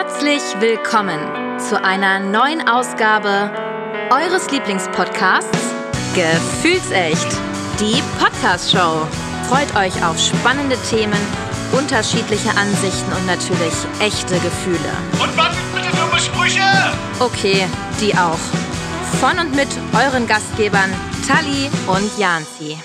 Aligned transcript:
Herzlich 0.00 0.42
willkommen 0.60 1.18
zu 1.58 1.82
einer 1.82 2.20
neuen 2.20 2.68
Ausgabe 2.68 3.50
eures 4.12 4.48
Lieblingspodcasts 4.48 5.74
Gefühlsecht, 6.14 7.26
die 7.80 8.00
Podcast-Show. 8.16 9.08
Freut 9.48 9.74
euch 9.74 10.04
auf 10.04 10.16
spannende 10.16 10.76
Themen, 10.88 11.18
unterschiedliche 11.76 12.50
Ansichten 12.50 13.12
und 13.12 13.26
natürlich 13.26 13.74
echte 13.98 14.38
Gefühle. 14.38 14.92
Und 15.20 15.36
was 15.36 15.56
sind 15.56 15.74
bitte 15.74 15.90
dumme 15.96 16.20
Sprüche? 16.20 16.62
Okay, 17.18 17.66
die 18.00 18.14
auch. 18.14 18.38
Von 19.18 19.40
und 19.40 19.56
mit 19.56 19.68
euren 19.94 20.28
Gastgebern 20.28 20.92
Tali 21.26 21.68
und 21.88 22.16
Janzi. 22.16 22.78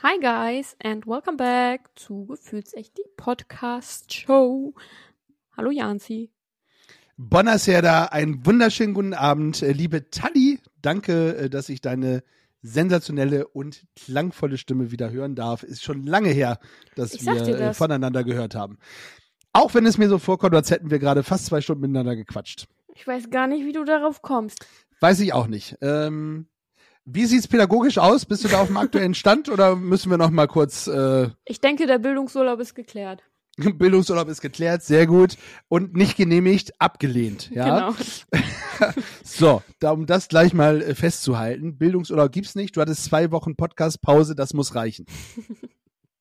Hi 0.00 0.16
guys 0.20 0.76
and 0.80 1.08
welcome 1.08 1.36
back 1.36 1.80
zu 1.96 2.24
Gefühlsecht 2.28 2.96
die 2.96 3.10
Podcast 3.16 4.14
Show. 4.14 4.72
Hallo 5.58 5.72
Janzi. 5.72 6.30
Buonasera, 7.16 8.04
einen 8.04 8.46
wunderschönen 8.46 8.94
guten 8.94 9.12
Abend, 9.12 9.60
äh, 9.60 9.72
liebe 9.72 10.08
Tali. 10.08 10.60
Danke, 10.82 11.36
äh, 11.36 11.50
dass 11.50 11.68
ich 11.68 11.80
deine 11.80 12.22
sensationelle 12.62 13.48
und 13.48 13.84
klangvolle 13.96 14.56
Stimme 14.56 14.92
wieder 14.92 15.10
hören 15.10 15.34
darf. 15.34 15.64
Ist 15.64 15.82
schon 15.82 16.04
lange 16.04 16.28
her, 16.28 16.60
dass 16.94 17.12
Ich 17.14 17.26
wir 17.26 17.34
äh, 17.42 17.58
das. 17.58 17.76
voneinander 17.76 18.22
gehört 18.22 18.54
haben. 18.54 18.78
Auch 19.52 19.74
wenn 19.74 19.84
es 19.84 19.98
mir 19.98 20.08
so 20.08 20.20
vorkommt, 20.20 20.54
als 20.54 20.70
hätten 20.70 20.92
wir 20.92 21.00
gerade 21.00 21.24
fast 21.24 21.46
zwei 21.46 21.60
Stunden 21.60 21.80
miteinander 21.80 22.14
gequatscht. 22.14 22.68
Ich 22.94 23.04
weiß 23.04 23.28
gar 23.30 23.48
nicht, 23.48 23.64
wie 23.66 23.72
du 23.72 23.82
darauf 23.82 24.22
kommst. 24.22 24.64
Weiß 25.00 25.18
ich 25.18 25.32
auch 25.32 25.48
nicht. 25.48 25.76
Ähm, 25.80 26.46
wie 27.04 27.26
sieht's 27.26 27.48
pädagogisch 27.48 27.98
aus? 27.98 28.26
Bist 28.26 28.44
du 28.44 28.48
da 28.48 28.60
auf 28.60 28.68
dem 28.68 28.76
aktuellen 28.76 29.14
Stand 29.14 29.48
oder 29.48 29.74
müssen 29.74 30.10
wir 30.10 30.18
noch 30.18 30.30
mal 30.30 30.46
kurz 30.46 30.86
äh, 30.86 31.30
Ich 31.46 31.60
denke, 31.60 31.88
der 31.88 31.98
Bildungsurlaub 31.98 32.60
ist 32.60 32.76
geklärt. 32.76 33.24
Bildungsurlaub 33.78 34.28
ist 34.28 34.40
geklärt, 34.40 34.82
sehr 34.82 35.06
gut 35.06 35.36
und 35.68 35.94
nicht 35.94 36.16
genehmigt, 36.16 36.72
abgelehnt, 36.80 37.50
ja? 37.50 37.90
Genau. 37.90 37.96
So, 39.24 39.60
da, 39.80 39.90
um 39.90 40.06
das 40.06 40.28
gleich 40.28 40.54
mal 40.54 40.80
äh, 40.82 40.94
festzuhalten, 40.94 41.78
Bildungsurlaub 41.78 42.30
gibt's 42.30 42.54
nicht. 42.54 42.76
Du 42.76 42.80
hattest 42.80 43.04
zwei 43.04 43.32
Wochen 43.32 43.56
Podcast-Pause, 43.56 44.34
das 44.36 44.54
muss 44.54 44.74
reichen. 44.74 45.04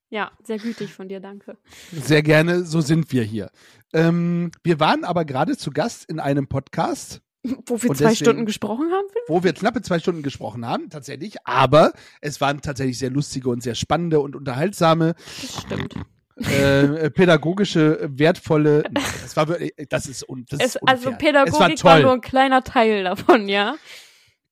Ja, 0.10 0.32
sehr 0.42 0.58
gütig 0.58 0.94
von 0.94 1.10
dir, 1.10 1.20
danke. 1.20 1.58
Sehr 1.92 2.24
gerne, 2.24 2.64
so 2.64 2.80
sind 2.80 3.12
wir 3.12 3.24
hier. 3.24 3.52
Ähm, 3.92 4.52
wir 4.64 4.80
waren 4.80 5.04
aber 5.04 5.26
gerade 5.26 5.58
zu 5.58 5.70
Gast 5.70 6.06
in 6.10 6.22
einem 6.22 6.48
Podcast, 6.48 7.20
Wo 7.44 7.74
wir 7.74 7.90
zwei 7.90 8.12
deswegen- 8.12 8.16
Stunden 8.16 8.46
gesprochen 8.46 8.90
haben? 8.90 9.06
Phil? 9.12 9.22
wo 9.28 9.44
wir 9.44 9.52
knappe 9.52 9.82
zwei 9.82 10.00
Stunden 10.00 10.24
gesprochen 10.24 10.66
haben, 10.66 10.90
tatsächlich. 10.90 11.36
Aber 11.46 11.92
es 12.22 12.40
waren 12.40 12.62
tatsächlich 12.62 12.98
sehr 12.98 13.10
lustige 13.10 13.50
und 13.50 13.62
sehr 13.62 13.76
spannende 13.76 14.22
und 14.22 14.38
unterhaltsame, 14.38 15.14
Das 15.42 15.62
stimmt. 15.64 15.96
Äh, 16.40 17.10
pädagogische, 17.10 18.10
wertvolle. 18.12 18.84
Das 19.22 19.36
war 19.36 19.48
wirklich, 19.48 19.74
das 19.90 20.08
ist, 20.08 20.26
das 20.50 20.60
Es, 20.60 20.76
ist 20.76 20.88
also 20.88 21.12
war 21.12 21.18
Pädagogik 21.18 21.84
war, 21.84 21.94
toll. 21.94 22.02
nur 22.04 22.14
ein 22.14 22.22
kleiner 22.22 22.64
Teil 22.64 23.04
davon, 23.04 23.50
ja? 23.50 23.76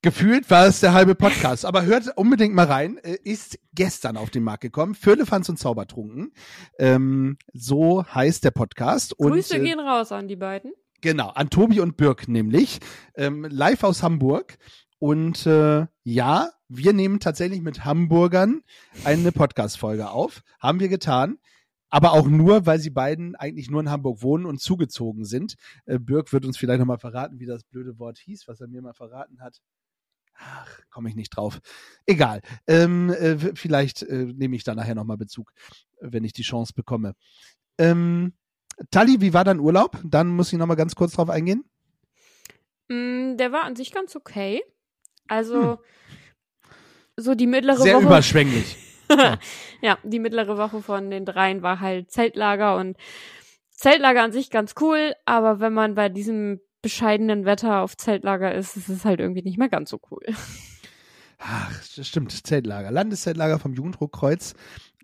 Gefühlt 0.01 0.51
war 0.51 0.67
es 0.67 0.81
der 0.81 0.93
halbe 0.93 1.15
Podcast. 1.15 1.65
Aber 1.65 1.83
hört 1.83 2.15
unbedingt 2.15 2.53
mal 2.53 2.67
rein. 2.67 2.97
Äh, 2.97 3.17
Ist 3.23 3.57
gestern 3.73 4.17
auf 4.17 4.29
den 4.29 4.43
Markt 4.43 4.61
gekommen. 4.61 4.93
Firlefanz 4.93 5.49
und 5.49 5.57
Zaubertrunken. 5.57 6.31
Ähm, 6.77 7.37
so 7.53 8.05
heißt 8.05 8.43
der 8.43 8.51
Podcast. 8.51 9.13
Und, 9.17 9.31
Grüße 9.31 9.57
äh, 9.57 9.61
gehen 9.61 9.79
raus 9.79 10.11
an 10.11 10.27
die 10.27 10.35
beiden. 10.35 10.73
Genau, 11.01 11.29
an 11.29 11.49
Tobi 11.49 11.79
und 11.79 11.97
Birk 11.97 12.27
nämlich. 12.27 12.79
Ähm, 13.15 13.47
live 13.49 13.83
aus 13.83 14.03
Hamburg. 14.03 14.59
Und 14.99 15.47
äh, 15.47 15.87
ja, 16.03 16.49
wir 16.67 16.93
nehmen 16.93 17.19
tatsächlich 17.19 17.61
mit 17.61 17.83
Hamburgern 17.83 18.61
eine 19.05 19.31
Podcast-Folge 19.31 20.09
auf. 20.09 20.43
Haben 20.59 20.79
wir 20.79 20.87
getan. 20.87 21.39
Aber 21.95 22.11
auch 22.11 22.27
nur, 22.27 22.65
weil 22.65 22.77
sie 22.79 22.89
beiden 22.89 23.37
eigentlich 23.37 23.69
nur 23.69 23.79
in 23.79 23.89
Hamburg 23.89 24.21
wohnen 24.21 24.45
und 24.45 24.59
zugezogen 24.59 25.23
sind. 25.23 25.55
Äh, 25.85 25.97
Birk 25.97 26.33
wird 26.33 26.43
uns 26.45 26.57
vielleicht 26.57 26.79
nochmal 26.79 26.97
verraten, 26.97 27.39
wie 27.39 27.45
das 27.45 27.63
blöde 27.63 27.97
Wort 27.99 28.17
hieß, 28.17 28.49
was 28.49 28.59
er 28.59 28.67
mir 28.67 28.81
mal 28.81 28.93
verraten 28.93 29.39
hat. 29.39 29.61
Ach, 30.37 30.81
komme 30.89 31.07
ich 31.07 31.15
nicht 31.15 31.29
drauf. 31.29 31.61
Egal. 32.05 32.41
Ähm, 32.67 33.11
äh, 33.11 33.37
vielleicht 33.55 34.03
äh, 34.03 34.25
nehme 34.25 34.57
ich 34.57 34.65
da 34.65 34.75
nachher 34.75 34.93
nochmal 34.93 35.15
Bezug, 35.15 35.53
wenn 36.01 36.25
ich 36.25 36.33
die 36.33 36.41
Chance 36.41 36.73
bekomme. 36.75 37.15
Ähm, 37.77 38.33
Tali, 38.91 39.21
wie 39.21 39.33
war 39.33 39.45
dein 39.45 39.61
Urlaub? 39.61 39.97
Dann 40.03 40.27
muss 40.27 40.51
ich 40.51 40.59
nochmal 40.59 40.75
ganz 40.75 40.95
kurz 40.95 41.13
drauf 41.13 41.29
eingehen. 41.29 41.63
Mm, 42.89 43.37
der 43.37 43.53
war 43.53 43.63
an 43.63 43.77
sich 43.77 43.93
ganz 43.93 44.17
okay. 44.17 44.61
Also, 45.29 45.79
so 47.15 47.35
die 47.35 47.47
mittlere 47.47 47.77
Hm. 47.77 47.83
Sehr 47.83 47.95
Woche. 47.95 48.03
überschwänglich. 48.03 48.75
ja, 49.81 49.97
die 50.03 50.19
mittlere 50.19 50.57
Woche 50.57 50.81
von 50.81 51.09
den 51.09 51.25
dreien 51.25 51.61
war 51.61 51.79
halt 51.79 52.11
Zeltlager 52.11 52.77
und 52.77 52.97
Zeltlager 53.71 54.23
an 54.23 54.31
sich 54.31 54.49
ganz 54.49 54.73
cool, 54.79 55.13
aber 55.25 55.59
wenn 55.59 55.73
man 55.73 55.95
bei 55.95 56.09
diesem 56.09 56.61
bescheidenen 56.81 57.45
Wetter 57.45 57.81
auf 57.81 57.97
Zeltlager 57.97 58.53
ist, 58.53 58.77
ist 58.77 58.89
es 58.89 59.05
halt 59.05 59.19
irgendwie 59.19 59.41
nicht 59.41 59.57
mehr 59.57 59.69
ganz 59.69 59.89
so 59.89 59.99
cool. 60.11 60.23
Ach, 61.39 61.71
das 61.95 62.07
stimmt. 62.07 62.31
Zeltlager. 62.45 62.91
Landeszeltlager 62.91 63.59
vom 63.59 63.73
Jugenddruckkreuz. 63.73 64.53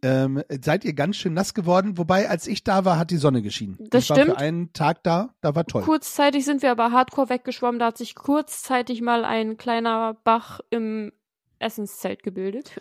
Ähm, 0.04 0.44
seid 0.64 0.84
ihr 0.84 0.94
ganz 0.94 1.18
schön 1.18 1.34
nass 1.34 1.54
geworden? 1.54 1.98
Wobei, 1.98 2.30
als 2.30 2.48
ich 2.48 2.64
da 2.64 2.86
war, 2.86 2.98
hat 2.98 3.12
die 3.12 3.18
Sonne 3.18 3.42
geschienen. 3.42 3.78
Das 3.80 4.06
ich 4.06 4.10
war 4.10 4.18
stimmt. 4.18 4.32
für 4.32 4.38
einen 4.38 4.74
Tag 4.74 5.04
da, 5.04 5.36
da 5.42 5.54
war 5.54 5.66
toll. 5.66 5.84
Kurzzeitig 5.84 6.44
sind 6.46 6.64
wir 6.64 6.72
aber 6.72 6.92
hardcore 6.92 7.30
weggeschwommen, 7.30 7.80
da 7.80 7.88
hat 7.88 7.98
sich 7.98 8.16
kurzzeitig 8.16 9.02
mal 9.02 9.26
ein 9.26 9.58
kleiner 9.58 10.18
Bach 10.24 10.60
im 10.72 11.12
Essenszelt 11.60 12.24
gebildet. 12.24 12.72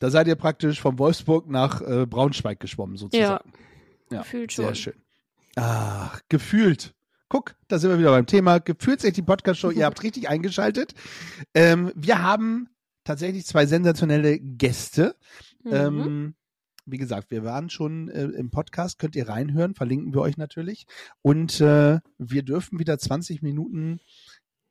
Ja, 0.00 0.06
da 0.06 0.10
seid 0.10 0.26
ihr 0.26 0.36
praktisch 0.36 0.80
von 0.80 0.98
Wolfsburg 0.98 1.48
nach 1.48 1.80
äh, 1.82 2.06
Braunschweig 2.06 2.58
geschwommen, 2.60 2.96
sozusagen. 2.96 3.52
Ja, 4.10 4.18
Gefühlt 4.18 4.52
schon. 4.52 4.64
sehr 4.64 4.74
schön. 4.74 5.02
Ach, 5.56 6.20
gefühlt. 6.28 6.94
Guck, 7.28 7.54
da 7.68 7.78
sind 7.78 7.90
wir 7.90 7.98
wieder 7.98 8.10
beim 8.10 8.26
Thema. 8.26 8.58
Gefühlt 8.58 9.04
echt 9.04 9.16
die 9.16 9.22
Podcast-Show. 9.22 9.70
Ihr 9.70 9.84
habt 9.86 10.02
richtig 10.02 10.28
eingeschaltet. 10.28 10.94
Ähm, 11.54 11.92
wir 11.94 12.22
haben 12.22 12.68
tatsächlich 13.04 13.46
zwei 13.46 13.66
sensationelle 13.66 14.38
Gäste. 14.40 15.16
Mhm. 15.62 15.72
Ähm, 15.72 16.34
wie 16.86 16.98
gesagt, 16.98 17.30
wir 17.30 17.44
waren 17.44 17.70
schon 17.70 18.08
äh, 18.08 18.24
im 18.24 18.50
Podcast, 18.50 18.98
könnt 18.98 19.14
ihr 19.14 19.28
reinhören, 19.28 19.74
verlinken 19.74 20.12
wir 20.12 20.22
euch 20.22 20.36
natürlich. 20.36 20.86
Und 21.22 21.60
äh, 21.60 22.00
wir 22.18 22.42
dürfen 22.42 22.78
wieder 22.78 22.98
20 22.98 23.42
Minuten 23.42 24.00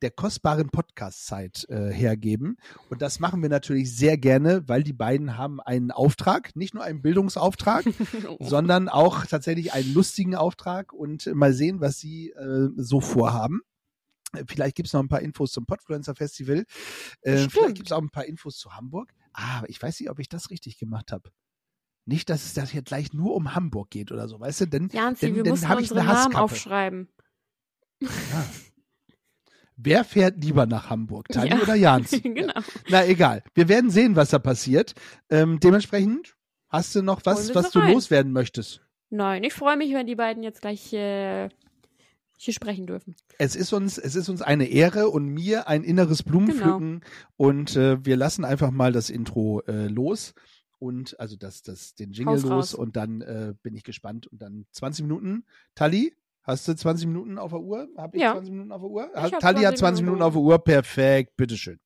der 0.02 0.10
kostbaren 0.10 0.70
Podcast-Zeit 0.70 1.66
äh, 1.68 1.90
hergeben. 1.90 2.56
Und 2.88 3.02
das 3.02 3.20
machen 3.20 3.42
wir 3.42 3.48
natürlich 3.48 3.94
sehr 3.94 4.16
gerne, 4.16 4.66
weil 4.68 4.82
die 4.82 4.92
beiden 4.92 5.36
haben 5.36 5.60
einen 5.60 5.90
Auftrag, 5.90 6.54
nicht 6.56 6.74
nur 6.74 6.82
einen 6.82 7.02
Bildungsauftrag, 7.02 7.84
sondern 8.40 8.88
auch 8.88 9.26
tatsächlich 9.26 9.72
einen 9.72 9.92
lustigen 9.94 10.34
Auftrag 10.34 10.92
und 10.92 11.26
mal 11.34 11.52
sehen, 11.52 11.80
was 11.80 11.98
sie 11.98 12.30
äh, 12.30 12.68
so 12.76 13.00
vorhaben. 13.00 13.60
Vielleicht 14.46 14.76
gibt's 14.76 14.92
noch 14.92 15.02
ein 15.02 15.08
paar 15.08 15.22
Infos 15.22 15.52
zum 15.52 15.66
Podfluencer 15.66 16.14
Festival. 16.14 16.64
Äh, 17.22 17.36
Stimmt. 17.36 17.52
vielleicht 17.52 17.74
gibt's 17.76 17.92
auch 17.92 18.00
ein 18.00 18.10
paar 18.10 18.26
Infos 18.26 18.58
zu 18.58 18.74
Hamburg. 18.74 19.12
Ah, 19.32 19.62
ich 19.66 19.82
weiß 19.82 19.98
nicht, 20.00 20.10
ob 20.10 20.18
ich 20.20 20.28
das 20.28 20.50
richtig 20.50 20.78
gemacht 20.78 21.10
habe. 21.12 21.30
Nicht, 22.06 22.30
dass 22.30 22.44
es 22.44 22.54
da 22.54 22.64
hier 22.64 22.82
gleich 22.82 23.12
nur 23.12 23.34
um 23.34 23.54
Hamburg 23.54 23.90
geht 23.90 24.10
oder 24.12 24.28
so, 24.28 24.40
weißt 24.40 24.62
du? 24.62 24.66
Denn 24.66 24.88
Janzi, 24.88 25.26
denn- 25.26 25.36
wir 25.36 25.42
dann 25.42 25.50
mussten 25.52 25.68
hab 25.68 25.80
ich 25.80 25.90
unsere 25.90 26.00
eine 26.00 26.12
Namen 26.12 26.36
aufschreiben. 26.36 27.08
wer 29.82 30.04
fährt 30.04 30.42
lieber 30.42 30.66
nach 30.66 30.90
Hamburg? 30.90 31.28
Tali 31.28 31.50
Ja, 31.50 31.60
oder 31.60 31.74
Jans? 31.74 32.10
genau. 32.22 32.52
Ja. 32.54 32.62
Na 32.88 33.06
egal. 33.06 33.42
Wir 33.54 33.68
werden 33.68 33.90
sehen, 33.90 34.16
was 34.16 34.30
da 34.30 34.38
passiert. 34.38 34.94
Ähm, 35.28 35.60
dementsprechend 35.60 36.36
hast 36.68 36.94
du 36.94 37.02
noch 37.02 37.20
was, 37.24 37.54
was 37.54 37.70
du 37.70 37.78
rein. 37.80 37.92
loswerden 37.92 38.32
möchtest. 38.32 38.82
Nein, 39.10 39.42
ich 39.44 39.52
freue 39.52 39.76
mich, 39.76 39.92
wenn 39.92 40.06
die 40.06 40.14
beiden 40.14 40.42
jetzt 40.42 40.60
gleich 40.60 40.92
äh, 40.92 41.48
hier 42.38 42.54
sprechen 42.54 42.86
dürfen. 42.86 43.16
Es 43.38 43.56
ist 43.56 43.72
uns, 43.72 43.98
es 43.98 44.14
ist 44.14 44.28
uns 44.28 44.40
eine 44.40 44.66
Ehre 44.66 45.08
und 45.08 45.26
mir 45.26 45.66
ein 45.68 45.82
inneres 45.84 46.18
Genau. 46.24 46.30
Blumenpflücken 46.38 47.00
und 47.36 47.76
äh, 47.76 48.04
wir 48.04 48.16
lassen 48.16 48.44
einfach 48.44 48.70
mal 48.70 48.92
das 48.92 49.10
Intro 49.10 49.62
äh, 49.66 49.88
los 49.88 50.32
und 50.78 51.18
also 51.20 51.36
das, 51.36 51.62
das, 51.62 51.94
den 51.96 52.12
Jingle 52.12 52.34
Haus 52.36 52.42
los 52.42 52.50
raus. 52.52 52.74
und 52.74 52.96
dann 52.96 53.20
äh, 53.20 53.52
bin 53.62 53.74
ich 53.74 53.82
gespannt 53.84 54.26
und 54.28 54.40
dann 54.40 54.64
20 54.72 55.02
Minuten. 55.02 55.44
Tali, 55.74 56.14
hast 56.50 56.68
du 56.68 56.74
20 56.74 57.06
Minuten 57.06 57.38
auf 57.38 57.50
der 57.50 57.60
Uhr? 57.60 57.88
Hab 57.96 58.14
ich 58.14 58.20
Ja. 58.20 58.32
20 58.32 58.50
Minuten 58.50 58.72
auf 58.72 58.80
der 58.80 58.90
Uhr? 58.90 59.10
Ich 59.26 59.30
Tali 59.38 59.62
hat 59.62 59.78
20 59.78 60.04
Minuten 60.04 60.22
auf 60.22 60.32
der 60.34 60.42
Uhr. 60.42 60.58
Perfekt, 60.58 61.36
bitteschön. 61.36 61.78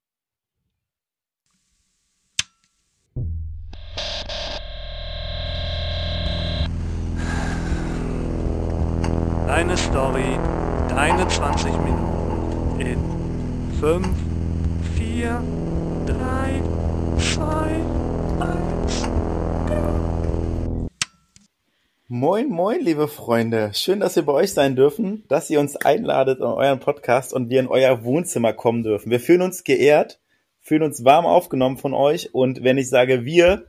Deine 9.47 9.77
Story, 9.77 10.39
deine 10.89 11.29
20 11.29 11.73
Minuten 11.85 12.81
in 12.81 12.99
5, 13.79 14.09
4, 14.97 15.43
3, 16.07 16.63
2, 17.19 17.84
Moin, 22.09 22.51
moin, 22.51 22.83
liebe 22.83 23.09
Freunde. 23.09 23.71
Schön, 23.73 24.01
dass 24.01 24.15
wir 24.15 24.25
bei 24.25 24.35
euch 24.35 24.53
sein 24.53 24.77
dürfen, 24.77 25.25
dass 25.29 25.49
ihr 25.49 25.59
uns 25.59 25.75
einladet 25.75 26.39
in 26.39 26.45
euren 26.45 26.79
Podcast 26.79 27.33
und 27.33 27.49
wir 27.49 27.61
in 27.61 27.67
euer 27.67 28.05
Wohnzimmer 28.05 28.53
kommen 28.53 28.83
dürfen. 28.83 29.11
Wir 29.11 29.21
fühlen 29.21 29.41
uns 29.41 29.65
geehrt, 29.65 30.21
fühlen 30.61 30.83
uns 30.83 31.07
warm 31.07 31.25
aufgenommen 31.25 31.79
von 31.79 31.95
euch 31.95 32.35
und 32.35 32.63
wenn 32.63 32.77
ich 32.77 32.91
sage 32.91 33.25
wir, 33.25 33.69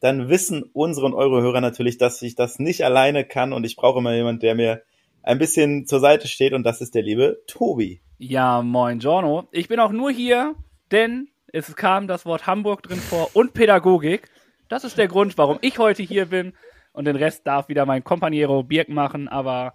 dann 0.00 0.30
wissen 0.30 0.64
unsere 0.72 1.04
und 1.04 1.12
eure 1.12 1.42
Hörer 1.42 1.60
natürlich, 1.60 1.98
dass 1.98 2.22
ich 2.22 2.34
das 2.34 2.58
nicht 2.58 2.86
alleine 2.86 3.22
kann 3.22 3.52
und 3.52 3.64
ich 3.64 3.76
brauche 3.76 3.98
immer 3.98 4.14
jemand, 4.14 4.42
der 4.42 4.54
mir 4.54 4.80
ein 5.22 5.38
bisschen 5.38 5.86
zur 5.86 6.00
Seite 6.00 6.26
steht 6.26 6.54
und 6.54 6.62
das 6.62 6.80
ist 6.80 6.94
der 6.94 7.02
liebe 7.02 7.42
Tobi. 7.46 8.00
Ja, 8.16 8.62
moin, 8.62 8.98
Giorno. 8.98 9.48
Ich 9.52 9.68
bin 9.68 9.78
auch 9.78 9.92
nur 9.92 10.10
hier, 10.10 10.54
denn 10.90 11.28
es 11.52 11.76
kam 11.76 12.08
das 12.08 12.24
Wort 12.24 12.46
Hamburg 12.46 12.82
drin 12.82 12.96
vor 12.98 13.28
und 13.34 13.52
Pädagogik. 13.52 14.30
Das 14.70 14.84
ist 14.84 14.96
der 14.96 15.06
Grund, 15.06 15.36
warum 15.36 15.58
ich 15.60 15.78
heute 15.78 16.02
hier 16.02 16.24
bin 16.24 16.54
und 16.94 17.04
den 17.04 17.16
Rest 17.16 17.46
darf 17.46 17.68
wieder 17.68 17.84
mein 17.84 18.04
Kompaniero 18.04 18.62
Birk 18.62 18.88
machen. 18.88 19.28
Aber 19.28 19.74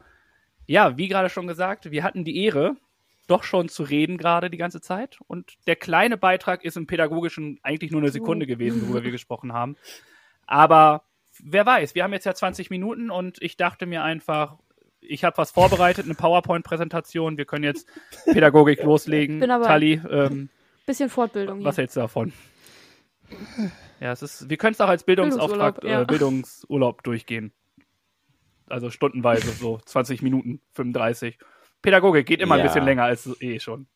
ja, 0.66 0.98
wie 0.98 1.10
gerade 1.10 1.30
schon 1.30 1.48
gesagt, 1.48 1.92
wir 1.92 2.04
hatten 2.04 2.24
die 2.24 2.44
Ehre, 2.44 2.76
doch 3.28 3.44
schon 3.44 3.70
zu 3.70 3.84
reden 3.84 4.18
gerade 4.18 4.50
die 4.50 4.58
ganze 4.58 4.82
Zeit. 4.82 5.20
Und 5.28 5.52
der 5.68 5.76
kleine 5.76 6.18
Beitrag 6.18 6.64
ist 6.64 6.78
im 6.78 6.88
Pädagogischen 6.88 7.60
eigentlich 7.62 7.92
nur 7.92 8.02
eine 8.02 8.10
Sekunde 8.10 8.48
gewesen, 8.48 8.82
worüber 8.82 9.04
wir 9.04 9.12
gesprochen 9.12 9.54
haben. 9.54 9.76
Aber 10.48 11.04
wer 11.44 11.66
weiß, 11.66 11.94
wir 11.94 12.04
haben 12.04 12.14
jetzt 12.14 12.26
ja 12.26 12.34
20 12.34 12.70
Minuten 12.70 13.12
und 13.12 13.42
ich 13.42 13.58
dachte 13.58 13.86
mir 13.86 14.02
einfach, 14.02 14.56
ich 15.02 15.24
habe 15.24 15.38
was 15.38 15.52
vorbereitet, 15.52 16.06
eine 16.06 16.16
PowerPoint-Präsentation. 16.16 17.38
Wir 17.38 17.46
können 17.46 17.66
jetzt 17.66 17.88
Pädagogik 18.26 18.82
loslegen. 18.82 19.40
Bin 19.40 19.50
dabei. 19.50 19.68
Tali, 19.68 20.02
ähm, 20.10 20.50
Bisschen 20.86 21.10
Fortbildung. 21.10 21.64
was 21.64 21.78
hältst 21.78 21.98
du 21.98 22.00
davon? 22.00 22.34
Ja, 24.00 24.12
es 24.14 24.22
ist, 24.22 24.50
wir 24.50 24.58
können 24.58 24.74
es 24.74 24.82
auch 24.82 24.88
als 24.88 25.04
Bildungsauftrag, 25.04 25.82
Bildungsurlaub, 25.82 25.84
ja. 25.84 26.02
äh, 26.02 26.06
Bildungsurlaub 26.06 27.04
durchgehen. 27.04 27.52
Also 28.68 28.90
stundenweise, 28.90 29.52
so 29.52 29.78
20 29.86 30.22
Minuten, 30.22 30.62
35. 30.74 31.38
Pädagogik 31.82 32.26
geht 32.26 32.42
immer 32.42 32.56
ein 32.56 32.60
Ja. 32.60 32.68
bisschen 32.68 32.86
länger 32.86 33.04
als 33.04 33.30
eh 33.42 33.60
schon. 33.60 33.88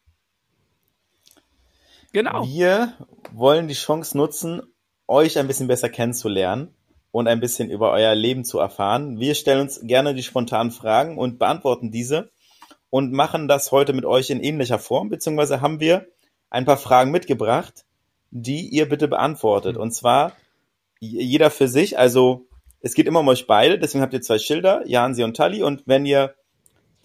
Genau. 2.12 2.46
Wir 2.46 2.94
wollen 3.32 3.68
die 3.68 3.74
Chance 3.74 4.18
nutzen, 4.18 4.62
euch 5.08 5.38
ein 5.40 5.48
bisschen 5.48 5.68
besser 5.68 5.90
kennenzulernen 5.90 6.76
und 7.12 7.28
ein 7.28 7.40
bisschen 7.40 7.70
über 7.70 7.92
euer 7.92 8.14
Leben 8.16 8.46
zu 8.46 8.60
erfahren. 8.60 9.20
Wir 9.20 9.36
stellen 9.36 9.62
uns 9.62 9.82
gerne 9.84 10.14
die 10.14 10.24
spontanen 10.24 10.72
Fragen 10.72 11.18
und 11.18 11.40
beantworten 11.40 11.92
diese 11.92 12.32
und 12.90 13.12
machen 13.12 13.48
das 13.48 13.72
heute 13.72 13.94
mit 13.94 14.06
euch 14.06 14.30
in 14.30 14.42
ähnlicher 14.42 14.80
Form, 14.80 15.10
beziehungsweise 15.10 15.62
haben 15.62 15.80
wir 15.80 16.08
ein 16.50 16.66
paar 16.66 16.78
Fragen 16.78 17.10
mitgebracht, 17.12 17.86
die 18.36 18.68
ihr 18.70 18.90
bitte 18.90 19.08
beantwortet. 19.08 19.78
Und 19.78 19.92
zwar 19.92 20.36
jeder 21.00 21.52
für 21.52 21.68
sich, 21.68 22.00
also 22.00 22.48
es 22.82 22.96
geht 22.96 23.06
immer 23.06 23.20
um 23.20 23.28
euch 23.28 23.46
beide, 23.46 23.78
deswegen 23.78 24.02
habt 24.02 24.14
ihr 24.14 24.22
zwei 24.22 24.40
Schilder, 24.40 24.82
Jansi 24.86 25.24
und 25.24 25.38
Tali, 25.38 25.62
und 25.62 25.84
wenn 25.86 26.06
ihr 26.06 26.34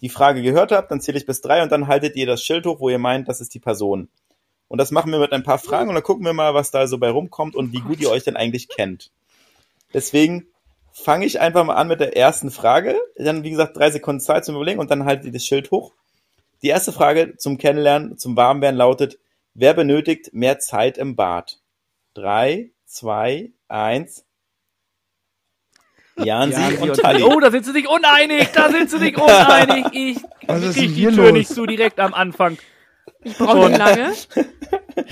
die 0.01 0.09
Frage 0.09 0.41
gehört 0.41 0.71
habt, 0.71 0.89
dann 0.89 1.01
zähle 1.01 1.19
ich 1.19 1.25
bis 1.25 1.41
drei 1.41 1.61
und 1.61 1.71
dann 1.71 1.87
haltet 1.87 2.15
ihr 2.15 2.25
das 2.25 2.43
Schild 2.43 2.65
hoch, 2.65 2.79
wo 2.79 2.89
ihr 2.89 2.97
meint, 2.97 3.27
das 3.29 3.41
ist 3.41 3.53
die 3.53 3.59
Person. 3.59 4.09
Und 4.67 4.79
das 4.79 4.91
machen 4.91 5.11
wir 5.11 5.19
mit 5.19 5.31
ein 5.31 5.43
paar 5.43 5.59
Fragen 5.59 5.89
und 5.89 5.95
dann 5.95 6.03
gucken 6.03 6.25
wir 6.25 6.33
mal, 6.33 6.53
was 6.53 6.71
da 6.71 6.87
so 6.87 6.97
bei 6.97 7.09
rumkommt 7.09 7.55
und 7.55 7.73
wie 7.73 7.81
gut 7.81 7.99
ihr 7.99 8.09
euch 8.09 8.23
denn 8.23 8.35
eigentlich 8.35 8.67
kennt. 8.67 9.11
Deswegen 9.93 10.47
fange 10.91 11.25
ich 11.25 11.39
einfach 11.39 11.63
mal 11.63 11.75
an 11.75 11.87
mit 11.87 11.99
der 11.99 12.17
ersten 12.17 12.49
Frage. 12.49 12.95
Dann, 13.17 13.43
wie 13.43 13.51
gesagt, 13.51 13.77
drei 13.77 13.91
Sekunden 13.91 14.21
Zeit 14.21 14.45
zum 14.45 14.55
Überlegen 14.55 14.79
und 14.79 14.89
dann 14.89 15.05
haltet 15.05 15.27
ihr 15.27 15.31
das 15.31 15.45
Schild 15.45 15.69
hoch. 15.69 15.91
Die 16.63 16.69
erste 16.69 16.91
Frage 16.91 17.35
zum 17.37 17.57
Kennenlernen, 17.57 18.17
zum 18.17 18.35
Warmwerden 18.35 18.77
lautet, 18.77 19.19
wer 19.59 19.73
benötigt 19.73 20.33
mehr 20.33 20.59
Zeit 20.59 20.97
im 20.97 21.15
Bad? 21.15 21.59
Drei, 22.13 22.71
zwei, 22.85 23.51
eins. 23.67 24.25
Jansi 26.17 26.59
Ja, 26.75 26.81
und 26.81 26.95
Tali. 26.97 27.23
Oh, 27.23 27.39
da 27.39 27.49
sind 27.51 27.65
sie 27.65 27.71
sich 27.71 27.87
uneinig, 27.87 28.49
da 28.53 28.69
sind 28.69 28.89
sie 28.89 28.97
sich 28.99 29.17
uneinig. 29.21 29.85
Ich 29.93 30.17
ist 30.47 30.75
krieg 30.75 30.87
die 30.89 30.93
hier 30.93 31.11
Tür 31.11 31.25
los? 31.25 31.33
nicht 31.33 31.49
zu 31.49 31.65
direkt 31.65 31.99
am 31.99 32.13
Anfang. 32.13 32.57
Ich 33.23 33.37
brauche 33.37 33.69
nicht 33.69 33.77
lange. 33.77 34.13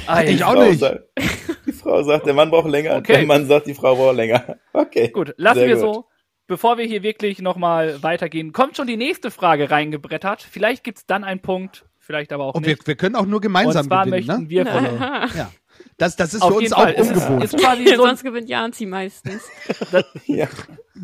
Ei, 0.07 0.25
Ich 0.31 0.43
auch 0.43 0.53
Frau 0.53 0.63
nicht. 0.63 0.79
Sagt, 0.79 1.03
die 1.65 1.71
Frau 1.71 2.03
sagt, 2.03 2.25
der 2.25 2.33
Mann 2.33 2.49
braucht 2.49 2.69
länger, 2.69 2.95
Okay. 2.97 3.13
der 3.17 3.25
Mann 3.25 3.47
sagt, 3.47 3.67
die 3.67 3.73
Frau 3.73 3.95
braucht 3.95 4.15
länger. 4.15 4.57
Okay. 4.73 5.09
Gut, 5.09 5.33
lassen 5.37 5.59
Sehr 5.59 5.67
wir 5.69 5.75
gut. 5.75 5.81
so. 5.95 6.05
Bevor 6.47 6.77
wir 6.77 6.85
hier 6.85 7.03
wirklich 7.03 7.39
nochmal 7.41 8.01
weitergehen, 8.03 8.53
kommt 8.53 8.77
schon 8.77 8.87
die 8.87 8.95
nächste 8.95 9.31
Frage 9.31 9.69
reingebrettert. 9.69 10.41
Vielleicht 10.41 10.83
gibt's 10.85 11.05
dann 11.05 11.25
einen 11.25 11.41
Punkt, 11.41 11.85
vielleicht 12.07 12.33
aber 12.33 12.45
auch 12.45 12.55
Und 12.55 12.65
wir, 12.65 12.73
nicht. 12.73 12.87
wir 12.87 12.95
können 12.95 13.15
auch 13.15 13.25
nur 13.27 13.35
Und 13.35 13.41
gemeinsam 13.43 13.85
zwar 13.85 14.05
gewinnen, 14.05 14.25
möchten 14.25 14.43
ne? 14.43 14.49
wir 14.49 14.65
von 14.65 14.83
Ja. 15.37 15.51
Das, 15.97 16.15
das 16.15 16.33
ist 16.33 16.41
Auf 16.41 16.53
für 16.53 16.57
uns 16.57 16.73
auch 16.73 16.81
Fall. 16.83 16.93
Ist, 16.93 17.09
ungewohnt. 17.09 17.43
ist 17.43 17.57
quasi 17.57 17.85
so 17.85 17.91
ein, 17.91 17.97
Sonst 18.09 18.23
gewinnt 18.23 18.49
Janzi 18.49 18.85
meistens. 18.87 19.43
Ja. 20.25 20.47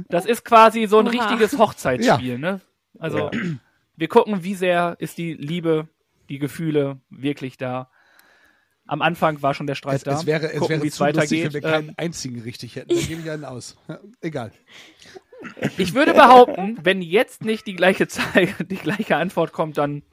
das 0.10 0.26
ist 0.26 0.44
quasi 0.44 0.88
so 0.88 0.98
ein 1.00 1.08
Oha. 1.08 1.12
richtiges 1.12 1.58
Hochzeitsspiel, 1.60 2.40
ne? 2.40 2.60
Also 2.98 3.18
Ja. 3.18 3.32
wir 3.98 4.08
gucken, 4.08 4.44
wie 4.44 4.56
sehr 4.56 4.96
ist 5.00 5.18
die 5.20 5.34
Liebe, 5.34 5.88
die 6.30 6.40
Gefühle 6.40 7.00
wirklich 7.10 7.58
da. 7.58 7.90
Am 8.88 9.02
Anfang 9.02 9.42
war 9.42 9.54
schon 9.54 9.68
der 9.68 9.76
Streit 9.76 9.98
es, 9.98 10.04
da. 10.04 10.14
es 10.14 10.26
wäre, 10.26 10.52
es 10.52 10.60
gucken, 10.60 10.82
wäre 10.82 10.92
zu 10.92 11.06
lustig, 11.06 11.44
wenn 11.46 11.54
wir 11.54 11.62
keinen 11.62 11.90
Ähm, 11.90 11.94
einzigen 11.98 12.42
richtig 12.42 12.76
hätten. 12.76 12.90
Dann 12.96 13.08
gebe 13.08 13.22
ich 13.22 13.30
einen 13.32 13.46
aus. 13.46 13.78
Ja, 13.88 14.00
egal. 14.22 14.52
Ich 15.78 15.94
würde 15.94 16.14
behaupten, 16.14 16.78
wenn 16.84 17.02
jetzt 17.02 17.44
nicht 17.44 17.68
die 17.68 17.76
gleiche 17.76 18.08
Zeit, 18.08 18.56
die 18.72 18.76
gleiche 18.76 19.18
Antwort 19.18 19.52
kommt, 19.52 19.78
dann 19.78 20.04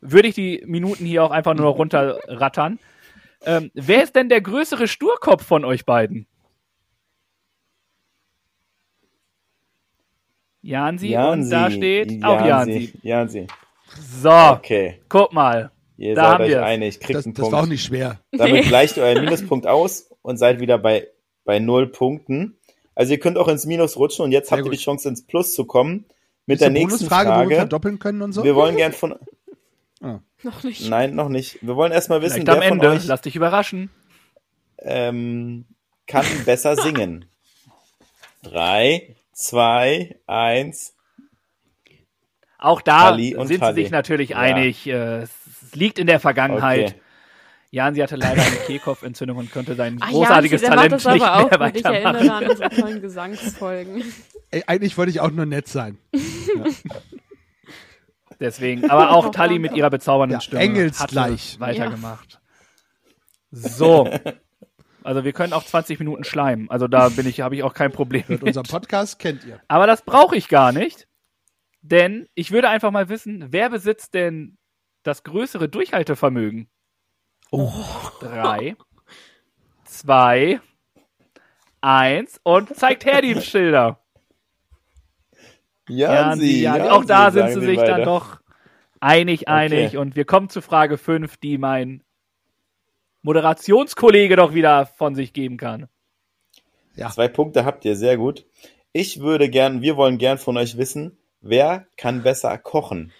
würde 0.00 0.28
ich 0.28 0.34
die 0.34 0.62
Minuten 0.66 1.04
hier 1.04 1.24
auch 1.24 1.30
einfach 1.30 1.54
nur 1.54 1.68
runterrattern. 1.70 2.78
Ähm, 3.44 3.70
wer 3.74 4.02
ist 4.02 4.16
denn 4.16 4.28
der 4.28 4.40
größere 4.40 4.88
Sturkopf 4.88 5.44
von 5.44 5.64
euch 5.64 5.84
beiden? 5.84 6.26
Jansi, 10.62 11.16
und 11.16 11.48
da 11.50 11.70
steht 11.70 12.24
auch 12.24 12.44
Jansi. 12.44 12.92
Jansi. 13.02 13.46
So, 14.20 14.30
Okay. 14.30 15.00
guck 15.08 15.32
mal. 15.32 15.70
Ihr 15.96 16.14
Da 16.14 16.22
seid 16.22 16.32
haben 16.32 16.44
euch 16.44 16.50
wir's. 16.50 16.62
einig, 16.62 17.00
kriegt 17.00 17.14
Das, 17.18 17.24
einen 17.24 17.34
das 17.34 17.40
Punkt. 17.42 17.52
war 17.56 17.62
auch 17.62 17.66
nicht 17.68 17.84
schwer. 17.84 18.20
Damit 18.32 18.64
gleicht 18.66 18.96
ihr 18.96 19.04
euren 19.04 19.24
Minuspunkt 19.24 19.66
aus 19.66 20.10
und 20.22 20.36
seid 20.36 20.60
wieder 20.60 20.76
bei, 20.78 21.06
bei 21.44 21.58
null 21.58 21.86
Punkten. 21.86 22.58
Also 22.94 23.12
ihr 23.12 23.20
könnt 23.20 23.38
auch 23.38 23.48
ins 23.48 23.64
Minus 23.64 23.96
rutschen 23.96 24.24
und 24.24 24.32
jetzt 24.32 24.48
Sehr 24.48 24.58
habt 24.58 24.66
ihr 24.66 24.70
gut. 24.70 24.78
die 24.78 24.82
Chance 24.84 25.08
ins 25.08 25.24
Plus 25.26 25.54
zu 25.54 25.64
kommen. 25.64 26.04
Mit 26.46 26.56
Ist 26.56 26.62
der 26.62 26.70
nächsten 26.70 26.90
Bonusfrage, 27.08 27.28
wo 27.30 27.34
wir 27.34 27.38
Frage. 27.42 27.54
verdoppeln 27.56 27.98
können 27.98 28.22
und 28.22 28.32
so? 28.32 28.44
Wir 28.44 28.54
wollen 28.54 28.76
gern 28.76 28.92
von, 28.92 29.14
Noch 30.42 30.62
nicht. 30.62 30.88
nein, 30.88 31.14
noch 31.14 31.28
nicht. 31.28 31.58
Wir 31.62 31.76
wollen 31.76 31.92
erstmal 31.92 32.20
wissen, 32.22 32.34
Vielleicht 32.42 32.48
am 32.50 32.60
wer 32.60 32.68
von 32.68 32.78
Ende. 32.80 32.90
euch 32.90 33.06
Lass 33.06 33.20
dich 33.22 33.36
überraschen. 33.36 33.90
ähm, 34.78 35.64
kann 36.06 36.24
besser 36.44 36.76
singen. 36.82 37.24
Drei, 38.42 39.16
zwei, 39.32 40.16
eins. 40.26 40.94
Auch 42.58 42.80
da 42.80 43.16
sind 43.16 43.48
sie 43.64 43.72
sich 43.74 43.90
natürlich 43.90 44.30
Ja. 44.30 44.38
einig. 44.38 44.86
Äh, 44.86 45.22
Es 45.22 45.74
liegt 45.74 45.98
in 45.98 46.06
der 46.06 46.20
Vergangenheit. 46.20 46.90
Okay. 46.90 47.00
Jansi 47.72 48.00
hatte 48.00 48.16
leider 48.16 48.40
eine 48.42 48.56
Kehlkopfentzündung 48.56 49.36
und 49.38 49.50
konnte 49.52 49.74
sein 49.74 49.98
Ach, 50.00 50.08
großartiges 50.10 50.62
macht 50.62 50.70
Talent 50.72 50.92
nicht 50.92 51.06
aber 51.06 51.34
auch 51.44 51.50
mehr 51.50 51.58
gut. 51.70 51.76
Ich 51.76 51.84
weitermachen. 51.84 52.14
erinnere 52.16 52.34
an 52.34 52.50
unsere 52.50 52.70
tollen 52.70 53.02
Gesangsfolgen. 53.02 54.04
Ey, 54.50 54.62
eigentlich 54.68 54.96
wollte 54.96 55.10
ich 55.10 55.20
auch 55.20 55.30
nur 55.32 55.44
nett 55.46 55.66
sein. 55.68 55.98
Deswegen, 58.40 58.90
aber 58.90 59.10
auch 59.10 59.30
Tali 59.30 59.58
mit 59.58 59.72
ihrer 59.72 59.90
bezaubernden 59.90 60.36
Ja, 60.36 60.40
Stimme 60.40 60.60
engelsgleich. 60.62 61.58
weitergemacht. 61.58 62.40
So. 63.50 64.10
Also 65.02 65.24
wir 65.24 65.32
können 65.32 65.52
auch 65.52 65.64
20 65.64 65.98
Minuten 66.00 66.24
schleimen. 66.24 66.68
Also 66.68 66.88
da 66.88 67.08
bin 67.08 67.26
ich, 67.26 67.40
habe 67.40 67.54
ich 67.54 67.62
auch 67.62 67.74
kein 67.74 67.92
Problem 67.92 68.24
mit. 68.28 68.42
unser 68.42 68.62
Podcast, 68.64 69.18
kennt 69.18 69.44
ihr. 69.44 69.60
Aber 69.68 69.86
das 69.86 70.02
brauche 70.02 70.36
ich 70.36 70.48
gar 70.48 70.72
nicht. 70.72 71.06
Denn 71.80 72.28
ich 72.34 72.50
würde 72.50 72.68
einfach 72.68 72.90
mal 72.90 73.08
wissen, 73.08 73.46
wer 73.50 73.70
besitzt 73.70 74.14
denn 74.14 74.58
das 75.04 75.22
größere 75.22 75.68
Durchhaltevermögen? 75.68 76.68
Oh. 77.52 77.72
Drei, 78.20 78.74
zwei, 79.84 80.60
eins 81.80 82.40
und 82.42 82.74
zeigt 82.74 83.04
her 83.04 83.22
die 83.22 83.40
Schilder. 83.40 84.00
Jansi, 85.88 86.62
ja, 86.62 86.76
Jansi, 86.76 86.90
auch 86.90 87.04
da 87.04 87.30
sind 87.30 87.50
sie 87.50 87.60
sich 87.60 87.76
beide. 87.76 87.90
dann 87.90 88.02
doch 88.04 88.40
einig, 89.00 89.48
einig. 89.48 89.88
Okay. 89.88 89.96
Und 89.98 90.16
wir 90.16 90.24
kommen 90.24 90.48
zu 90.48 90.60
Frage 90.60 90.98
5, 90.98 91.36
die 91.36 91.58
mein 91.58 92.02
Moderationskollege 93.22 94.36
doch 94.36 94.54
wieder 94.54 94.86
von 94.86 95.14
sich 95.14 95.32
geben 95.32 95.56
kann. 95.56 95.88
Ja. 96.94 97.10
Zwei 97.10 97.28
Punkte 97.28 97.64
habt 97.64 97.84
ihr, 97.84 97.96
sehr 97.96 98.16
gut. 98.16 98.46
Ich 98.92 99.20
würde 99.20 99.50
gern, 99.50 99.82
wir 99.82 99.96
wollen 99.96 100.16
gern 100.18 100.38
von 100.38 100.56
euch 100.56 100.78
wissen, 100.78 101.18
wer 101.40 101.86
kann 101.96 102.22
besser 102.22 102.56
kochen? 102.56 103.12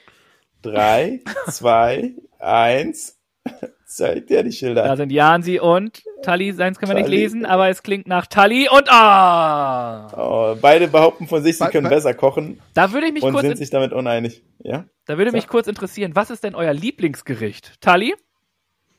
Drei, 0.62 1.20
zwei, 1.48 2.14
eins. 2.38 3.15
Zeigt 3.86 4.30
ihr 4.30 4.42
die 4.42 4.50
Da 4.50 4.56
Schilder? 4.56 4.96
sind 4.96 5.10
Jansi 5.12 5.60
und 5.60 6.02
Tali, 6.22 6.52
seins 6.52 6.78
können 6.78 6.90
wir 6.92 7.00
nicht 7.00 7.08
lesen, 7.08 7.46
aber 7.46 7.68
es 7.68 7.82
klingt 7.82 8.06
nach 8.06 8.26
Tali 8.26 8.68
und 8.68 8.90
ah! 8.90 10.08
Oh, 10.16 10.56
beide 10.60 10.88
behaupten 10.88 11.28
von 11.28 11.42
sich, 11.42 11.58
sie 11.58 11.66
können 11.68 11.88
besser 11.88 12.14
kochen 12.14 12.60
Da 12.74 12.92
würde 12.92 13.06
ich 13.06 13.12
mich 13.12 13.22
und 13.22 13.32
kurz, 13.32 13.42
sind 13.42 13.52
in, 13.52 13.56
sich 13.56 13.70
damit 13.70 13.92
uneinig. 13.92 14.42
Ja? 14.58 14.86
da 15.04 15.18
würde 15.18 15.32
mich 15.32 15.46
kurz 15.46 15.68
interessieren, 15.68 16.16
was 16.16 16.30
ist 16.30 16.42
denn 16.42 16.54
euer 16.54 16.72
Lieblingsgericht? 16.72 17.80
Tali? 17.80 18.14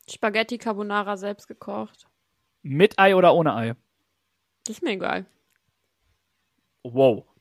Spaghetti 0.10 0.58
Carbonara 0.58 1.18
selbst 1.18 1.48
gekocht. 1.48 2.08
Mit 2.62 2.98
Ei 2.98 3.16
oder 3.16 3.34
ohne 3.36 3.56
Ei? 3.56 3.76
Das 4.66 4.78
ist 4.78 4.84
mir 4.84 4.92
egal. 4.92 5.26
Wow. 6.84 7.26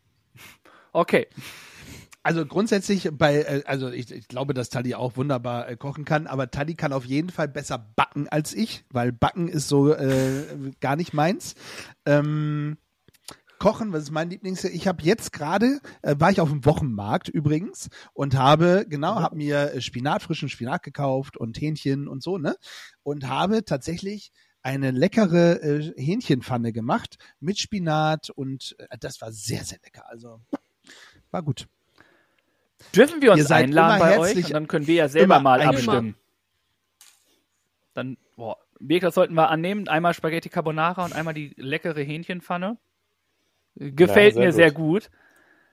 Okay. 0.93 1.27
Also 2.27 2.45
grundsätzlich 2.45 3.09
bei, 3.13 3.43
äh, 3.43 3.63
also 3.67 3.89
ich, 3.89 4.11
ich 4.11 4.27
glaube, 4.27 4.53
dass 4.53 4.69
Tali 4.69 4.97
auch 4.97 5.17
wunderbar 5.17 5.69
äh, 5.69 5.77
kochen 5.77 6.05
kann, 6.05 6.27
aber 6.27 6.51
Tali 6.51 6.75
kann 6.75 6.93
auf 6.93 7.05
jeden 7.05 7.31
Fall 7.31 7.47
besser 7.47 7.79
backen 7.79 8.29
als 8.29 8.53
ich, 8.53 8.85
weil 8.91 9.13
Backen 9.13 9.47
ist 9.47 9.69
so 9.69 9.93
äh, 9.93 10.73
gar 10.81 10.97
nicht 10.97 11.15
meins. 11.15 11.55
Ähm, 12.05 12.79
Kochen, 13.61 13.93
was 13.93 14.03
ist 14.03 14.11
mein 14.11 14.29
Lieblings? 14.29 14.65
Ich 14.65 14.89
habe 14.89 15.05
jetzt 15.05 15.33
gerade, 15.33 15.79
äh, 16.03 16.17
war 16.19 16.33
ich 16.33 16.41
auf 16.41 16.51
dem 16.51 16.65
Wochenmarkt 16.65 17.29
übrigens 17.29 17.91
und 18.13 18.35
habe, 18.35 18.87
genau, 18.89 19.21
habe 19.21 19.37
mir 19.37 19.75
äh, 19.75 19.81
Spinat, 19.81 20.25
frischen 20.25 20.49
Spinat 20.49 20.83
gekauft 20.83 21.37
und 21.37 21.61
Hähnchen 21.61 22.09
und 22.09 22.25
so, 22.25 22.39
ne? 22.39 22.57
Und 23.05 23.29
habe 23.29 23.65
tatsächlich 23.65 24.33
eine 24.63 24.91
leckere 24.91 25.63
äh, 25.63 25.93
Hähnchenpfanne 25.97 26.73
gemacht 26.73 27.19
mit 27.39 27.61
Spinat 27.61 28.31
und 28.31 28.75
äh, 28.81 28.99
das 28.99 29.21
war 29.21 29.31
sehr, 29.31 29.63
sehr 29.63 29.79
lecker. 29.85 30.09
Also 30.09 30.41
war 31.31 31.45
gut. 31.45 31.69
Dürfen 32.95 33.23
wir 33.23 33.29
Ihr 33.29 33.35
uns 33.35 33.49
seid 33.49 33.65
einladen 33.65 33.99
bei 33.99 34.19
euch? 34.19 34.37
Und 34.37 34.53
dann 34.53 34.69
können 34.69 34.87
wir 34.87 34.95
ja 34.95 35.09
selber 35.09 35.41
mal 35.41 35.61
abstimmen. 35.63 36.15
Dann, 37.95 38.19
boah, 38.37 38.59
Birk, 38.79 39.03
das 39.03 39.15
sollten 39.15 39.35
wir 39.35 39.49
annehmen. 39.49 39.89
Einmal 39.89 40.15
Spaghetti 40.15 40.49
Carbonara 40.49 41.05
und 41.05 41.15
einmal 41.15 41.35
die 41.35 41.55
leckere 41.57 42.03
Hähnchenpfanne. 42.03 42.77
Gefällt 43.77 44.35
sehr 44.35 44.43
mir 44.43 44.49
gut. 44.49 44.55
sehr 44.55 44.71
gut. 44.73 45.11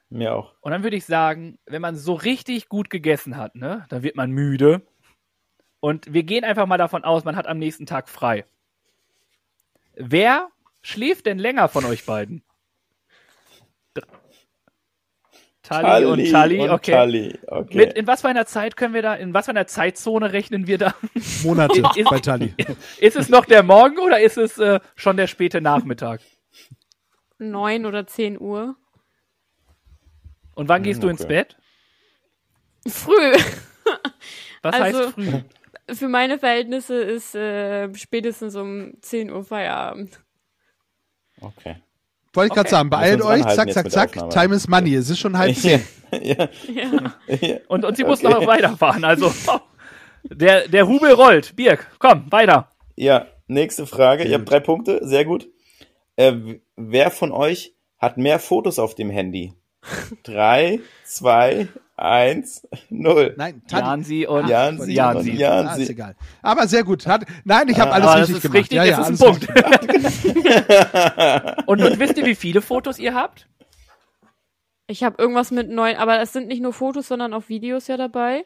Mir 0.10 0.36
auch. 0.36 0.53
Und 0.62 0.72
dann 0.72 0.83
würde 0.83 0.95
ich 0.95 1.05
sagen, 1.05 1.57
wenn 1.65 1.81
man 1.81 1.95
so 1.95 2.13
richtig 2.13 2.69
gut 2.69 2.89
gegessen 2.89 3.36
hat, 3.36 3.55
ne, 3.55 3.86
dann 3.89 4.03
wird 4.03 4.15
man 4.15 4.31
müde. 4.31 4.81
Und 5.79 6.13
wir 6.13 6.24
gehen 6.24 6.43
einfach 6.43 6.65
mal 6.65 6.77
davon 6.77 7.03
aus, 7.03 7.25
man 7.25 7.36
hat 7.36 7.48
am 7.48 7.57
nächsten 7.57 7.86
Tag 7.86 8.07
frei. 8.07 8.45
Wer 9.95 10.50
schläft 10.81 11.25
denn 11.25 11.39
länger 11.39 11.67
von 11.67 11.83
euch 11.86 12.05
beiden? 12.05 12.43
Tali, 15.63 16.05
und 16.05 16.29
Tali, 16.29 16.60
und 16.60 16.70
okay. 16.72 16.91
Tali, 16.91 17.39
okay. 17.48 17.77
Mit, 17.77 17.93
in 17.93 18.05
was 18.05 18.20
für 18.22 18.27
einer 18.27 18.46
Zeit 18.46 18.75
können 18.75 18.93
wir 18.93 19.01
da, 19.01 19.15
in 19.15 19.34
was 19.34 19.46
für 19.46 19.51
einer 19.51 19.65
Zeitzone 19.65 20.34
rechnen 20.34 20.67
wir 20.67 20.77
da? 20.77 20.93
Monate 21.43 21.82
Ist- 21.96 22.10
bei 22.10 22.20
Tali. 22.20 22.53
Ist 23.00 23.15
es 23.15 23.29
noch 23.29 23.46
der 23.46 23.63
Morgen 23.63 23.98
oder 24.00 24.20
ist 24.20 24.38
es 24.38 24.58
äh, 24.60 24.82
schon 24.96 25.15
der 25.15 25.27
späte 25.27 25.62
Nachmittag? 25.62 26.20
Neun 27.38 27.86
oder 27.86 28.05
zehn 28.05 28.39
Uhr. 28.39 28.75
Und 30.53 30.67
wann 30.67 30.84
gehst 30.84 31.01
du 31.01 31.08
ins 31.08 31.22
okay. 31.22 31.29
Bett? 31.46 31.58
Früh. 32.88 33.34
Was 34.62 34.74
Also- 34.75 35.00
heißt 35.05 35.13
früh? 35.13 35.32
Für 35.96 36.08
meine 36.08 36.39
Verhältnisse 36.39 36.96
ist 37.01 37.36
äh, 37.36 37.93
spätestens 37.96 38.55
um 38.55 38.93
10 39.01 39.32
Uhr 39.32 39.43
Feierabend. 39.43 40.22
okay. 41.41 41.75
Wollte 42.34 42.48
ich 42.48 42.54
gerade 42.54 42.68
Okay. 42.68 42.70
sagen, 42.75 42.90
beeilt 42.90 43.22
euch, 43.22 43.44
zack, 43.56 43.72
zack, 43.72 43.92
zack, 43.92 44.30
time 44.32 44.56
is 44.56 44.68
money. 44.68 44.96
Es 44.96 45.10
ist 45.10 45.20
schon 45.20 45.38
halb 45.38 45.56
zehn. 45.56 45.82
ja, 46.22 46.48
Ja. 46.68 47.58
Und, 47.68 47.86
und 47.86 47.96
sie 47.98 48.04
muss 48.04 48.24
Okay. 48.24 48.34
noch 48.34 48.48
weiterfahren. 48.48 49.04
Also 49.04 49.32
der, 50.24 50.68
der 50.68 50.88
Hubel 50.88 51.12
rollt. 51.13 51.56
Birk, 51.56 51.88
komm, 52.00 52.32
weiter. 52.32 52.70
Ja, 52.96 53.28
nächste 53.48 53.86
Frage. 53.86 54.24
Ihr 54.24 54.36
habt 54.38 54.50
drei 54.50 54.60
Punkte, 54.60 55.00
sehr 55.04 55.25
gut. 55.25 55.48
Äh, 56.16 56.34
wer 56.75 57.12
von 57.12 57.32
euch 57.32 57.75
hat 57.98 58.18
mehr 58.18 58.40
Fotos 58.40 58.80
auf 58.80 58.96
dem 58.96 59.10
Handy? 59.10 59.54
Drei, 60.24 60.80
zwei, 61.04 61.68
eins, 62.03 62.67
null. 62.89 63.33
Nein, 63.38 63.62
Tali. 63.67 63.83
Jansi 63.83 64.25
und 64.27 64.48
Jansi 64.48 64.91
Jansi. 64.91 65.31
und 65.31 65.38
Ah, 65.38 65.39
Jansi. 65.63 65.83
ist 65.83 65.89
egal. 65.89 66.15
Aber 66.41 66.67
sehr 66.67 66.83
gut. 66.83 67.07
Hat, 67.07 67.25
nein, 67.45 67.67
ich 67.69 67.79
habe 67.79 67.91
alles 67.91 68.07
Aber 68.07 68.19
das 68.19 68.29
richtig 68.29 68.38
ist 68.38 68.41
gemacht. 68.51 68.57
richtig, 68.60 68.75
ja, 68.77 68.83
ja, 68.83 68.98
das 68.98 69.10
ist 69.10 69.24
alles 69.24 69.48
ein 69.48 69.53
Punkt. 69.53 71.63
Und, 71.67 71.81
und 71.81 72.00
wisst 72.00 72.17
ihr, 72.17 72.25
wie 72.25 72.36
viele 72.36 72.62
Fotos 72.62 73.00
ihr 73.00 73.13
habt? 73.13 73.48
Ich 74.88 75.03
habe 75.03 75.15
irgendwas 75.17 75.51
mit 75.51 75.69
neun, 75.69 75.95
aber 75.95 76.19
es 76.22 76.33
sind 76.33 76.48
nicht 76.48 76.62
nur 76.62 76.74
Fotos, 76.74 77.07
sondern 77.07 77.33
auch 77.33 77.48
Videos 77.50 77.88
ja 77.88 77.98
dabei. 77.98 78.45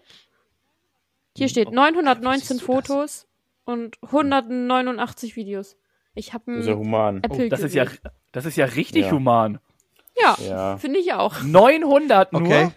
Hier 1.35 1.49
steht 1.49 1.71
919 1.71 2.39
siehst 2.39 2.51
du 2.51 2.55
das? 2.57 2.63
Fotos 2.65 3.27
und 3.65 3.97
189 4.03 5.35
Videos. 5.35 5.75
Ich 6.13 6.33
habe 6.33 6.43
Das 6.51 6.61
ist 6.61 6.67
ja 6.67 6.73
ein 6.73 6.79
human. 6.79 7.23
Apple 7.23 7.49
Das 7.49 7.61
ist 7.61 7.73
ja, 7.75 7.83
gewählt. 7.85 8.01
das 8.31 8.45
ist 8.45 8.55
ja 8.55 8.65
richtig 8.65 9.05
Ja. 9.05 9.11
human. 9.11 9.59
Ja, 10.19 10.35
Ja. 10.47 10.77
finde 10.77 10.99
ich 10.99 11.13
auch. 11.13 11.41
900 11.43 12.33
nur. 12.33 12.41
Okay. 12.43 12.69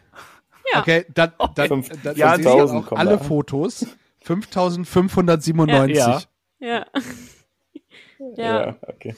Ja. 0.72 0.80
Okay, 0.80 1.04
dann, 1.14 1.32
dann, 1.54 1.68
Fünf- 1.68 1.88
dann 2.02 2.16
Ja, 2.16 2.34
sind 2.36 2.46
auch 2.46 2.52
5000 2.58 2.86
kommen 2.86 2.98
alle 3.00 3.10
da. 3.10 3.18
Fotos 3.18 3.86
5597. 4.22 5.96
Ja. 5.98 6.20
Ja. 6.60 6.86
ja. 8.36 8.66
Ja, 8.66 8.76
okay. 8.86 9.14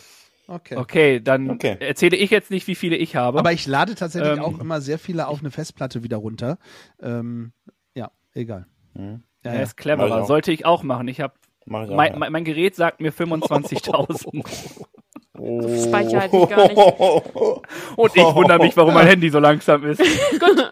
Okay. 0.49 0.77
Okay, 0.77 1.21
dann 1.21 1.51
Okay. 1.51 1.77
erzähle 1.81 2.17
ich 2.17 2.31
jetzt 2.31 2.51
nicht, 2.51 2.67
wie 2.67 2.75
viele 2.75 2.97
ich 2.97 3.17
habe. 3.17 3.39
Aber 3.39 3.53
ich 3.53 3.67
lade 3.67 3.95
tatsächlich 3.95 4.33
Ähm. 4.39 4.41
auch 4.45 4.59
immer 4.59 4.81
sehr 4.81 4.99
viele 4.99 5.29
auf 5.29 5.41
eine 5.41 5.51
Festplatte 5.51 6.03
wieder 6.03 6.17
runter. 6.19 6.59
Ähm, 7.01 7.53
ja, 7.95 8.11
egal. 8.35 8.67
Mhm. 8.95 9.23
Ja, 9.45 9.53
er 9.53 9.55
ja. 9.57 9.63
ist 9.63 9.71
ich 9.71 9.77
cleverer. 9.77 10.23
auch. 10.23 10.27
Sollte 10.27 10.53
ich 10.53 10.67
auch 10.67 10.83
machen. 10.83 11.09
Ich 11.09 11.21
habe 11.21 11.35
ich 11.65 11.71
mein, 11.71 12.19
mein 12.19 12.45
Gerät 12.45 12.75
sagt 12.77 13.01
mir 13.01 13.13
25.000. 13.17 14.45
Oh. 15.39 15.63
Speicher 15.83 16.23
hatte 16.23 16.37
ich 16.37 16.49
gar 16.49 16.69
nicht. 16.69 16.77
Und 17.97 18.17
ich 18.17 18.23
wundere 18.23 18.59
mich, 18.59 18.77
warum 18.77 18.95
mein 18.95 19.07
Handy 19.07 19.31
so 19.31 19.39
langsam 19.39 19.85
ist. 19.85 19.99
Gut. 20.39 20.71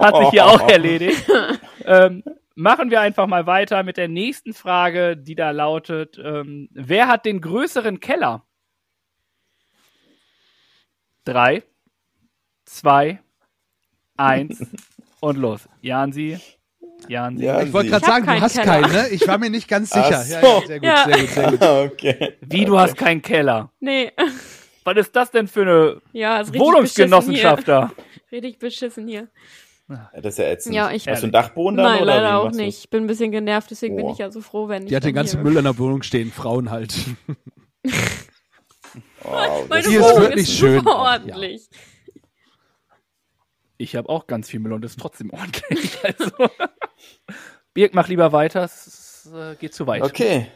Hat 0.00 0.16
sich 0.16 0.30
hier 0.30 0.46
auch 0.46 0.68
erledigt. 0.68 1.24
Ähm, 1.84 2.24
machen 2.54 2.90
wir 2.90 3.00
einfach 3.00 3.26
mal 3.26 3.46
weiter 3.46 3.82
mit 3.84 3.96
der 3.96 4.08
nächsten 4.08 4.52
Frage, 4.52 5.16
die 5.16 5.36
da 5.36 5.52
lautet: 5.52 6.18
ähm, 6.22 6.68
Wer 6.72 7.06
hat 7.06 7.24
den 7.24 7.40
größeren 7.40 8.00
Keller? 8.00 8.44
Drei, 11.24 11.62
zwei, 12.64 13.20
eins 14.16 14.66
und 15.20 15.36
los. 15.36 15.68
Jansi, 15.82 16.38
Jansi. 17.06 17.44
Ja, 17.44 17.62
Ich 17.62 17.72
wollte 17.72 17.90
gerade 17.90 18.04
sagen, 18.06 18.26
du 18.26 18.40
hast 18.40 18.54
Keller. 18.58 18.64
keinen, 18.82 18.92
ne? 18.92 19.08
Ich 19.10 19.26
war 19.28 19.38
mir 19.38 19.50
nicht 19.50 19.68
ganz 19.68 19.90
sicher. 19.90 20.22
Ach 20.22 20.28
Ja, 20.28 20.40
so. 20.40 20.46
ja, 20.46 20.66
sehr 20.66 20.78
gut, 20.80 20.88
Ja. 20.88 21.04
sehr 21.06 21.18
gut, 21.20 21.30
sehr 21.30 21.50
gut. 21.52 21.62
okay. 21.92 22.32
Wie, 22.40 22.64
du 22.64 22.78
hast 22.78 22.96
keinen 22.96 23.22
Keller? 23.22 23.70
Nee. 23.80 24.12
Was 24.84 24.96
ist 24.96 25.14
das 25.16 25.30
denn 25.30 25.46
für 25.48 25.62
eine 25.62 26.02
Ja, 26.12 26.42
Wohnungsgenossenschaft 26.52 27.68
da? 27.68 27.80
beschissen 27.86 27.96
hier. 28.30 28.32
Richtig 28.32 28.58
beschissen 28.58 29.08
hier. 29.08 29.28
Ja, 29.88 30.10
Das 30.14 30.34
ist 30.34 30.38
ja 30.38 30.44
ätzend. 30.46 30.74
Ja, 30.74 30.90
ich- 30.90 31.06
Hast 31.08 31.22
du 31.22 31.26
einen 31.26 31.32
Dachboden 31.32 31.76
dann 31.78 31.86
Nein, 31.86 32.02
oder 32.02 32.16
leider 32.16 32.38
auch 32.40 32.50
nicht. 32.50 32.78
Ich 32.84 32.90
bin 32.90 33.04
ein 33.04 33.06
bisschen 33.06 33.30
genervt, 33.30 33.70
deswegen 33.70 33.96
bin 33.96 34.04
Boah. 34.06 34.12
ich 34.12 34.18
ja 34.18 34.30
so 34.30 34.40
froh, 34.42 34.68
wenn 34.68 34.82
ich 34.82 34.88
Die 34.90 34.96
hat 34.96 35.04
den 35.04 35.14
ganzen 35.14 35.42
Müll 35.42 35.56
in 35.56 35.64
der 35.64 35.78
Wohnung 35.78 36.02
stehen, 36.02 36.30
Frauen 36.32 36.70
halt. 36.70 36.94
Oh, 39.24 39.64
Meine 39.68 39.82
Die 39.88 39.94
ist 39.94 40.02
Wohnung 40.02 40.20
wirklich 40.22 40.48
ist 40.48 40.58
schön 40.58 40.78
super 40.80 40.96
auch, 40.96 41.04
ja. 41.06 41.12
ordentlich. 41.12 41.68
Ich 43.76 43.94
habe 43.96 44.08
auch 44.08 44.26
ganz 44.26 44.48
viel 44.50 44.60
Müll 44.60 44.72
und 44.72 44.84
ist 44.84 44.98
trotzdem 44.98 45.30
ordentlich. 45.30 45.96
Also. 46.02 46.30
Birk, 47.74 47.94
mach 47.94 48.08
lieber 48.08 48.32
weiter. 48.32 48.64
Es 48.64 49.30
äh, 49.34 49.54
geht 49.56 49.74
zu 49.74 49.86
weit. 49.86 50.02
Okay. 50.02 50.46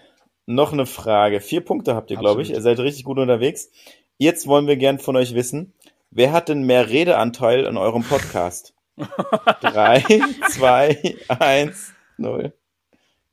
Noch 0.47 0.73
eine 0.73 0.87
Frage. 0.87 1.41
Vier 1.41 1.61
Punkte 1.61 1.95
habt 1.95 2.11
ihr, 2.11 2.17
glaube 2.17 2.43
ich. 2.43 2.51
Ihr 2.51 2.61
seid 2.61 2.79
richtig 2.81 3.05
gut 3.05 3.19
unterwegs. 3.19 3.71
Jetzt 4.19 4.47
wollen 4.47 4.67
wir 4.67 4.77
gern 4.77 4.99
von 4.99 5.17
euch 5.17 5.35
wissen, 5.35 5.73
wer 6.11 6.33
hat 6.33 6.49
denn 6.49 6.65
mehr 6.65 6.89
Redeanteil 6.89 7.65
in 7.65 7.77
eurem 7.77 8.03
Podcast? 8.03 8.75
Drei, 9.61 10.05
zwei, 10.51 11.17
eins, 11.29 11.93
null. 12.19 12.53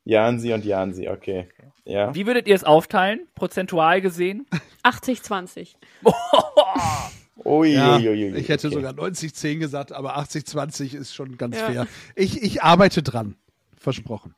Jansi 0.06 0.54
und 0.54 0.66
Jansi, 0.66 1.10
okay. 1.10 1.50
Ja. 1.86 2.14
Wie 2.16 2.26
würdet 2.26 2.48
ihr 2.48 2.56
es 2.56 2.64
aufteilen, 2.64 3.28
prozentual 3.36 4.02
gesehen? 4.02 4.48
80-20. 4.84 5.76
Ui, 7.46 7.74
Ja, 7.74 7.98
ui, 7.98 8.08
ui, 8.10 8.36
ich 8.36 8.50
hätte 8.50 8.68
okay. 8.68 8.76
sogar 8.76 8.94
90-10 8.94 9.60
gesagt, 9.60 9.92
aber 9.92 10.18
80-20 10.18 10.96
ist 10.96 11.14
schon 11.14 11.38
ganz 11.38 11.58
Ja. 11.58 11.66
fair. 11.68 11.88
Ich, 12.16 12.42
ich 12.42 12.64
arbeite 12.64 13.02
dran. 13.04 13.36
Versprochen. 13.78 14.36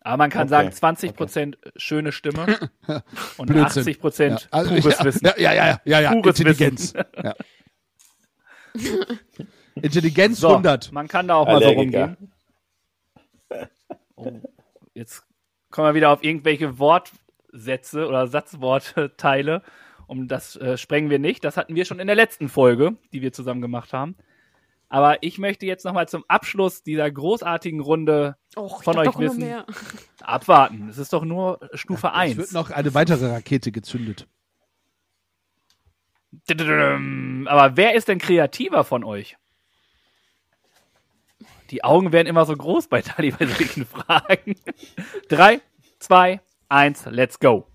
Aber 0.00 0.16
man 0.18 0.30
kann 0.30 0.42
Okay, 0.52 0.70
sagen, 0.72 0.98
20% 0.98 1.56
schöne 1.76 2.12
Stimme 2.12 2.70
und 3.38 3.46
Blödsinn. 3.48 3.84
80% 3.84 4.28
Ja, 4.28 4.38
also, 4.50 4.74
pures 4.74 4.98
ja, 4.98 5.04
Wissen. 5.04 5.24
Ja, 5.26 5.34
ja, 5.38 5.52
ja, 5.54 5.80
ja, 5.84 6.00
ja. 6.00 6.10
Pures 6.12 6.38
Intelligenz. 6.38 6.92
Ja. 7.22 7.34
Intelligenz 9.74 10.40
So, 10.40 10.48
100. 10.50 10.92
man 10.92 11.08
kann 11.08 11.28
da 11.28 11.34
auch 11.36 11.46
mal 11.46 11.60
so 11.60 11.68
Allergiker. 11.68 12.16
rumgehen. 12.16 12.32
Oh, 14.16 14.32
jetzt 14.94 15.24
kommen 15.70 15.88
wir 15.88 15.94
wieder 15.94 16.10
auf 16.10 16.22
irgendwelche 16.24 16.78
Wortsätze 16.78 18.06
oder 18.06 18.26
Satzwortteile. 18.28 19.62
Um 20.06 20.28
das 20.28 20.56
äh, 20.56 20.76
sprengen 20.78 21.10
wir 21.10 21.18
nicht. 21.18 21.42
Das 21.44 21.56
hatten 21.56 21.74
wir 21.74 21.84
schon 21.84 21.98
in 21.98 22.06
der 22.06 22.16
letzten 22.16 22.48
Folge, 22.48 22.96
die 23.12 23.22
wir 23.22 23.32
zusammen 23.32 23.60
gemacht 23.60 23.92
haben. 23.92 24.16
Aber 24.88 25.20
ich 25.24 25.38
möchte 25.38 25.66
jetzt 25.66 25.84
nochmal 25.84 26.06
zum 26.08 26.24
Abschluss 26.28 26.84
dieser 26.84 27.10
großartigen 27.10 27.80
Runde 27.80 28.36
Och, 28.56 28.78
ich 28.78 28.84
Von 28.84 28.98
euch 28.98 29.18
wissen- 29.18 29.64
abwarten. 30.20 30.88
Es 30.88 30.98
ist 30.98 31.12
doch 31.12 31.24
nur 31.24 31.58
Stufe 31.74 32.06
Es 32.06 32.12
1. 32.12 32.36
wird 32.36 32.52
noch 32.52 32.70
eine 32.70 32.94
weitere 32.94 33.26
Rakete 33.32 33.72
gezündet. 33.72 34.28
Aber 36.48 37.76
wer 37.76 37.94
ist 37.94 38.08
denn 38.08 38.18
kreativer 38.18 38.84
von 38.84 39.02
euch? 39.02 39.36
Die 41.70 41.82
Augen 41.82 42.12
werden 42.12 42.28
immer 42.28 42.46
so 42.46 42.54
groß 42.56 42.86
bei 42.86 43.02
Tali 43.02 43.32
bei 43.32 43.46
solchen 43.46 43.86
Fragen. 43.86 44.54
Drei, 45.28 45.60
zwei, 45.98 46.40
eins, 46.68 47.06
let's 47.06 47.40
go. 47.40 47.66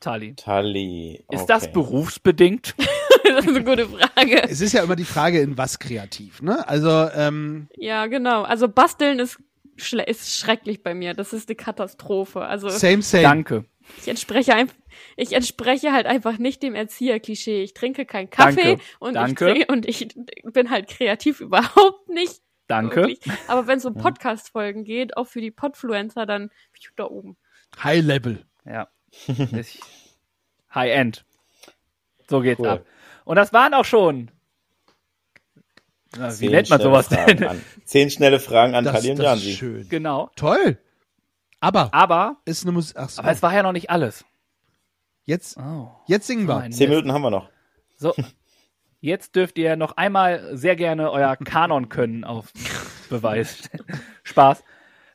Tali. 0.00 0.34
Tali. 0.34 1.24
Ist 1.30 1.42
okay. 1.42 1.44
das 1.46 1.72
berufsbedingt? 1.72 2.74
das 3.24 3.44
ist 3.44 3.48
eine 3.48 3.64
gute 3.64 3.86
Frage. 3.86 4.42
Es 4.44 4.60
ist 4.60 4.72
ja 4.72 4.82
immer 4.82 4.96
die 4.96 5.04
Frage, 5.04 5.40
in 5.40 5.56
was 5.58 5.78
kreativ, 5.78 6.42
ne? 6.42 6.66
Also, 6.66 6.90
ähm, 7.14 7.68
Ja, 7.76 8.06
genau. 8.06 8.42
Also 8.42 8.68
basteln 8.68 9.18
ist, 9.18 9.38
schle 9.76 10.04
ist 10.04 10.36
schrecklich 10.36 10.82
bei 10.82 10.94
mir. 10.94 11.14
Das 11.14 11.32
ist 11.32 11.48
eine 11.48 11.56
Katastrophe. 11.56 12.42
Also 12.42 12.68
same, 12.68 13.02
same. 13.02 13.22
Danke. 13.22 13.64
ich 13.98 14.08
entspreche 14.08 14.54
einfach, 14.54 14.74
ich 15.16 15.32
entspreche 15.32 15.92
halt 15.92 16.06
einfach 16.06 16.38
nicht 16.38 16.62
dem 16.62 16.74
Erzieher-Klischee. 16.74 17.62
Ich 17.62 17.74
trinke 17.74 18.06
keinen 18.06 18.30
Kaffee 18.30 18.62
Danke. 18.62 18.82
und 18.98 19.14
Danke. 19.14 19.30
ich 19.30 19.52
trinke, 19.52 19.72
und 19.72 19.86
ich 19.86 20.08
bin 20.44 20.70
halt 20.70 20.88
kreativ 20.88 21.40
überhaupt 21.40 22.08
nicht. 22.08 22.40
Danke. 22.66 22.96
Wirklich. 22.96 23.20
Aber 23.48 23.66
wenn 23.66 23.78
es 23.78 23.84
um 23.84 23.94
Podcast-Folgen 23.94 24.84
geht, 24.84 25.16
auch 25.16 25.26
für 25.26 25.40
die 25.40 25.50
Podfluencer, 25.50 26.24
dann 26.24 26.48
bin 26.48 26.80
ich 26.80 26.88
da 26.96 27.04
oben. 27.04 27.36
High 27.82 28.04
Level. 28.04 28.46
Ja. 28.64 28.88
Ich- 29.28 29.80
High-End. 30.74 31.24
So 32.28 32.40
geht's 32.40 32.60
Cool. 32.60 32.68
ab. 32.68 32.86
Und 33.24 33.36
das 33.36 33.52
waren 33.52 33.74
auch 33.74 33.84
schon. 33.84 34.30
Na, 36.16 36.28
wie 36.28 36.32
Zehn 36.34 36.50
nennt 36.52 36.70
man 36.70 36.80
schnelle 36.80 36.82
sowas 37.02 37.06
Fragen 37.08 37.36
denn? 37.38 37.48
An. 37.48 37.64
Zehn 37.84 38.10
schnelle 38.10 38.40
Fragen 38.40 38.74
an 38.74 38.84
Das, 38.84 38.94
Tali 38.94 39.10
und 39.10 39.18
das 39.18 39.36
ist 39.38 39.44
Jansi. 39.44 39.56
schön. 39.58 39.88
Genau. 39.88 40.30
Toll. 40.36 40.78
Aber 41.60 41.92
Aber, 41.92 42.36
ist 42.44 42.64
eine 42.64 42.72
Musik. 42.72 42.96
Ach 42.98 43.08
so. 43.08 43.20
aber 43.22 43.30
es 43.30 43.42
war 43.42 43.52
ja 43.54 43.62
noch 43.62 43.72
nicht 43.72 43.90
alles. 43.90 44.24
jetzt, 45.24 45.56
Oh. 45.58 45.90
jetzt 46.06 46.26
singen 46.26 46.46
wir. 46.48 46.56
Nein. 46.58 46.72
Zehn 46.72 46.88
Minuten 46.88 47.12
haben 47.12 47.22
wir 47.22 47.30
noch. 47.30 47.48
So. 47.96 48.14
Jetzt 49.00 49.34
dürft 49.36 49.56
ihr 49.58 49.76
noch 49.76 49.96
einmal 49.96 50.56
sehr 50.56 50.76
gerne 50.76 51.10
euer 51.10 51.36
Kanon 51.36 51.88
können 51.88 52.24
auf 52.24 52.52
Beweis 53.08 53.58
stellen. 53.58 53.84
Spaß. 54.24 54.62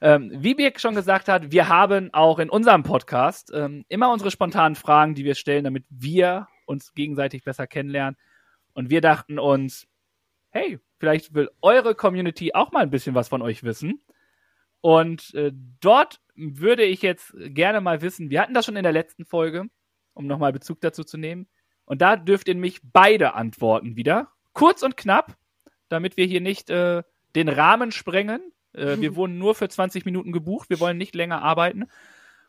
Ähm, 0.06 0.30
wie 0.36 0.54
Birk 0.54 0.80
schon 0.80 0.94
gesagt 0.94 1.28
hat, 1.28 1.52
wir 1.52 1.68
haben 1.68 2.14
auch 2.14 2.38
in 2.38 2.52
unserem 2.52 2.84
Podcast 2.84 3.52
ähm, 3.52 3.86
immer 3.90 4.12
unsere 4.12 4.30
spontanen 4.30 4.76
Fragen, 4.76 5.16
die 5.16 5.26
wir 5.26 5.34
stellen, 5.34 5.64
damit 5.64 5.84
wir 5.90 6.48
uns 6.68 6.94
gegenseitig 6.94 7.44
besser 7.44 7.66
kennenlernen. 7.66 8.16
Und 8.76 8.92
wir 8.92 9.02
dachten 9.02 9.40
uns, 9.40 9.88
hey, 10.52 10.78
vielleicht 11.00 11.34
will 11.34 11.50
eure 11.64 11.96
Community 11.96 12.54
auch 12.54 12.72
mal 12.72 12.84
ein 12.84 12.92
bisschen 12.92 13.16
was 13.16 13.30
von 13.30 13.42
euch 13.42 13.64
wissen. 13.64 14.00
Und 14.80 15.34
äh, 15.34 15.52
dort 15.82 16.22
würde 16.36 16.84
ich 16.84 17.02
jetzt 17.02 17.34
gerne 17.36 17.82
mal 17.82 18.04
wissen, 18.04 18.30
wir 18.30 18.42
hatten 18.42 18.54
das 18.54 18.66
schon 18.66 18.76
in 18.76 18.84
der 18.84 18.92
letzten 18.92 19.26
Folge, 19.26 19.66
um 20.14 20.28
nochmal 20.28 20.54
Bezug 20.54 20.82
dazu 20.82 21.04
zu 21.04 21.18
nehmen. 21.18 21.48
Und 21.86 22.04
da 22.04 22.16
dürft 22.16 22.48
ihr 22.48 22.54
mich 22.54 22.80
beide 22.84 23.34
antworten 23.34 23.96
wieder. 23.96 24.28
Kurz 24.54 24.84
und 24.84 24.98
knapp, 24.98 25.36
damit 25.90 26.16
wir 26.16 26.28
hier 26.28 26.42
nicht 26.42 26.70
äh, 26.70 27.02
den 27.36 27.50
Rahmen 27.50 27.92
sprengen. 27.92 28.52
Äh, 28.78 29.00
wir 29.02 29.16
wurden 29.16 29.38
nur 29.38 29.56
für 29.56 29.68
20 29.70 30.06
Minuten 30.06 30.32
gebucht. 30.32 30.70
Wir 30.70 30.80
wollen 30.80 30.98
nicht 30.98 31.16
länger 31.16 31.42
arbeiten. 31.42 31.86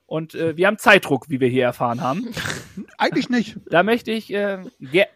Und 0.06 0.34
äh, 0.34 0.56
wir 0.56 0.66
haben 0.68 0.78
Zeitdruck, 0.78 1.28
wie 1.28 1.40
wir 1.40 1.48
hier 1.48 1.64
erfahren 1.64 2.00
haben. 2.00 2.28
Eigentlich 2.98 3.28
nicht. 3.28 3.56
Da 3.70 3.82
möchte 3.82 4.12
ich, 4.12 4.32
äh, 4.32 4.58
ge- 4.80 5.06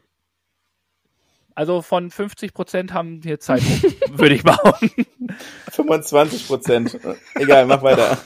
also 1.54 1.82
von 1.82 2.10
50 2.10 2.54
Prozent 2.54 2.92
haben 2.92 3.22
wir 3.22 3.38
Zeitdruck, 3.38 3.92
würde 4.18 4.34
ich 4.34 4.42
behaupten. 4.42 5.06
25 5.70 6.46
Prozent. 6.48 6.98
Egal, 7.34 7.66
mach 7.66 7.82
weiter. 7.82 8.18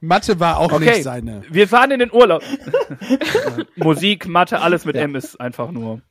Mathe 0.00 0.38
war 0.38 0.58
auch 0.58 0.72
Okay. 0.72 0.84
nicht 0.90 1.02
seine. 1.04 1.42
Wir 1.48 1.66
fahren 1.68 1.90
in 1.90 1.98
den 2.00 2.12
Urlaub. 2.12 2.42
Musik, 3.76 4.26
Mathe, 4.28 4.60
alles 4.60 4.84
mit 4.84 4.94
M 4.96 5.14
ist 5.14 5.40
einfach 5.40 5.70
nur. 5.70 6.02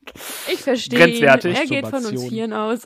Ich 0.52 0.62
verstehe. 0.62 1.00
Grenzwertig. 1.00 1.56
Er 1.58 1.66
geht 1.66 1.88
von 1.88 2.04
uns. 2.06 2.24
Vieren 2.28 2.52
aus. 2.54 2.84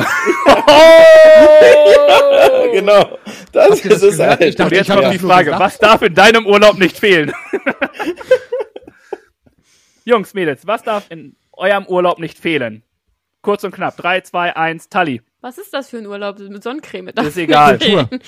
genau. 2.72 3.18
Das 3.52 3.70
Habt 3.70 3.84
ihr 3.84 3.90
das 3.90 4.02
ist 4.02 4.14
es 4.14 4.18
halt. 4.18 4.40
Ich 4.42 4.56
dachte, 4.56 4.74
jetzt 4.74 4.86
ich 4.86 4.90
hab 4.90 4.96
kommt 4.98 5.06
das 5.06 5.12
die 5.12 5.18
Frage, 5.26 5.52
was 5.52 5.78
darf 5.78 6.02
in 6.02 6.14
deinem 6.14 6.46
Urlaub 6.46 6.78
nicht 6.78 6.98
fehlen? 6.98 7.32
Jungs, 10.04 10.34
Mädels, 10.34 10.66
was 10.66 10.82
darf 10.82 11.10
in 11.10 11.36
eurem 11.52 11.86
Urlaub 11.86 12.18
nicht 12.18 12.38
fehlen? 12.38 12.82
Kurz 13.42 13.64
und 13.64 13.72
knapp. 13.72 13.96
3, 13.96 14.22
2, 14.22 14.56
1, 14.56 14.88
Tally. 14.88 15.22
Was 15.40 15.58
ist 15.58 15.72
das 15.72 15.90
für 15.90 15.98
ein 15.98 16.06
Urlaub 16.06 16.38
mit 16.38 16.62
Sonnencreme? 16.62 17.08
Ist 17.08 17.36
egal. 17.36 17.78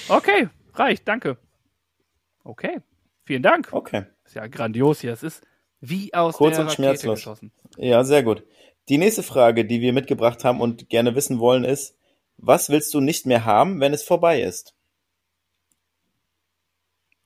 Okay, 0.09 0.49
reicht, 0.75 1.07
danke. 1.07 1.37
Okay, 2.45 2.79
vielen 3.25 3.43
Dank. 3.43 3.69
Okay. 3.73 4.05
Ist 4.25 4.35
ja 4.35 4.47
grandios 4.47 5.01
hier. 5.01 5.13
Es 5.13 5.23
ist 5.23 5.43
wie 5.81 6.13
aus 6.15 6.37
Kurz 6.37 6.57
der 6.57 6.63
und 6.63 6.71
Rakete 6.71 6.83
schmerzlos. 6.83 7.19
geschossen. 7.19 7.53
Ja, 7.77 8.05
sehr 8.05 8.23
gut. 8.23 8.45
Die 8.89 8.99
nächste 8.99 9.23
Frage, 9.23 9.65
die 9.65 9.81
wir 9.81 9.93
mitgebracht 9.93 10.45
haben 10.45 10.61
und 10.61 10.89
gerne 10.89 11.15
wissen 11.15 11.39
wollen, 11.39 11.65
ist, 11.65 11.97
was 12.37 12.71
willst 12.71 12.93
du 12.95 13.01
nicht 13.01 13.27
mehr 13.27 13.45
haben, 13.45 13.81
wenn 13.81 13.93
es 13.95 14.03
vorbei 14.03 14.43
ist? 14.43 14.75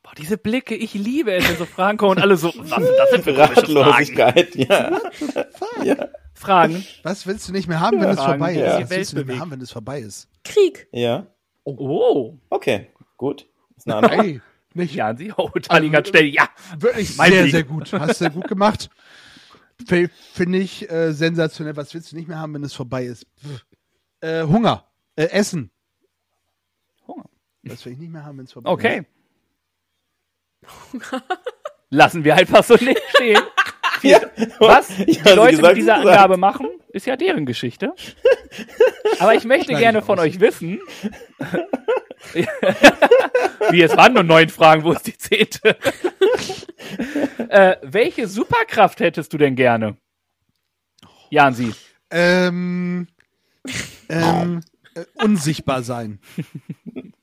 Boah, 0.02 0.12
diese 0.16 0.38
Blicke, 0.38 0.74
ich 0.74 0.94
liebe 0.94 1.32
es, 1.32 1.48
wenn 1.48 1.56
so 1.56 1.64
Fragen 1.64 1.98
kommen 1.98 2.12
und 2.12 2.20
alle 2.20 2.36
so, 2.36 2.52
was 2.54 2.84
sind 2.84 2.96
das 2.98 3.10
denn 3.10 3.22
für 3.22 3.34
Fragen? 3.34 3.54
Ratlosigkeit, 3.54 4.54
ja. 4.54 5.00
ja. 5.82 6.08
Fragen. 6.34 6.84
Was 7.02 7.26
willst 7.26 7.48
du 7.48 7.52
nicht 7.52 7.66
mehr 7.66 7.80
haben, 7.80 8.00
wenn 8.00 8.10
es 8.10 8.16
Fragen, 8.16 8.38
vorbei 8.38 8.52
die 8.54 8.60
ist? 8.60 8.82
Was 8.82 8.90
willst 8.90 9.12
du 9.12 9.16
nicht 9.16 9.26
mehr 9.26 9.40
haben, 9.40 9.50
wenn 9.50 9.60
es 9.60 9.72
vorbei 9.72 10.00
ist? 10.00 10.28
Krieg. 10.44 10.86
Ja. 10.92 11.26
Oh, 11.64 12.34
Okay, 12.50 12.88
gut. 13.16 13.46
Ist 13.76 13.88
eine 13.88 13.96
Antwort. 13.96 14.24
Ey, 14.24 14.40
nicht. 14.74 14.94
ja, 14.94 15.16
sie, 15.16 15.32
oh, 15.36 15.48
Tally 15.48 15.90
ganz 15.90 16.08
schnell, 16.08 16.26
ja. 16.26 16.48
Wirklich 16.78 17.16
sehr, 17.16 17.28
Ding. 17.30 17.50
sehr 17.50 17.64
gut. 17.64 17.92
Hast 17.92 18.20
du 18.20 18.30
gut 18.30 18.46
gemacht. 18.46 18.90
Finde 20.32 20.58
ich 20.58 20.90
äh, 20.90 21.12
sensationell. 21.12 21.76
Was 21.76 21.92
willst 21.94 22.12
du 22.12 22.16
nicht 22.16 22.28
mehr 22.28 22.38
haben, 22.38 22.54
wenn 22.54 22.64
es 22.64 22.72
vorbei 22.72 23.04
ist? 23.04 23.26
Äh, 24.20 24.44
Hunger. 24.44 24.90
Äh, 25.16 25.24
Essen. 25.26 25.70
Hunger. 27.06 27.28
Das 27.62 27.84
will 27.84 27.92
ich 27.92 27.98
nicht 27.98 28.10
mehr 28.10 28.24
haben, 28.24 28.38
wenn 28.38 28.46
es 28.46 28.52
vorbei 28.52 28.70
Okay. 28.70 29.06
ist. 30.62 31.12
Lassen 31.90 32.24
wir 32.24 32.34
einfach 32.36 32.64
so 32.64 32.74
nicht 32.74 33.00
stehen. 33.10 33.42
Ja. 34.08 34.20
Was 34.58 34.90
Ja, 34.98 35.04
die 35.06 35.30
Leute 35.30 35.56
gesagt, 35.56 35.74
mit 35.74 35.76
dieser 35.76 35.94
gesagt. 35.94 36.06
Angabe 36.06 36.36
machen, 36.36 36.68
ist 36.90 37.06
ja 37.06 37.16
deren 37.16 37.46
Geschichte. 37.46 37.92
Aber 39.18 39.34
ich 39.34 39.44
möchte 39.44 39.66
Schneid 39.66 39.80
gerne 39.80 39.98
ich 40.00 40.04
von 40.04 40.18
euch 40.18 40.40
wissen, 40.40 40.80
wie 43.70 43.82
es 43.82 43.96
waren 43.96 44.14
nur 44.14 44.22
neun 44.22 44.48
Fragen, 44.48 44.84
wo 44.84 44.92
ist 44.92 45.06
die 45.06 45.16
zehnte? 45.16 45.76
äh, 47.48 47.76
welche 47.82 48.26
Superkraft 48.28 49.00
hättest 49.00 49.32
du 49.32 49.38
denn 49.38 49.56
gerne? 49.56 49.96
Jansi. 51.30 51.72
Ähm, 52.10 53.08
ähm, 54.08 54.60
äh, 54.94 55.04
unsichtbar 55.22 55.82
sein. 55.82 56.20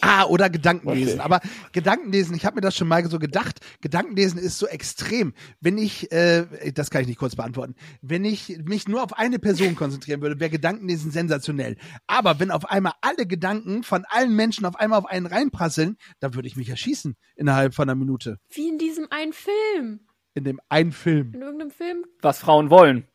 Ah, 0.00 0.24
oder 0.26 0.48
Gedankenlesen. 0.50 1.14
Okay. 1.14 1.22
Aber 1.24 1.40
Gedankenlesen, 1.72 2.34
ich 2.36 2.44
habe 2.46 2.56
mir 2.56 2.60
das 2.60 2.76
schon 2.76 2.88
mal 2.88 3.04
so 3.08 3.18
gedacht, 3.18 3.60
Gedankenlesen 3.80 4.38
ist 4.38 4.58
so 4.58 4.66
extrem. 4.66 5.34
Wenn 5.60 5.78
ich, 5.78 6.12
äh, 6.12 6.72
das 6.72 6.90
kann 6.90 7.02
ich 7.02 7.08
nicht 7.08 7.18
kurz 7.18 7.34
beantworten, 7.36 7.74
wenn 8.00 8.24
ich 8.24 8.58
mich 8.64 8.86
nur 8.88 9.02
auf 9.02 9.18
eine 9.18 9.38
Person 9.38 9.74
konzentrieren 9.74 10.20
würde, 10.20 10.38
wäre 10.40 10.50
Gedankenlesen 10.50 11.10
sensationell. 11.10 11.76
Aber 12.06 12.38
wenn 12.38 12.50
auf 12.50 12.70
einmal 12.70 12.92
alle 13.00 13.26
Gedanken 13.26 13.82
von 13.82 14.04
allen 14.08 14.34
Menschen 14.36 14.66
auf 14.66 14.76
einmal 14.76 14.98
auf 14.98 15.06
einen 15.06 15.26
reinprasseln, 15.26 15.96
dann 16.20 16.34
würde 16.34 16.48
ich 16.48 16.56
mich 16.56 16.68
erschießen 16.68 17.16
innerhalb 17.36 17.74
von 17.74 17.88
einer 17.88 17.96
Minute. 17.96 18.38
Wie 18.50 18.68
in 18.68 18.78
diesem 18.78 19.08
einen 19.10 19.32
Film. 19.32 20.06
In 20.34 20.44
dem 20.44 20.60
einen 20.68 20.92
Film. 20.92 21.32
In 21.34 21.42
irgendeinem 21.42 21.70
Film. 21.70 22.04
Was 22.20 22.38
Frauen 22.38 22.70
wollen. 22.70 23.06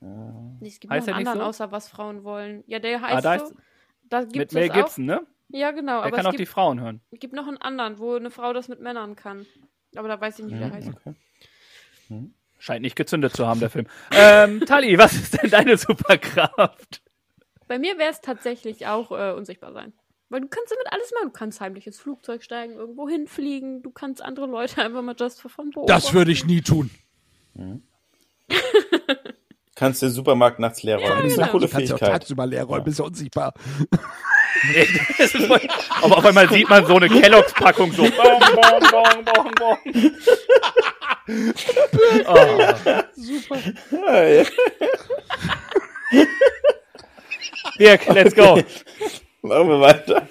Nee, 0.00 0.68
es 0.68 0.78
gibt 0.78 0.92
Heißt 0.92 1.06
noch 1.06 1.14
einen 1.14 1.22
nicht 1.24 1.28
anderen, 1.30 1.52
so? 1.52 1.62
außer 1.64 1.72
was 1.72 1.88
Frauen 1.88 2.22
wollen. 2.22 2.62
Ja, 2.66 2.78
der 2.78 2.98
Ah, 3.02 3.08
heißt 3.14 3.24
da 3.24 3.38
so. 3.38 3.44
ist 3.46 3.54
Da 4.08 4.20
mit 4.20 4.32
gibt's 4.32 4.54
Mel. 4.54 4.68
Gibson, 4.68 5.04
ne? 5.06 5.26
Ja, 5.48 5.70
genau. 5.70 6.00
Aber 6.00 6.10
kann 6.10 6.20
es 6.20 6.26
auch 6.26 6.30
die 6.32 6.38
gibt, 6.38 6.50
Frauen 6.50 6.80
hören. 6.80 7.00
es 7.10 7.20
gibt 7.20 7.34
noch 7.34 7.46
einen 7.46 7.58
anderen, 7.58 7.98
wo 7.98 8.14
eine 8.14 8.30
Frau 8.30 8.52
das 8.52 8.68
mit 8.68 8.80
Männern 8.80 9.16
kann. 9.16 9.46
Aber 9.94 10.08
da 10.08 10.20
weiß 10.20 10.38
ich 10.38 10.44
nicht, 10.46 10.54
wie 10.54 10.58
der 10.58 10.72
heißt. 10.72 10.90
Scheint 12.58 12.82
nicht 12.82 12.96
gezündet 12.96 13.34
zu 13.34 13.46
haben, 13.46 13.60
der 13.60 13.70
Film. 13.70 13.86
ähm, 14.12 14.60
Tali, 14.66 14.98
was 14.98 15.12
ist 15.14 15.40
denn 15.40 15.50
deine 15.50 15.76
Superkraft? 15.76 17.02
Bei 17.68 17.78
mir 17.78 17.98
wäre 17.98 18.10
es 18.10 18.20
tatsächlich 18.20 18.86
auch 18.86 19.12
äh, 19.12 19.32
unsichtbar 19.32 19.72
sein. 19.72 19.92
Weil 20.28 20.40
du 20.40 20.48
kannst 20.48 20.72
damit 20.72 20.92
alles 20.92 21.12
machen. 21.12 21.28
Du 21.28 21.38
kannst 21.38 21.60
heimlich 21.60 21.86
ins 21.86 22.00
Flugzeug 22.00 22.42
steigen, 22.42 22.74
irgendwo 22.74 23.08
hinfliegen. 23.08 23.82
Du 23.82 23.90
kannst 23.90 24.22
andere 24.22 24.46
Leute 24.46 24.82
einfach 24.82 25.02
mal 25.02 25.14
just 25.18 25.40
for 25.40 25.50
fun 25.50 25.70
beobachten. 25.70 25.92
Das 25.92 26.12
würde 26.14 26.32
ich 26.32 26.44
nie 26.44 26.62
tun. 26.62 26.90
Kannst 29.74 30.02
du 30.02 30.06
den 30.06 30.12
Supermarkt 30.12 30.58
nachts 30.58 30.82
leer 30.82 30.96
räumen. 30.96 31.22
das 31.22 31.32
ist 31.32 31.38
eine 31.38 31.48
genau. 31.48 31.50
coole 31.52 31.66
Du 31.66 31.72
kannst 31.72 31.88
ja 31.88 31.94
auch 31.94 31.98
Fähigkeit. 31.98 32.22
tagsüber 32.22 32.46
leer 32.46 32.64
räumen, 32.64 32.84
bist 32.84 32.98
ja 32.98 33.04
unsichtbar. 33.04 33.54
Voll- 35.46 35.68
Aber 36.02 36.18
auf 36.18 36.24
einmal 36.24 36.48
sieht 36.48 36.68
man 36.68 36.86
so 36.86 36.96
eine 36.96 37.08
Kelloggs-Packung 37.08 37.92
so. 37.92 38.02
Bong, 38.02 38.10
bong, 38.12 38.80
bong, 38.90 39.24
bong, 39.24 39.50
bong. 39.54 39.78
Oh. 42.26 43.02
Super. 43.16 43.58
Dirk, 47.78 48.06
let's 48.08 48.34
go. 48.34 48.56
Machen 49.42 49.68
wir 49.68 49.80
weiter. 49.80 50.28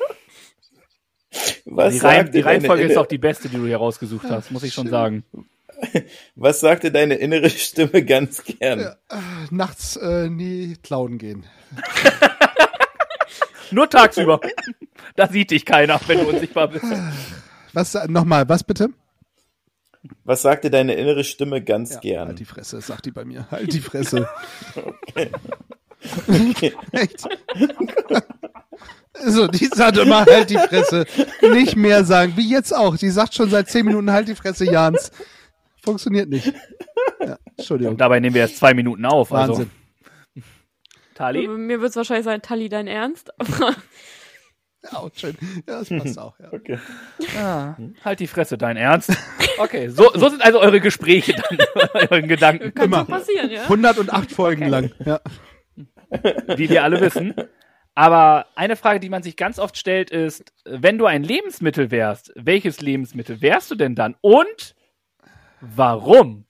Was 1.66 1.94
Die, 1.94 2.00
Reim, 2.00 2.26
die 2.32 2.42
deine 2.42 2.46
Reihenfolge 2.46 2.84
ist 2.84 2.98
auch 2.98 3.06
die 3.08 3.18
beste, 3.18 3.50
die 3.50 3.58
du 3.58 3.66
hier 3.66 3.78
rausgesucht 3.78 4.30
hast, 4.30 4.52
muss 4.52 4.64
ich 4.64 4.74
schon 4.74 4.88
sagen. 4.88 5.24
Was 6.36 6.62
sagte 6.62 6.92
deine 6.92 7.16
innere 7.16 7.50
Stimme 7.50 8.04
ganz 8.06 8.44
gern? 8.46 8.96
Nachts 9.52 9.98
äh, 9.98 10.30
nie 10.30 10.78
klauen 10.82 11.18
gehen. 11.18 11.46
Nur 13.72 13.90
tagsüber. 13.90 14.40
Da 15.16 15.28
sieht 15.28 15.52
dich 15.52 15.66
keiner, 15.66 16.00
wenn 16.08 16.20
du 16.20 16.30
unsichtbar 16.30 16.68
bist. 16.68 16.86
Was, 17.74 17.94
nochmal, 18.08 18.48
was 18.48 18.64
bitte? 18.64 18.90
Was 20.24 20.42
sagt 20.44 20.64
dir 20.64 20.70
deine 20.70 20.94
innere 20.94 21.24
Stimme 21.24 21.64
ganz 21.64 21.96
Ja, 21.96 22.00
gern? 22.00 22.28
Halt 22.30 22.40
die 22.40 22.46
Fresse, 22.46 22.80
sagt 22.82 23.06
die 23.06 23.12
bei 23.12 23.26
mir. 23.26 23.48
Halt 23.52 23.74
die 23.74 23.82
Fresse. 23.82 24.30
Echt? 26.92 27.28
So, 29.24 29.48
die 29.48 29.66
sagt 29.66 29.98
immer 29.98 30.26
halt 30.26 30.50
die 30.50 30.58
Fresse. 30.58 31.06
Nicht 31.42 31.76
mehr 31.76 32.04
sagen, 32.04 32.34
wie 32.36 32.50
jetzt 32.50 32.76
auch. 32.76 32.98
Die 32.98 33.10
sagt 33.10 33.34
schon 33.34 33.50
seit 33.50 33.70
zehn 33.70 33.86
Minuten 33.86 34.12
halt 34.12 34.28
die 34.28 34.36
Fresse, 34.36 34.66
Jans. 34.66 35.12
Funktioniert 35.84 36.30
nicht. 36.30 36.54
Ja, 37.20 37.38
Entschuldigung. 37.58 37.94
Und 37.94 38.02
dabei 38.02 38.20
nehmen 38.20 38.36
wir 38.36 38.42
erst 38.42 38.58
zwei 38.58 38.74
Minuten 38.74 39.06
auf. 39.06 39.32
Wahnsinn. 39.32 39.56
Also, 39.56 39.70
Tali? 41.16 41.48
Mir 41.48 41.82
wird 41.82 41.90
es 41.90 41.96
wahrscheinlich 41.96 42.26
sein, 42.26 42.42
Tali, 42.44 42.70
dein 42.70 42.88
Ernst? 42.88 43.32
Ja, 44.92 45.00
auch 45.00 45.10
schön. 45.16 45.36
Ja, 45.68 45.80
das 45.80 45.90
passt 45.90 46.20
auch. 46.20 46.38
Ja. 46.40 46.54
Okay. 46.54 46.78
Ja, 47.34 47.76
halt 48.04 48.20
die 48.20 48.28
Fresse, 48.28 48.56
dein 48.58 48.78
Ernst. 48.78 49.12
Okay, 49.58 49.88
so, 49.88 50.12
so 50.14 50.28
sind 50.28 50.44
also 50.44 50.60
eure 50.60 50.82
Gespräche 50.82 51.34
dann, 51.34 51.58
euren 51.94 52.28
Gedanken, 52.28 52.74
kann 52.74 52.86
Immer. 52.88 53.06
passieren, 53.06 53.50
ja? 53.50 53.64
108 53.64 54.30
Folgen 54.30 54.68
lang. 54.68 54.92
Ja. 55.06 55.22
wie 56.58 56.70
wir 56.70 56.84
alle 56.84 57.00
wissen. 57.00 57.34
Aber 57.94 58.48
eine 58.56 58.76
Frage, 58.76 59.00
die 59.00 59.08
man 59.08 59.24
sich 59.24 59.38
ganz 59.38 59.58
oft 59.58 59.78
stellt, 59.78 60.12
ist, 60.12 60.52
wenn 60.66 60.98
du 60.98 61.06
ein 61.06 61.24
Lebensmittel 61.24 61.90
wärst, 61.90 62.34
welches 62.36 62.82
Lebensmittel 62.82 63.42
wärst 63.42 63.72
du 63.72 63.76
denn 63.76 63.96
dann? 63.96 64.18
Und 64.20 64.76
warum? 65.62 66.46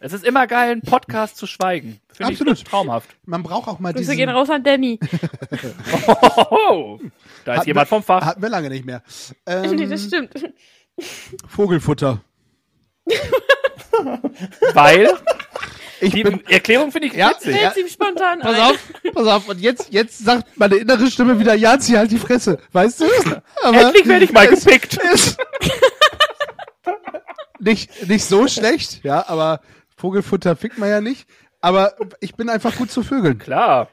Es 0.00 0.12
ist 0.12 0.24
immer 0.24 0.46
geil, 0.46 0.72
einen 0.72 0.82
Podcast 0.82 1.36
zu 1.38 1.46
schweigen. 1.46 2.00
Finde 2.12 2.32
Absolut. 2.32 2.58
ich 2.58 2.64
traumhaft. 2.64 3.08
Man 3.24 3.42
braucht 3.42 3.68
auch 3.68 3.78
mal 3.78 3.92
Grüße 3.92 4.02
diesen... 4.10 4.16
gehen 4.16 4.28
raus 4.28 4.50
an 4.50 4.62
Danny. 4.62 4.98
Oh, 6.50 6.98
da 7.44 7.52
ist 7.54 7.58
Hatten 7.60 7.68
jemand 7.68 7.88
vom 7.88 8.02
Fach. 8.02 8.24
Hatten 8.24 8.42
wir 8.42 8.48
lange 8.50 8.68
nicht 8.68 8.84
mehr. 8.84 9.02
nee, 9.46 9.86
das 9.86 10.02
Ähm, 10.02 10.08
stimmt. 10.08 10.52
Vogelfutter. 11.48 12.20
Weil 14.74 15.10
Ich 16.00 16.12
die 16.12 16.22
bin... 16.22 16.44
Erklärung 16.46 16.92
finde 16.92 17.08
ich 17.08 17.14
Ja, 17.14 17.30
witzig. 17.30 17.56
ja. 17.60 17.72
Ihm 17.74 17.88
spontan 17.88 18.40
Pass 18.40 18.54
ein. 18.54 18.60
auf, 18.60 18.78
pass 19.14 19.26
auf. 19.26 19.48
Und 19.48 19.60
jetzt, 19.60 19.92
jetzt 19.92 20.18
sagt 20.18 20.56
meine 20.58 20.76
innere 20.76 21.10
Stimme 21.10 21.38
wieder, 21.38 21.54
Janzi, 21.54 21.92
halt 21.92 22.10
die 22.10 22.18
Fresse. 22.18 22.58
Weißt 22.72 23.00
du? 23.00 23.06
Aber 23.62 23.80
Endlich 23.80 24.06
werde 24.06 24.24
ich 24.26 24.32
mal 24.32 24.46
es 24.52 24.64
gepickt. 24.64 24.98
Ist 25.12 25.38
nicht, 27.58 28.08
nicht 28.08 28.24
so 28.24 28.48
schlecht, 28.48 29.04
ja, 29.04 29.28
aber 29.28 29.60
Vogelfutter 29.96 30.56
fickt 30.56 30.78
man 30.78 30.88
ja 30.88 31.00
nicht. 31.00 31.28
Aber 31.60 31.94
ich 32.20 32.34
bin 32.34 32.48
einfach 32.50 32.76
gut 32.76 32.90
zu 32.90 33.02
Vögeln. 33.02 33.38
Klar, 33.38 33.88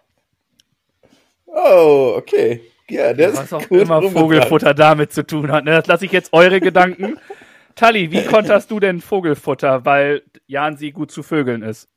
Oh, 1.53 2.13
okay. 2.17 2.61
Ja, 2.89 3.13
das 3.13 3.35
was 3.35 3.43
ist 3.45 3.53
auch 3.53 3.67
gut 3.67 3.81
immer. 3.81 4.01
Vogelfutter 4.01 4.73
damit 4.73 5.13
zu 5.13 5.25
tun 5.25 5.51
hat. 5.51 5.65
Ne? 5.65 5.71
Das 5.71 5.87
lasse 5.87 6.05
ich 6.05 6.11
jetzt 6.11 6.33
eure 6.33 6.59
Gedanken. 6.59 7.17
Tali, 7.75 8.11
wie 8.11 8.25
konterst 8.25 8.71
du 8.71 8.79
denn 8.79 9.01
Vogelfutter, 9.01 9.85
weil 9.85 10.23
Jansi 10.47 10.91
gut 10.91 11.11
zu 11.11 11.23
Vögeln 11.23 11.61
ist? 11.61 11.87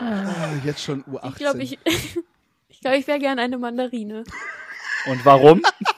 Ah, 0.00 0.50
jetzt 0.64 0.82
schon 0.82 1.02
U18. 1.04 1.28
Ich 1.28 1.34
glaube, 1.36 1.62
ich, 1.62 1.78
ich, 2.68 2.80
glaub, 2.80 2.94
ich 2.94 3.06
wäre 3.06 3.18
gern 3.18 3.38
eine 3.38 3.58
Mandarine. 3.58 4.24
Und 5.06 5.24
warum? 5.24 5.62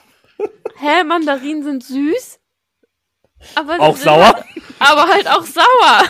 Hä, 0.81 1.03
Mandarinen 1.03 1.61
sind 1.61 1.83
süß? 1.83 2.39
Aber 3.53 3.79
Auch 3.79 3.95
sauer? 3.95 4.33
Halt, 4.33 4.45
aber 4.79 5.07
halt 5.07 5.27
auch 5.27 5.45
sauer. 5.45 6.03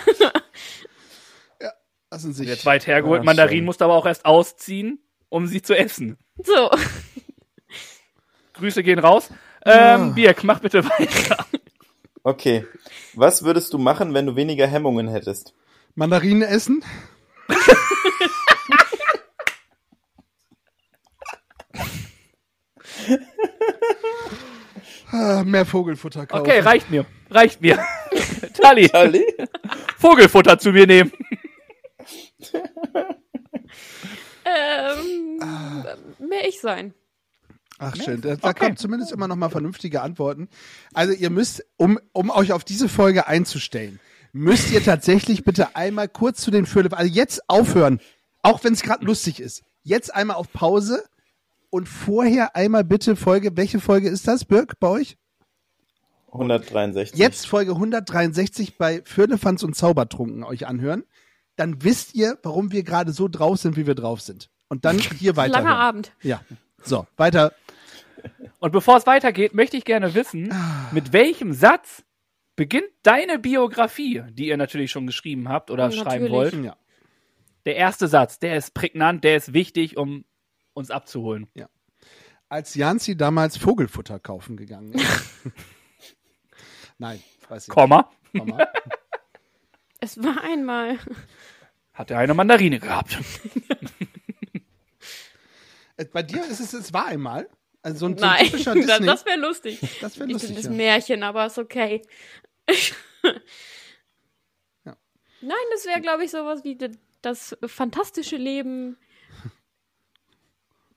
Lassen 2.09 2.33
sich. 2.33 2.47
Jetzt 2.47 2.65
weit 2.65 2.87
hergeholt. 2.87 3.19
Ach, 3.19 3.25
Mandarinen 3.25 3.59
schön. 3.59 3.65
musst 3.65 3.81
du 3.81 3.85
aber 3.85 3.95
auch 3.95 4.05
erst 4.05 4.23
ausziehen, 4.25 5.03
um 5.27 5.45
sie 5.47 5.61
zu 5.61 5.77
essen. 5.77 6.17
So. 6.41 6.69
Grüße 8.53 8.81
gehen 8.81 8.99
raus. 8.99 9.29
Ähm, 9.65 10.15
Birk, 10.15 10.45
mach 10.45 10.59
bitte 10.59 10.85
weiter. 10.85 11.45
Okay. 12.23 12.65
Was 13.13 13.43
würdest 13.43 13.73
du 13.73 13.77
machen, 13.77 14.13
wenn 14.13 14.25
du 14.25 14.37
weniger 14.37 14.67
Hemmungen 14.67 15.09
hättest? 15.09 15.53
Mandarinen 15.95 16.43
essen? 16.43 16.81
Ah, 25.11 25.43
Mehr 25.45 25.65
Vogelfutter 25.65 26.25
kaufen. 26.25 26.41
Okay, 26.41 26.59
reicht 26.59 26.89
mir. 26.89 27.05
Reicht 27.29 27.61
mir. 27.61 27.77
Tali, 28.61 28.89
Ali? 28.91 29.23
Vogelfutter 29.97 30.57
zu 30.59 30.71
mir 30.71 30.87
nehmen. 30.87 31.11
Ähm, 34.45 35.39
Ah. 35.41 35.95
mehr 36.19 36.47
ich 36.47 36.59
sein. 36.59 36.93
Ach 37.79 37.95
schön, 37.95 38.21
da, 38.21 38.35
da 38.35 38.49
Okay. 38.49 38.65
kommt 38.67 38.79
zumindest 38.79 39.11
immer 39.11 39.27
noch 39.27 39.35
mal 39.35 39.49
vernünftige 39.49 40.01
Antworten. 40.01 40.49
Also 40.93 41.13
ihr 41.13 41.29
müsst, 41.31 41.63
um, 41.77 41.99
um 42.13 42.29
euch 42.29 42.53
auf 42.53 42.63
diese 42.63 42.87
Folge 42.89 43.27
einzustellen, 43.27 43.99
müsst 44.33 44.71
ihr 44.71 44.83
tatsächlich 44.83 45.43
bitte 45.43 45.75
einmal 45.75 46.07
kurz 46.07 46.41
zu 46.41 46.51
den 46.51 46.65
Philipp, 46.65 46.93
also 46.97 47.11
jetzt 47.11 47.41
aufhören, 47.49 47.99
auch 48.43 48.63
wenn 48.63 48.73
es 48.73 48.81
gerade 48.83 49.03
lustig 49.05 49.39
ist. 49.39 49.63
Jetzt 49.83 50.13
einmal 50.13 50.37
auf 50.37 50.51
Pause 50.53 51.03
und 51.71 51.87
vorher 51.89 52.55
einmal 52.55 52.83
bitte 52.83 53.15
Folge, 53.15 53.57
welche 53.57 53.79
Folge 53.79 54.09
ist 54.09 54.27
das, 54.27 54.45
Birk, 54.45 54.79
bei 54.79 54.87
euch? 54.89 55.17
163. 56.27 57.17
Jetzt 57.19 57.47
Folge 57.47 57.71
163 57.71 58.77
bei 58.77 59.01
Firlefanz 59.03 59.63
und 59.63 59.75
Zaubertrunken 59.75 60.43
euch 60.43 60.67
anhören. 60.67 61.03
Dann 61.57 61.83
wisst 61.83 62.15
ihr, 62.15 62.37
warum 62.43 62.71
wir 62.71 62.83
gerade 62.83 63.11
so 63.11 63.27
drauf 63.27 63.57
sind, 63.57 63.75
wie 63.75 63.85
wir 63.87 63.95
drauf 63.95 64.21
sind. 64.21 64.49
Und 64.69 64.85
dann 64.85 64.97
hier 65.19 65.35
weiter. 65.35 65.53
Langer 65.53 65.75
Abend. 65.77 66.13
Ja. 66.21 66.41
So, 66.83 67.05
weiter. 67.17 67.53
Und 68.59 68.71
bevor 68.71 68.97
es 68.97 69.05
weitergeht, 69.07 69.53
möchte 69.53 69.75
ich 69.77 69.83
gerne 69.85 70.13
wissen, 70.13 70.51
Ah. 70.53 70.89
mit 70.93 71.11
welchem 71.11 71.53
Satz 71.53 72.03
beginnt 72.55 72.87
deine 73.03 73.39
Biografie, 73.39 74.23
die 74.31 74.47
ihr 74.47 74.57
natürlich 74.57 74.91
schon 74.91 75.07
geschrieben 75.07 75.49
habt 75.49 75.71
oder 75.71 75.85
Natürlich. 75.85 76.03
schreiben 76.03 76.29
wollt? 76.29 76.53
Ja. 76.63 76.77
Der 77.65 77.75
erste 77.75 78.07
Satz, 78.07 78.39
der 78.39 78.55
ist 78.55 78.73
prägnant, 78.73 79.23
der 79.23 79.35
ist 79.37 79.53
wichtig, 79.53 79.97
um 79.97 80.23
uns 80.73 80.91
abzuholen. 80.91 81.47
als 82.49 82.75
Janzi 82.75 83.15
damals 83.15 83.57
Vogelfutter 83.57 84.19
kaufen 84.19 84.57
gegangen 84.57 84.93
ist. 84.93 85.23
Nein, 86.97 87.21
weiß 87.49 87.63
ich 87.67 87.69
Komma, 87.69 88.09
nicht. 88.33 88.45
Komma. 88.45 88.67
Es 90.03 90.17
war 90.23 90.43
einmal. 90.43 90.97
hat 91.93 92.09
er 92.09 92.17
eine 92.17 92.33
Mandarine 92.33 92.79
gehabt. 92.79 93.19
Äh, 95.97 96.05
Bei 96.05 96.23
dir 96.23 96.43
ist 96.45 96.59
es, 96.59 96.73
es 96.73 96.91
war 96.91 97.05
einmal. 97.05 97.47
Also 97.83 97.99
so 97.99 98.05
ein, 98.07 98.17
so 98.17 98.25
ein 98.25 98.31
Nein, 98.31 98.45
typischer 98.45 98.73
das, 98.75 98.85
Disney. 98.87 99.05
das 99.05 99.25
wäre 99.27 99.39
lustig. 99.39 99.79
Das 100.01 100.17
wäre 100.17 100.27
Ich 100.27 100.33
lustig. 100.33 100.47
finde 100.55 100.61
das 100.63 100.71
Ja. 100.71 100.77
Märchen, 100.77 101.23
aber 101.23 101.45
ist 101.45 101.57
okay. 101.59 102.01
Ja. 104.85 104.97
Nein, 105.41 105.57
das 105.71 105.85
wäre, 105.85 106.01
glaube 106.01 106.25
ich, 106.25 106.31
sowas 106.31 106.63
wie 106.63 106.77
das 107.21 107.55
fantastische 107.65 108.37
Leben 108.37 108.97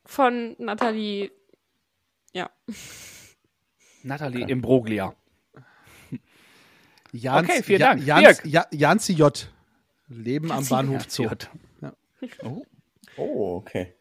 von 0.06 0.54
Nathalie. 0.58 1.30
Ja. 2.32 2.50
Nathalie 4.02 4.46
Imbroglia. 4.48 5.14
Jans, 7.12 7.48
Okay, 7.48 7.62
vielen 7.62 7.80
Ja- 7.80 7.86
Dank. 7.94 8.04
Jans, 8.06 8.22
Dirk. 8.42 8.46
ja, 8.46 8.66
Janzi 8.72 9.12
J. 9.12 9.48
Leben 10.08 10.50
am 10.52 10.66
Bahnhof 10.68 11.08
Zoo. 11.08 11.28
Oh, 13.16 13.56
okay. 13.56 13.94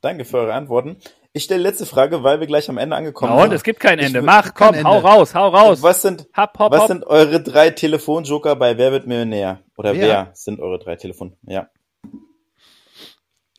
Danke 0.00 0.24
für 0.24 0.38
eure 0.38 0.54
Antworten. 0.54 0.96
Ich 1.32 1.44
stelle 1.44 1.62
letzte 1.62 1.86
Frage, 1.86 2.22
weil 2.22 2.40
wir 2.40 2.46
gleich 2.46 2.68
am 2.70 2.78
Ende 2.78 2.96
angekommen 2.96 3.32
Ja, 3.32 3.36
und 3.42 3.50
sind. 3.50 3.56
es 3.56 3.62
gibt 3.62 3.80
kein 3.80 3.98
Ende. 3.98 4.22
Mach, 4.22 4.54
komm, 4.54 4.72
kein 4.72 4.84
hau 4.84 4.96
Ende. 4.96 5.08
raus, 5.08 5.34
hau 5.34 5.48
raus. 5.48 5.82
Was 5.82 6.02
sind, 6.02 6.26
Hopp, 6.36 6.58
hopp, 6.58 6.72
was 6.72 6.80
hopp. 6.82 6.88
sind 6.88 7.04
eure 7.04 7.40
drei 7.42 7.70
Telefonjoker 7.70 8.56
bei 8.56 8.78
Wer 8.78 8.92
wird 8.92 9.06
Millionär? 9.06 9.62
Oder 9.76 9.94
Wer? 9.94 10.00
wer, 10.08 10.30
sind 10.34 10.58
eure 10.60 10.78
drei 10.78 10.96
Telefon? 10.96 11.36
Ja. 11.42 11.68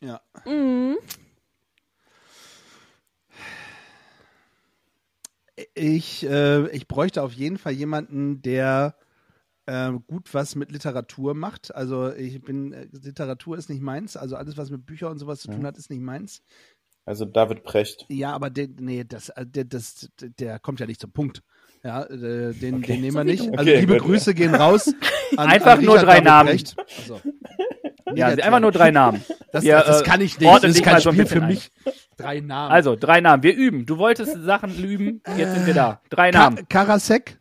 Ja. 0.00 0.20
Mhm. 0.44 0.98
Ich, 5.74 6.24
äh, 6.26 6.68
ich 6.70 6.88
bräuchte 6.88 7.22
auf 7.22 7.32
jeden 7.32 7.58
Fall 7.58 7.72
jemanden, 7.72 8.42
der 8.42 8.96
äh, 9.66 9.92
gut 10.06 10.32
was 10.34 10.54
mit 10.54 10.72
Literatur 10.72 11.34
macht. 11.34 11.74
Also 11.74 12.12
ich 12.12 12.40
bin, 12.42 12.72
äh, 12.72 12.88
Literatur 12.90 13.56
ist 13.56 13.70
nicht 13.70 13.82
meins. 13.82 14.16
Also 14.16 14.36
alles, 14.36 14.56
was 14.56 14.70
mit 14.70 14.86
Büchern 14.86 15.12
und 15.12 15.18
sowas 15.18 15.40
zu 15.40 15.48
tun 15.48 15.64
hat, 15.66 15.76
ist 15.78 15.90
nicht 15.90 16.02
meins. 16.02 16.42
Also 17.04 17.24
David 17.24 17.64
Precht. 17.64 18.06
Ja, 18.08 18.32
aber 18.32 18.48
der, 18.50 18.68
nee, 18.78 19.04
das, 19.04 19.28
äh, 19.30 19.44
der, 19.46 19.64
das, 19.64 20.08
der 20.20 20.58
kommt 20.58 20.80
ja 20.80 20.86
nicht 20.86 21.00
zum 21.00 21.12
Punkt. 21.12 21.42
Ja, 21.84 22.04
äh, 22.04 22.54
den, 22.54 22.76
Okay. 22.76 22.92
den 22.92 23.00
nehmen 23.00 23.16
wir 23.16 23.24
nicht. 23.24 23.42
Also 23.42 23.62
Okay, 23.62 23.80
liebe 23.80 23.94
gut. 23.94 24.02
Grüße 24.06 24.34
gehen 24.34 24.54
raus. 24.54 24.94
An, 25.36 25.48
Einfach 25.48 25.78
an 25.78 25.84
nur 25.84 25.98
drei 25.98 26.20
David 26.20 26.24
Namen. 26.24 26.48
Also, 26.98 27.20
ja, 28.16 28.26
einfach 28.28 28.60
nur 28.60 28.72
drei 28.72 28.90
Namen. 28.90 29.24
Das, 29.52 29.64
wir, 29.64 29.80
das 29.80 30.00
äh, 30.00 30.04
kann 30.04 30.22
ich 30.22 30.40
nicht. 30.40 30.50
Das 30.50 30.64
ist 30.64 30.82
kein 30.82 30.98
Spiel 30.98 31.26
für 31.26 31.42
mich. 31.42 31.70
Drei 32.16 32.40
Namen. 32.40 32.72
Also, 32.72 32.96
drei 32.96 33.20
Namen. 33.20 33.42
Wir 33.42 33.54
üben. 33.54 33.84
Du 33.84 33.98
wolltest 33.98 34.42
Sachen 34.44 34.74
üben. 34.82 35.20
Jetzt 35.36 35.52
sind 35.54 35.66
wir 35.66 35.74
da. 35.74 36.00
Drei 36.08 36.30
Ka 36.30 36.38
Namen. 36.38 36.66
Karasek. 36.70 37.38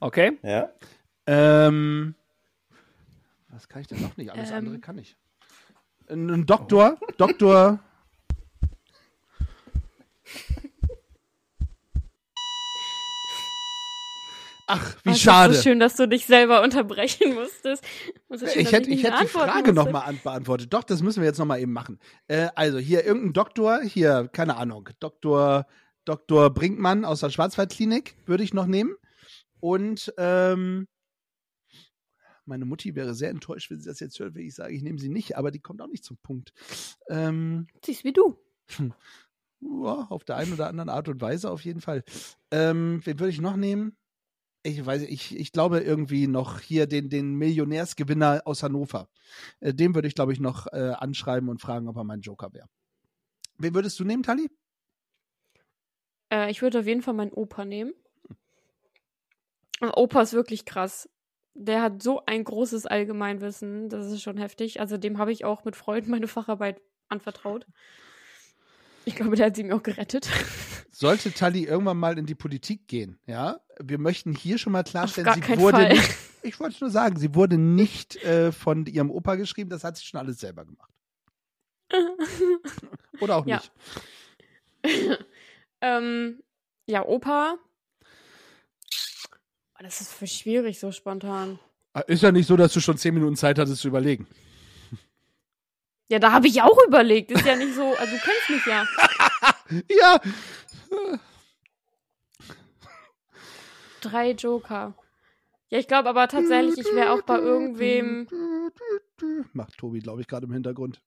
Okay. 0.00 0.38
Ja. 0.42 0.70
Ähm, 1.26 2.14
was 3.50 3.68
kann 3.68 3.82
ich 3.82 3.88
denn 3.88 4.00
noch 4.00 4.16
nicht? 4.16 4.30
Alles 4.30 4.50
ähm. 4.50 4.56
andere 4.56 4.78
kann 4.78 4.96
ich. 4.96 5.16
Ein, 6.08 6.30
ein 6.30 6.46
Doktor. 6.46 6.96
Oh. 6.98 7.06
Doktor. 7.18 7.80
Ach, 14.66 14.96
wie 15.04 15.10
Oh, 15.10 15.12
es 15.12 15.18
ist 15.18 15.22
schade. 15.22 15.54
So 15.54 15.62
schön, 15.62 15.78
dass 15.78 15.94
du 15.94 16.08
dich 16.08 16.26
selber 16.26 16.62
unterbrechen 16.62 17.34
musstest. 17.34 17.84
So 18.28 18.46
schön, 18.46 18.60
ich 18.60 18.72
hätte, 18.72 18.90
nicht 18.90 19.00
ich 19.00 19.04
hätte 19.04 19.22
die 19.22 19.28
Frage 19.28 19.72
nochmal 19.72 20.12
beantwortet. 20.24 20.72
Doch, 20.72 20.82
das 20.82 21.02
müssen 21.02 21.20
wir 21.20 21.28
jetzt 21.28 21.38
nochmal 21.38 21.60
eben 21.60 21.72
machen. 21.72 22.00
Äh, 22.26 22.48
also 22.56 22.78
hier 22.78 23.04
irgendein 23.04 23.32
Doktor, 23.32 23.80
hier, 23.82 24.28
keine 24.32 24.56
Ahnung, 24.56 24.88
Doktor, 24.98 25.66
Doktor 26.04 26.50
Brinkmann 26.50 27.04
aus 27.04 27.20
der 27.20 27.30
Schwarzwaldklinik 27.30 28.16
würde 28.26 28.42
ich 28.42 28.54
noch 28.54 28.66
nehmen. 28.66 28.96
Und 29.60 30.12
ähm, 30.18 30.88
meine 32.44 32.64
Mutti 32.64 32.94
wäre 32.94 33.14
sehr 33.14 33.30
enttäuscht, 33.30 33.70
wenn 33.70 33.80
sie 33.80 33.88
das 33.88 34.00
jetzt 34.00 34.18
hört, 34.18 34.34
wenn 34.34 34.46
ich 34.46 34.54
sage, 34.54 34.72
ich 34.72 34.82
nehme 34.82 34.98
sie 34.98 35.08
nicht, 35.08 35.36
aber 35.36 35.50
die 35.50 35.60
kommt 35.60 35.80
auch 35.82 35.88
nicht 35.88 36.04
zum 36.04 36.16
Punkt. 36.18 36.52
Ähm, 37.08 37.68
Siehst 37.84 38.04
wie 38.04 38.12
du. 38.12 38.36
ja, 39.60 40.06
auf 40.10 40.24
der 40.24 40.36
einen 40.36 40.52
oder 40.52 40.68
anderen 40.68 40.88
Art 40.88 41.08
und 41.08 41.20
Weise 41.20 41.50
auf 41.50 41.64
jeden 41.64 41.80
Fall. 41.80 42.04
Ähm, 42.50 43.00
wen 43.04 43.18
würde 43.18 43.30
ich 43.30 43.40
noch 43.40 43.56
nehmen? 43.56 43.96
Ich 44.66 44.84
weiß, 44.84 45.02
ich, 45.02 45.38
ich 45.38 45.52
glaube 45.52 45.78
irgendwie 45.78 46.26
noch 46.26 46.58
hier 46.58 46.88
den, 46.88 47.08
den 47.08 47.34
Millionärsgewinner 47.34 48.42
aus 48.44 48.64
Hannover. 48.64 49.08
Äh, 49.60 49.72
den 49.72 49.94
würde 49.94 50.08
ich, 50.08 50.16
glaube 50.16 50.32
ich, 50.32 50.40
noch 50.40 50.66
äh, 50.72 50.92
anschreiben 50.96 51.48
und 51.48 51.60
fragen, 51.60 51.88
ob 51.88 51.96
er 51.96 52.02
mein 52.02 52.20
Joker 52.20 52.52
wäre. 52.52 52.68
Wen 53.58 53.74
würdest 53.74 54.00
du 54.00 54.04
nehmen, 54.04 54.24
Tali? 54.24 54.50
Äh, 56.32 56.50
ich 56.50 56.62
würde 56.62 56.80
auf 56.80 56.86
jeden 56.86 57.02
Fall 57.02 57.14
meinen 57.14 57.32
Opa 57.32 57.64
nehmen. 57.64 57.92
Opa 59.80 60.22
ist 60.22 60.32
wirklich 60.32 60.64
krass. 60.64 61.08
Der 61.54 61.82
hat 61.82 62.02
so 62.02 62.24
ein 62.26 62.42
großes 62.42 62.86
Allgemeinwissen, 62.86 63.88
das 63.88 64.10
ist 64.10 64.22
schon 64.22 64.36
heftig. 64.36 64.80
Also 64.80 64.96
dem 64.96 65.18
habe 65.18 65.32
ich 65.32 65.44
auch 65.44 65.64
mit 65.64 65.76
Freuden 65.76 66.10
meine 66.10 66.28
Facharbeit 66.28 66.80
anvertraut. 67.08 67.66
Ich 69.04 69.14
glaube, 69.14 69.36
der 69.36 69.46
hat 69.46 69.56
sie 69.56 69.62
mir 69.62 69.76
auch 69.76 69.82
gerettet. 69.82 70.28
Sollte 70.98 71.30
Tali 71.30 71.64
irgendwann 71.64 71.98
mal 71.98 72.16
in 72.16 72.24
die 72.24 72.34
Politik 72.34 72.88
gehen, 72.88 73.18
ja? 73.26 73.60
Wir 73.78 73.98
möchten 73.98 74.34
hier 74.34 74.56
schon 74.56 74.72
mal 74.72 74.82
klarstellen, 74.82 75.30
sie 75.34 75.58
wurde 75.58 75.76
Fall. 75.76 75.92
nicht, 75.92 76.16
ich 76.40 76.58
wollte 76.58 76.78
nur 76.80 76.88
sagen, 76.88 77.18
sie 77.18 77.34
wurde 77.34 77.58
nicht 77.58 78.16
äh, 78.24 78.50
von 78.50 78.86
ihrem 78.86 79.10
Opa 79.10 79.34
geschrieben, 79.34 79.68
das 79.68 79.84
hat 79.84 79.98
sie 79.98 80.06
schon 80.06 80.18
alles 80.18 80.40
selber 80.40 80.64
gemacht. 80.64 80.90
Oder 83.20 83.36
auch 83.36 83.44
nicht. 83.44 83.70
ähm, 85.82 86.42
ja, 86.86 87.04
Opa. 87.04 87.58
Das 89.78 90.00
ist 90.00 90.14
voll 90.14 90.28
schwierig, 90.28 90.80
so 90.80 90.92
spontan. 90.92 91.58
Ist 92.06 92.22
ja 92.22 92.32
nicht 92.32 92.46
so, 92.46 92.56
dass 92.56 92.72
du 92.72 92.80
schon 92.80 92.96
zehn 92.96 93.12
Minuten 93.12 93.36
Zeit 93.36 93.58
hattest 93.58 93.82
zu 93.82 93.88
überlegen. 93.88 94.26
Ja, 96.08 96.20
da 96.20 96.32
habe 96.32 96.46
ich 96.46 96.62
auch 96.62 96.78
überlegt. 96.86 97.32
Ist 97.32 97.44
ja 97.44 97.54
nicht 97.54 97.74
so, 97.74 97.94
also 97.96 98.16
du 98.16 98.22
kennst 98.22 98.48
mich 98.48 98.64
ja. 98.64 98.86
Ja, 100.00 100.20
Drei 104.00 104.30
Joker. 104.32 104.94
Ja, 105.68 105.78
ich 105.78 105.88
glaube 105.88 106.08
aber 106.08 106.28
tatsächlich, 106.28 106.78
ich 106.78 106.94
wäre 106.94 107.12
auch 107.12 107.22
bei 107.22 107.38
irgendwem. 107.38 108.28
Macht 109.52 109.76
Tobi, 109.78 109.98
glaube 110.00 110.20
ich, 110.20 110.28
gerade 110.28 110.46
im 110.46 110.52
Hintergrund. 110.52 111.00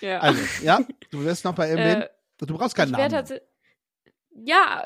Ja. 0.00 0.18
Also, 0.18 0.42
ja, 0.64 0.80
du 1.10 1.24
wärst 1.24 1.44
noch 1.44 1.54
bei 1.54 1.70
irgendwen. 1.70 2.02
äh, 2.02 2.08
Du 2.38 2.56
brauchst 2.56 2.76
keinen 2.76 2.92
Namen. 2.92 3.24
Ja, 4.30 4.84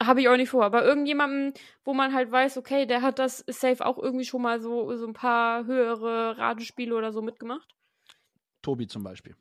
habe 0.00 0.20
ich 0.20 0.28
auch 0.28 0.36
nicht 0.36 0.50
vor. 0.50 0.64
Aber 0.64 0.84
irgendjemandem, 0.84 1.52
wo 1.84 1.94
man 1.94 2.14
halt 2.14 2.30
weiß, 2.30 2.58
okay, 2.58 2.86
der 2.86 3.02
hat 3.02 3.18
das 3.18 3.38
safe 3.48 3.84
auch 3.84 3.98
irgendwie 3.98 4.24
schon 4.24 4.42
mal 4.42 4.60
so, 4.60 4.94
so 4.96 5.06
ein 5.06 5.14
paar 5.14 5.64
höhere 5.66 6.38
Ratespiele 6.38 6.94
oder 6.94 7.12
so 7.12 7.20
mitgemacht. 7.20 7.74
Tobi 8.62 8.86
zum 8.86 9.02
Beispiel. 9.02 9.34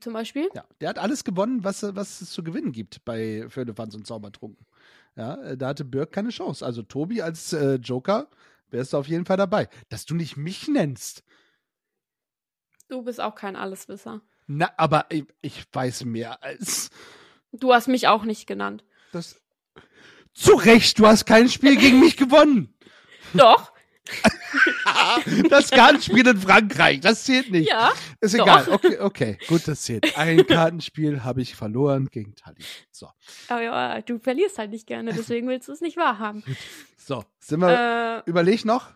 Zum 0.00 0.12
Beispiel. 0.12 0.48
Ja, 0.54 0.64
der 0.80 0.88
hat 0.90 0.98
alles 0.98 1.24
gewonnen, 1.24 1.64
was, 1.64 1.82
was 1.94 2.20
es 2.20 2.30
zu 2.30 2.42
gewinnen 2.42 2.72
gibt 2.72 3.04
bei 3.04 3.46
Firlefanz 3.48 3.94
und 3.94 4.06
Zaubertrunken. 4.06 4.66
Ja, 5.16 5.34
äh, 5.42 5.56
da 5.56 5.68
hatte 5.68 5.84
Birk 5.84 6.12
keine 6.12 6.30
Chance. 6.30 6.64
Also 6.64 6.82
Tobi 6.82 7.22
als 7.22 7.52
äh, 7.52 7.74
Joker 7.74 8.28
wärst 8.70 8.92
du 8.92 8.96
auf 8.98 9.06
jeden 9.08 9.24
Fall 9.26 9.36
dabei. 9.36 9.68
Dass 9.88 10.04
du 10.06 10.14
nicht 10.14 10.36
mich 10.36 10.68
nennst. 10.68 11.22
Du 12.88 13.02
bist 13.02 13.20
auch 13.20 13.34
kein 13.34 13.56
Alleswisser. 13.56 14.20
Na, 14.46 14.70
aber 14.76 15.06
ich, 15.10 15.24
ich 15.40 15.64
weiß 15.72 16.04
mehr 16.04 16.42
als 16.42 16.90
Du 17.52 17.72
hast 17.72 17.86
mich 17.88 18.08
auch 18.08 18.24
nicht 18.24 18.46
genannt. 18.46 18.84
das. 19.12 19.40
Zu 20.34 20.54
Recht, 20.54 20.98
du 20.98 21.06
hast 21.06 21.26
kein 21.26 21.48
Spiel 21.48 21.76
gegen 21.76 22.00
mich 22.00 22.16
gewonnen. 22.16 22.74
Doch, 23.34 23.72
Das 25.50 25.70
Kartenspiel 25.70 26.26
in 26.26 26.36
Frankreich, 26.36 27.00
das 27.00 27.24
zählt 27.24 27.50
nicht. 27.50 27.68
ja. 27.68 27.92
Ist 28.20 28.34
Doch. 28.38 28.42
egal. 28.46 28.68
Okay, 28.70 28.98
okay, 28.98 29.38
gut, 29.48 29.66
das 29.68 29.82
zählt. 29.82 30.16
Ein 30.18 30.46
Kartenspiel 30.46 31.22
habe 31.24 31.42
ich 31.42 31.54
verloren 31.54 32.08
gegen 32.10 32.34
Tali. 32.34 32.62
So, 32.90 33.08
Aber 33.48 33.62
ja, 33.62 34.00
du 34.02 34.18
verlierst 34.18 34.58
halt 34.58 34.70
nicht 34.70 34.86
gerne, 34.86 35.12
deswegen 35.12 35.48
willst 35.48 35.68
du 35.68 35.72
es 35.72 35.80
nicht 35.80 35.96
wahrhaben. 35.96 36.42
so, 36.96 37.24
sind 37.40 37.60
wir. 37.60 38.22
Äh, 38.26 38.30
Überleg 38.30 38.64
noch. 38.64 38.90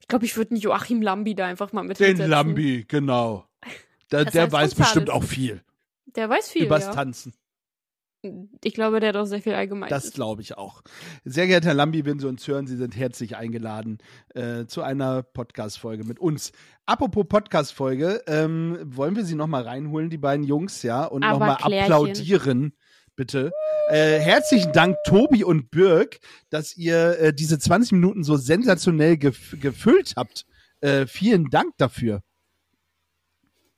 ich 0.00 0.08
glaube, 0.08 0.24
ich 0.24 0.36
würde 0.36 0.52
einen 0.52 0.60
Joachim 0.60 1.02
Lambi 1.02 1.34
da 1.34 1.46
einfach 1.46 1.72
mal 1.72 1.82
mit 1.84 2.00
Den. 2.00 2.16
Lambi, 2.18 2.84
genau. 2.86 3.46
Der, 4.10 4.24
Das 4.24 4.32
der 4.32 4.52
weiß 4.52 4.74
bestimmt 4.74 5.08
auch 5.08 5.24
viel 5.24 5.62
Der 6.16 6.28
weiß 6.28 6.50
viel, 6.50 6.66
übers 6.66 6.84
ja. 6.86 6.92
Tanzen. 6.92 7.32
Ich 8.62 8.74
glaube, 8.74 9.00
der 9.00 9.10
hat 9.10 9.16
auch 9.16 9.24
sehr 9.24 9.42
viel 9.42 9.54
allgemein. 9.54 9.90
Das 9.90 10.12
glaube 10.12 10.42
ich 10.42 10.56
auch. 10.56 10.82
Sehr 11.24 11.48
geehrter 11.48 11.68
Herr 11.68 11.74
Lambi, 11.74 12.04
wenn 12.04 12.20
Sie 12.20 12.28
uns 12.28 12.46
hören, 12.46 12.68
Sie 12.68 12.76
sind 12.76 12.96
herzlich 12.96 13.36
eingeladen 13.36 13.98
äh, 14.34 14.66
zu 14.66 14.82
einer 14.82 15.24
Podcast-Folge 15.24 16.04
mit 16.04 16.20
uns. 16.20 16.52
Apropos 16.86 17.26
Podcast-Folge, 17.28 18.22
ähm, 18.28 18.78
wollen 18.84 19.16
wir 19.16 19.24
Sie 19.24 19.34
nochmal 19.34 19.62
reinholen, 19.62 20.08
die 20.08 20.18
beiden 20.18 20.44
Jungs, 20.44 20.82
ja, 20.84 21.04
und 21.04 21.22
nochmal 21.22 21.56
applaudieren, 21.60 22.74
bitte. 23.16 23.50
Äh, 23.88 24.20
herzlichen 24.20 24.72
Dank, 24.72 24.96
Tobi 25.04 25.42
und 25.42 25.72
Birk, 25.72 26.20
dass 26.48 26.76
ihr 26.76 27.18
äh, 27.18 27.34
diese 27.34 27.58
20 27.58 27.92
Minuten 27.92 28.22
so 28.22 28.36
sensationell 28.36 29.16
gef 29.16 29.56
gefüllt 29.60 30.14
habt. 30.16 30.44
Äh, 30.80 31.06
vielen 31.06 31.50
Dank 31.50 31.74
dafür. 31.76 32.22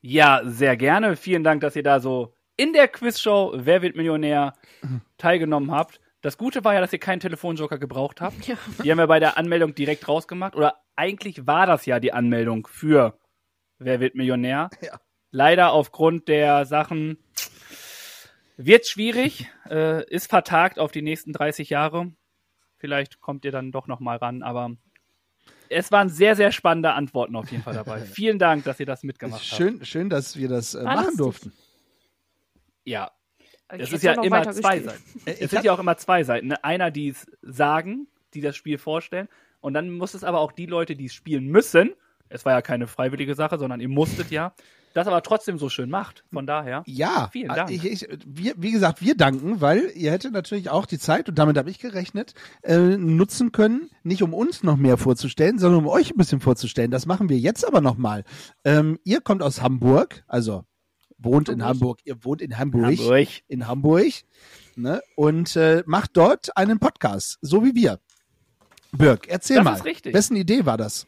Ja, 0.02 0.42
sehr 0.44 0.76
gerne. 0.76 1.16
Vielen 1.16 1.44
Dank, 1.44 1.62
dass 1.62 1.76
ihr 1.76 1.82
da 1.82 1.98
so 1.98 2.34
in 2.56 2.72
der 2.72 2.88
Quizshow 2.88 3.52
Wer 3.54 3.82
wird 3.82 3.96
Millionär 3.96 4.54
teilgenommen 5.18 5.70
habt. 5.70 6.00
Das 6.20 6.38
Gute 6.38 6.64
war 6.64 6.74
ja, 6.74 6.80
dass 6.80 6.92
ihr 6.92 6.98
keinen 6.98 7.20
Telefonjoker 7.20 7.78
gebraucht 7.78 8.20
habt. 8.20 8.46
Ja. 8.46 8.56
Die 8.82 8.90
haben 8.90 8.98
wir 8.98 9.06
bei 9.06 9.20
der 9.20 9.36
Anmeldung 9.36 9.74
direkt 9.74 10.08
rausgemacht. 10.08 10.56
Oder 10.56 10.80
eigentlich 10.96 11.46
war 11.46 11.66
das 11.66 11.84
ja 11.86 12.00
die 12.00 12.12
Anmeldung 12.12 12.66
für 12.66 13.18
Wer 13.78 14.00
wird 14.00 14.14
Millionär. 14.14 14.70
Ja. 14.80 15.00
Leider 15.30 15.72
aufgrund 15.72 16.28
der 16.28 16.64
Sachen 16.64 17.18
wird 18.56 18.86
schwierig, 18.86 19.50
äh, 19.68 20.08
ist 20.08 20.30
vertagt 20.30 20.78
auf 20.78 20.92
die 20.92 21.02
nächsten 21.02 21.32
30 21.32 21.70
Jahre. 21.70 22.12
Vielleicht 22.76 23.20
kommt 23.20 23.44
ihr 23.44 23.50
dann 23.50 23.72
doch 23.72 23.86
noch 23.88 24.00
mal 24.00 24.16
ran, 24.16 24.42
aber 24.42 24.76
es 25.68 25.90
waren 25.90 26.08
sehr, 26.08 26.36
sehr 26.36 26.52
spannende 26.52 26.92
Antworten 26.92 27.34
auf 27.36 27.50
jeden 27.50 27.64
Fall 27.64 27.74
dabei. 27.74 28.00
Vielen 28.14 28.38
Dank, 28.38 28.64
dass 28.64 28.78
ihr 28.78 28.86
das 28.86 29.02
mitgemacht 29.02 29.40
habt. 29.40 29.56
Schön, 29.56 29.84
schön, 29.84 30.08
dass 30.08 30.36
wir 30.36 30.48
das 30.48 30.74
äh, 30.74 30.84
machen 30.84 31.16
durften. 31.16 31.52
Ja, 32.84 33.10
es 33.68 33.92
ist 33.92 34.02
ja 34.02 34.12
immer 34.22 34.42
zwei 34.52 34.78
gespielt. 34.78 34.84
Seiten. 34.84 35.20
Äh, 35.26 35.44
Es 35.44 35.50
sind 35.50 35.64
ja 35.64 35.72
auch 35.72 35.78
immer 35.78 35.96
zwei 35.96 36.24
Seiten. 36.24 36.48
Ne? 36.48 36.62
Einer, 36.64 36.90
die 36.90 37.08
es 37.08 37.26
sagen, 37.42 38.06
die 38.34 38.40
das 38.40 38.56
Spiel 38.56 38.78
vorstellen. 38.78 39.28
Und 39.60 39.74
dann 39.74 39.90
muss 39.90 40.14
es 40.14 40.24
aber 40.24 40.40
auch 40.40 40.52
die 40.52 40.66
Leute, 40.66 40.96
die 40.96 41.06
es 41.06 41.14
spielen 41.14 41.46
müssen. 41.46 41.94
Es 42.28 42.44
war 42.44 42.52
ja 42.52 42.62
keine 42.62 42.86
freiwillige 42.86 43.34
Sache, 43.34 43.58
sondern 43.58 43.80
ihr 43.80 43.88
musstet 43.88 44.30
ja. 44.30 44.54
Das 44.92 45.08
aber 45.08 45.22
trotzdem 45.22 45.58
so 45.58 45.68
schön 45.68 45.90
macht. 45.90 46.24
Von 46.32 46.46
daher. 46.46 46.84
Ja, 46.86 47.28
Vielen 47.32 47.50
äh, 47.50 47.54
Dank. 47.54 47.70
Ich, 47.70 47.84
ich, 47.84 48.08
wir, 48.24 48.54
wie 48.56 48.70
gesagt, 48.70 49.00
wir 49.00 49.16
danken, 49.16 49.60
weil 49.60 49.90
ihr 49.94 50.12
hättet 50.12 50.32
natürlich 50.32 50.70
auch 50.70 50.86
die 50.86 50.98
Zeit, 50.98 51.28
und 51.28 51.36
damit 51.36 51.56
habe 51.56 51.68
ich 51.68 51.80
gerechnet, 51.80 52.34
äh, 52.62 52.78
nutzen 52.78 53.50
können, 53.50 53.90
nicht 54.04 54.22
um 54.22 54.32
uns 54.32 54.62
noch 54.62 54.76
mehr 54.76 54.96
vorzustellen, 54.96 55.58
sondern 55.58 55.80
um 55.80 55.88
euch 55.88 56.12
ein 56.12 56.16
bisschen 56.16 56.40
vorzustellen. 56.40 56.92
Das 56.92 57.06
machen 57.06 57.28
wir 57.28 57.38
jetzt 57.38 57.66
aber 57.66 57.80
nochmal. 57.80 58.22
Ähm, 58.64 59.00
ihr 59.02 59.20
kommt 59.20 59.42
aus 59.42 59.62
Hamburg, 59.62 60.22
also 60.28 60.64
wohnt 61.24 61.48
in 61.48 61.64
Hamburg, 61.64 62.00
ihr 62.04 62.22
wohnt 62.24 62.42
in 62.42 62.58
Hamburg, 62.58 62.98
Hamburg. 62.98 63.28
in 63.48 63.66
Hamburg, 63.66 64.12
ne, 64.76 65.02
und 65.16 65.56
äh, 65.56 65.82
macht 65.86 66.16
dort 66.16 66.56
einen 66.56 66.78
Podcast, 66.78 67.38
so 67.40 67.64
wie 67.64 67.74
wir. 67.74 67.98
Birg, 68.92 69.26
erzähl 69.28 69.56
Das 69.56 69.64
mal. 69.64 69.74
ist 69.74 69.84
richtig. 69.84 70.14
Wessen 70.14 70.36
Idee 70.36 70.64
war 70.66 70.76
das? 70.76 71.06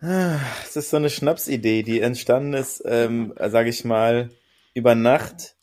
Es 0.00 0.76
ist 0.76 0.88
so 0.90 0.96
eine 0.96 1.10
Schnapsidee, 1.10 1.82
die 1.82 2.00
entstanden 2.00 2.54
ist, 2.54 2.82
ähm, 2.86 3.34
sage 3.36 3.68
ich 3.68 3.84
mal, 3.84 4.30
über 4.72 4.94
Nacht. 4.94 5.56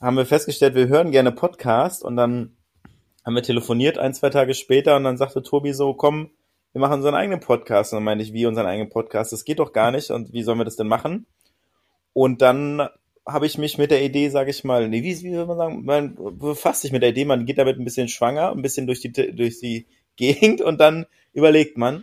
Haben 0.00 0.16
wir 0.16 0.24
festgestellt, 0.24 0.74
wir 0.74 0.88
hören 0.88 1.10
gerne 1.10 1.30
Podcast 1.30 2.02
und 2.02 2.16
dann 2.16 2.56
haben 3.22 3.34
wir 3.34 3.42
telefoniert 3.42 3.98
ein, 3.98 4.14
zwei 4.14 4.30
Tage 4.30 4.54
später 4.54 4.96
und 4.96 5.04
dann 5.04 5.18
sagte 5.18 5.42
Tobi 5.42 5.74
so, 5.74 5.92
komm, 5.92 6.30
wir 6.72 6.80
machen 6.80 6.94
unseren 6.94 7.14
eigenen 7.14 7.40
Podcast. 7.40 7.92
Und 7.92 7.98
dann 7.98 8.04
meine 8.04 8.22
ich, 8.22 8.32
wie 8.32 8.46
unseren 8.46 8.64
eigenen 8.66 8.88
Podcast? 8.88 9.32
Das 9.32 9.44
geht 9.44 9.58
doch 9.58 9.74
gar 9.74 9.90
nicht 9.90 10.10
und 10.10 10.32
wie 10.32 10.42
sollen 10.42 10.58
wir 10.58 10.64
das 10.64 10.76
denn 10.76 10.88
machen? 10.88 11.26
Und 12.12 12.42
dann 12.42 12.88
habe 13.26 13.46
ich 13.46 13.58
mich 13.58 13.78
mit 13.78 13.90
der 13.90 14.02
Idee, 14.02 14.28
sage 14.28 14.50
ich 14.50 14.64
mal, 14.64 14.88
nee, 14.88 15.02
wie, 15.02 15.22
wie 15.22 15.34
soll 15.34 15.46
man 15.46 15.56
sagen, 15.56 15.84
man 15.84 16.16
befasst 16.38 16.82
sich 16.82 16.92
mit 16.92 17.02
der 17.02 17.10
Idee, 17.10 17.24
man 17.24 17.46
geht 17.46 17.58
damit 17.58 17.78
ein 17.78 17.84
bisschen 17.84 18.08
schwanger, 18.08 18.50
ein 18.50 18.62
bisschen 18.62 18.86
durch 18.86 19.00
die, 19.00 19.12
durch 19.12 19.60
die 19.60 19.86
Gegend 20.16 20.60
und 20.60 20.78
dann 20.80 21.06
überlegt 21.32 21.78
man. 21.78 21.96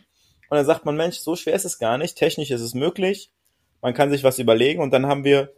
Und 0.50 0.58
dann 0.58 0.66
sagt 0.66 0.86
man, 0.86 0.96
Mensch, 0.96 1.18
so 1.18 1.36
schwer 1.36 1.54
ist 1.54 1.66
es 1.66 1.78
gar 1.78 1.98
nicht, 1.98 2.18
technisch 2.18 2.52
ist 2.52 2.62
es 2.62 2.74
möglich, 2.74 3.32
man 3.82 3.94
kann 3.94 4.10
sich 4.10 4.24
was 4.24 4.40
überlegen. 4.40 4.82
Und 4.82 4.92
dann 4.92 5.06
haben 5.06 5.24
wir 5.24 5.54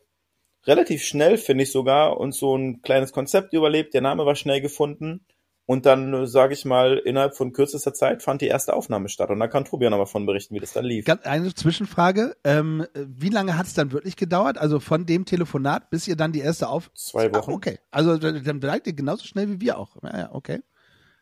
relativ 0.65 1.03
schnell, 1.05 1.37
finde 1.37 1.63
ich 1.63 1.71
sogar, 1.71 2.17
uns 2.17 2.37
so 2.37 2.55
ein 2.55 2.81
kleines 2.81 3.11
Konzept 3.11 3.53
überlebt, 3.53 3.93
der 3.93 4.01
Name 4.01 4.25
war 4.25 4.35
schnell 4.35 4.61
gefunden 4.61 5.25
Und 5.69 5.85
dann, 5.85 6.25
sage 6.25 6.55
ich 6.55 6.65
mal, 6.65 6.97
innerhalb 6.97 7.37
von 7.37 7.53
kürzester 7.53 7.93
Zeit 7.93 8.23
fand 8.23 8.41
die 8.41 8.47
erste 8.47 8.73
Aufnahme 8.73 9.07
statt. 9.07 9.29
Und 9.29 9.39
da 9.39 9.47
kann 9.47 9.65
Tobi 9.65 9.85
auch 9.85 9.91
nochmal 9.91 10.07
von 10.07 10.25
berichten, 10.25 10.55
wie 10.55 10.59
das 10.59 10.73
dann 10.73 10.83
lief. 10.83 11.05
Ganz 11.05 11.27
eine 11.27 11.53
Zwischenfrage. 11.53 12.35
Ähm, 12.43 12.87
wie 12.95 13.29
lange 13.29 13.55
hat 13.55 13.67
es 13.67 13.75
dann 13.75 13.91
wirklich 13.91 14.15
gedauert? 14.15 14.57
Also 14.57 14.79
von 14.79 15.05
dem 15.05 15.25
Telefonat, 15.25 15.91
bis 15.91 16.07
ihr 16.07 16.15
dann 16.15 16.31
die 16.31 16.39
erste 16.39 16.69
auf... 16.69 16.89
Zwei 16.95 17.31
Wochen. 17.35 17.51
Ah, 17.51 17.53
okay. 17.53 17.77
Also 17.91 18.17
dann 18.17 18.59
bleibt 18.59 18.87
ihr 18.87 18.93
genauso 18.93 19.27
schnell 19.27 19.47
wie 19.47 19.61
wir 19.61 19.77
auch. 19.77 19.95
Ja, 20.01 20.17
ja 20.17 20.29
okay. 20.33 20.63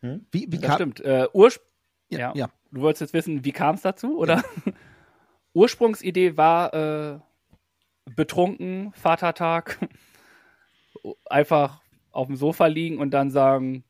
Hm? 0.00 0.24
Wie, 0.30 0.46
wie 0.50 0.56
Das 0.56 0.62
kam... 0.62 0.74
stimmt. 0.76 1.00
Äh, 1.02 1.26
Urspr 1.34 1.66
Ja, 2.08 2.18
Ja. 2.18 2.32
ja. 2.34 2.48
Du 2.72 2.80
wolltest 2.80 3.02
jetzt 3.02 3.12
wissen, 3.12 3.44
wie 3.44 3.52
kam 3.52 3.74
es 3.74 3.82
dazu, 3.82 4.16
oder? 4.16 4.42
Ursprungsidee 5.52 6.38
war 6.38 6.72
äh, 6.72 7.18
betrunken, 8.16 8.94
Vatertag, 8.94 9.78
einfach 11.26 11.82
auf 12.12 12.28
dem 12.28 12.36
Sofa 12.36 12.64
liegen 12.64 12.96
und 12.96 13.10
dann 13.10 13.30
sagen, 13.30 13.84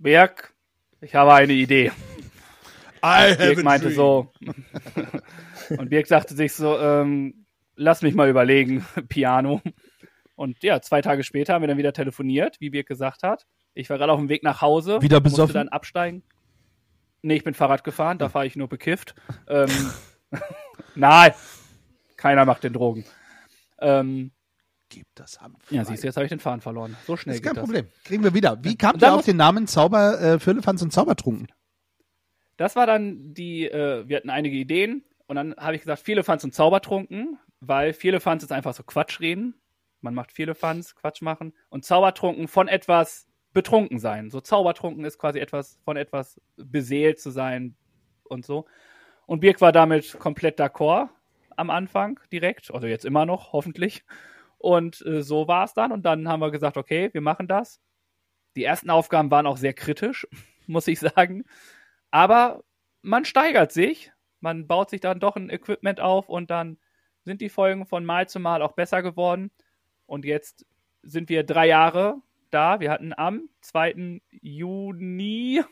Berg, 0.00 0.54
ich 1.02 1.14
habe 1.14 1.34
eine 1.34 1.52
Idee. 1.52 1.92
I 3.04 3.34
Birk 3.36 3.62
meinte 3.62 3.90
so, 3.90 4.32
und 5.78 5.90
Birk 5.90 6.06
sagte 6.06 6.34
sich 6.34 6.54
so, 6.54 6.78
ähm, 6.78 7.46
lass 7.76 8.00
mich 8.00 8.14
mal 8.14 8.28
überlegen, 8.28 8.84
Piano. 9.08 9.60
Und 10.36 10.62
ja, 10.62 10.80
zwei 10.80 11.02
Tage 11.02 11.22
später 11.22 11.52
haben 11.52 11.62
wir 11.62 11.68
dann 11.68 11.76
wieder 11.76 11.92
telefoniert, 11.92 12.56
wie 12.60 12.70
Birk 12.70 12.86
gesagt 12.86 13.22
hat. 13.22 13.46
Ich 13.74 13.90
war 13.90 13.98
gerade 13.98 14.12
auf 14.12 14.18
dem 14.18 14.30
Weg 14.30 14.42
nach 14.42 14.62
Hause. 14.62 15.02
Wieder 15.02 15.20
Musste 15.20 15.30
besoffen? 15.32 15.54
dann 15.54 15.68
absteigen. 15.68 16.22
Nee, 17.20 17.36
ich 17.36 17.44
bin 17.44 17.52
Fahrrad 17.52 17.84
gefahren, 17.84 18.16
da 18.16 18.30
fahre 18.30 18.46
ich 18.46 18.56
nur 18.56 18.68
bekifft. 18.68 19.14
Ähm, 19.48 19.68
nein, 20.94 21.32
keiner 22.16 22.46
macht 22.46 22.64
den 22.64 22.72
Drogen. 22.72 23.04
Ähm, 23.80 24.32
Gib 24.90 25.06
das 25.14 25.40
Hanf. 25.40 25.56
ja, 25.70 25.84
siehst 25.84 26.02
du, 26.02 26.08
jetzt 26.08 26.16
habe 26.16 26.26
ich 26.26 26.30
den 26.30 26.40
Faden 26.40 26.60
verloren. 26.60 26.96
So 27.06 27.16
schnell 27.16 27.36
ist 27.36 27.42
geht 27.42 27.46
kein 27.46 27.54
das. 27.54 27.64
Problem. 27.64 27.86
Kriegen 28.04 28.24
wir 28.24 28.34
wieder. 28.34 28.58
Wie 28.62 28.74
dann 28.76 28.98
ihr 29.00 29.14
auf 29.14 29.24
den 29.24 29.36
Namen 29.36 29.66
Zauber, 29.68 30.20
äh, 30.20 30.38
Firlefanz 30.38 30.82
und 30.82 30.92
Zaubertrunken? 30.92 31.46
Das 32.56 32.76
war 32.76 32.86
dann 32.86 33.32
die, 33.32 33.66
äh, 33.66 34.06
wir 34.06 34.16
hatten 34.16 34.28
einige 34.28 34.56
Ideen 34.56 35.04
und 35.28 35.36
dann 35.36 35.54
habe 35.56 35.76
ich 35.76 35.82
gesagt, 35.82 36.02
viele 36.02 36.24
Fans 36.24 36.42
und 36.44 36.52
Zaubertrunken, 36.54 37.38
weil 37.60 37.92
viele 37.92 38.20
Fans 38.20 38.42
ist 38.42 38.52
einfach 38.52 38.74
so 38.74 38.82
Quatsch 38.82 39.20
reden. 39.20 39.54
Man 40.00 40.12
macht 40.12 40.32
viele 40.32 40.54
Fans, 40.54 40.96
Quatsch 40.96 41.22
machen 41.22 41.54
und 41.68 41.84
Zaubertrunken 41.84 42.48
von 42.48 42.66
etwas 42.68 43.28
betrunken 43.52 43.98
sein. 44.00 44.30
So 44.30 44.40
Zaubertrunken 44.40 45.04
ist 45.04 45.18
quasi 45.18 45.38
etwas 45.38 45.78
von 45.84 45.96
etwas 45.96 46.40
beseelt 46.56 47.20
zu 47.20 47.30
sein 47.30 47.76
und 48.24 48.44
so. 48.44 48.66
Und 49.26 49.40
Birk 49.40 49.60
war 49.60 49.70
damit 49.70 50.18
komplett 50.18 50.58
d'accord 50.58 51.10
am 51.56 51.70
Anfang 51.70 52.18
direkt, 52.32 52.72
also 52.72 52.86
jetzt 52.86 53.04
immer 53.04 53.26
noch, 53.26 53.52
hoffentlich. 53.52 54.04
Und 54.60 55.00
äh, 55.06 55.22
so 55.22 55.48
war 55.48 55.64
es 55.64 55.72
dann 55.72 55.90
und 55.90 56.02
dann 56.02 56.28
haben 56.28 56.40
wir 56.40 56.50
gesagt, 56.50 56.76
okay, 56.76 57.08
wir 57.14 57.22
machen 57.22 57.48
das. 57.48 57.80
Die 58.56 58.64
ersten 58.64 58.90
Aufgaben 58.90 59.30
waren 59.30 59.46
auch 59.46 59.56
sehr 59.56 59.72
kritisch, 59.72 60.28
muss 60.66 60.86
ich 60.86 61.00
sagen. 61.00 61.44
Aber 62.10 62.62
man 63.00 63.24
steigert 63.24 63.72
sich, 63.72 64.12
man 64.40 64.66
baut 64.66 64.90
sich 64.90 65.00
dann 65.00 65.18
doch 65.18 65.36
ein 65.36 65.48
Equipment 65.48 66.00
auf 66.00 66.28
und 66.28 66.50
dann 66.50 66.78
sind 67.24 67.40
die 67.40 67.48
Folgen 67.48 67.86
von 67.86 68.04
Mal 68.04 68.28
zu 68.28 68.38
Mal 68.38 68.60
auch 68.60 68.72
besser 68.72 69.02
geworden. 69.02 69.50
Und 70.04 70.26
jetzt 70.26 70.66
sind 71.02 71.30
wir 71.30 71.42
drei 71.42 71.66
Jahre 71.66 72.20
da. 72.50 72.80
Wir 72.80 72.90
hatten 72.90 73.14
am 73.16 73.48
2. 73.62 74.20
Juni 74.42 75.62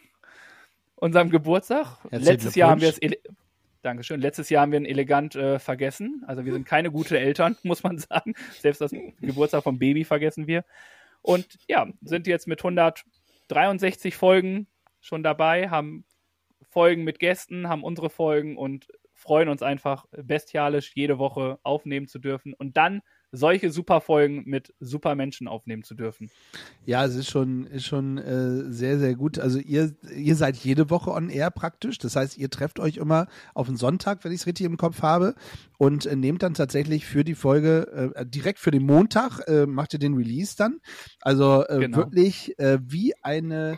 unserem 0.95 1.29
Geburtstag. 1.29 1.99
Herzlichen 2.05 2.25
Letztes 2.25 2.55
Jahr 2.55 2.71
haben 2.71 2.81
wir 2.81 2.89
es 2.89 2.99
Dankeschön. 3.83 4.21
Letztes 4.21 4.51
Jahr 4.51 4.63
haben 4.63 4.73
wir 4.73 4.81
ihn 4.81 4.87
elegant 4.87 5.37
äh, 5.37 5.59
vergessen. 5.59 6.25
Also 6.27 6.45
wir 6.45 6.53
sind 6.53 6.65
keine 6.65 6.91
gute 6.91 7.19
Eltern, 7.19 7.57
muss 7.63 7.83
man 7.83 7.99
sagen. 7.99 8.35
Selbst 8.59 8.81
das 8.81 8.93
Geburtstag 9.21 9.63
vom 9.63 9.79
Baby 9.79 10.05
vergessen 10.05 10.47
wir. 10.47 10.65
Und 11.23 11.47
ja, 11.69 11.87
sind 12.03 12.27
jetzt 12.27 12.49
mit 12.49 12.61
163 12.61 14.17
Folgen 14.17 14.67
schon 15.01 15.23
dabei, 15.23 15.71
haben 15.71 16.05
Folgen 16.71 17.05
mit 17.05 17.19
Gästen, 17.19 17.69
haben 17.69 17.85
unsere 17.85 18.11
Folgen 18.11 18.57
und 18.57 18.89
freuen 19.15 19.49
uns 19.49 19.63
einfach 19.63 20.07
bestialisch 20.11 20.93
jede 20.95 21.19
Woche 21.19 21.59
aufnehmen 21.63 22.07
zu 22.07 22.19
dürfen 22.19 22.55
und 22.55 22.77
dann 22.77 23.03
solche 23.33 23.71
super 23.71 24.01
Folgen 24.01 24.45
mit 24.47 24.73
super 24.81 25.15
Menschen 25.15 25.49
aufnehmen 25.49 25.83
zu 25.83 25.95
dürfen. 25.95 26.31
Ja, 26.87 27.05
es 27.05 27.15
ist 27.15 27.31
schon, 27.31 27.67
ist 27.67 27.85
schon 27.85 28.19
äh, 28.19 28.71
sehr, 28.73 28.99
sehr 28.99 29.15
gut. 29.15 29.39
Also 29.39 29.59
ihr, 29.59 29.95
ihr 30.15 30.37
seid 30.37 30.57
jede 30.57 30.91
Woche 30.91 31.11
on 31.11 31.29
air 31.29 31.51
praktisch. 31.51 31.99
Das 31.99 32.17
heißt, 32.17 32.39
ihr 32.39 32.51
trefft 32.51 32.81
euch 32.81 32.97
immer 32.97 33.27
auf 33.55 33.67
den 33.67 33.77
Sonntag, 33.77 34.25
wenn 34.25 34.33
ich 34.33 34.41
es 34.41 34.47
richtig 34.47 34.67
im 34.67 34.77
Kopf 34.77 35.03
habe, 35.03 35.35
und 35.79 36.07
äh, 36.07 36.17
nehmt 36.17 36.43
dann 36.43 36.55
tatsächlich 36.55 37.07
für 37.07 37.25
die 37.25 37.35
Folge, 37.35 38.13
äh, 38.15 38.27
direkt 38.27 38.59
für 38.59 38.71
den 38.71 38.85
Montag, 38.85 39.47
äh, 39.47 39.67
macht 39.67 39.93
ihr 39.93 39.99
den 39.99 40.15
Release 40.15 40.57
dann. 40.57 40.81
Also 41.21 41.65
äh, 41.67 41.79
Genau. 41.81 41.99
wirklich 41.99 42.59
äh, 42.59 42.79
wie 42.83 43.15
eine 43.23 43.77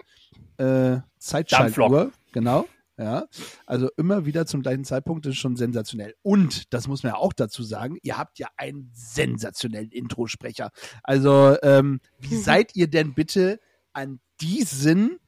äh, 0.58 0.98
Zeitschaltuhr. 1.18 2.12
Genau. 2.32 2.66
Ja, 3.00 3.28
also 3.64 3.88
immer 3.96 4.26
wieder 4.26 4.44
zum 4.44 4.60
gleichen 4.60 4.84
Zeitpunkt 4.84 5.24
das 5.24 5.32
ist 5.32 5.38
schon 5.38 5.56
sensationell. 5.56 6.14
Und, 6.20 6.74
das 6.74 6.86
muss 6.86 7.02
man 7.02 7.14
ja 7.14 7.18
auch 7.18 7.32
dazu 7.32 7.62
sagen, 7.62 7.96
ihr 8.02 8.18
habt 8.18 8.38
ja 8.38 8.48
einen 8.58 8.90
sensationellen 8.92 9.90
Introsprecher. 9.90 10.70
Also, 11.02 11.56
ähm, 11.62 12.00
wie 12.18 12.36
seid 12.36 12.76
ihr 12.76 12.88
denn 12.88 13.14
bitte 13.14 13.58
an 13.94 14.20
diesen 14.42 15.18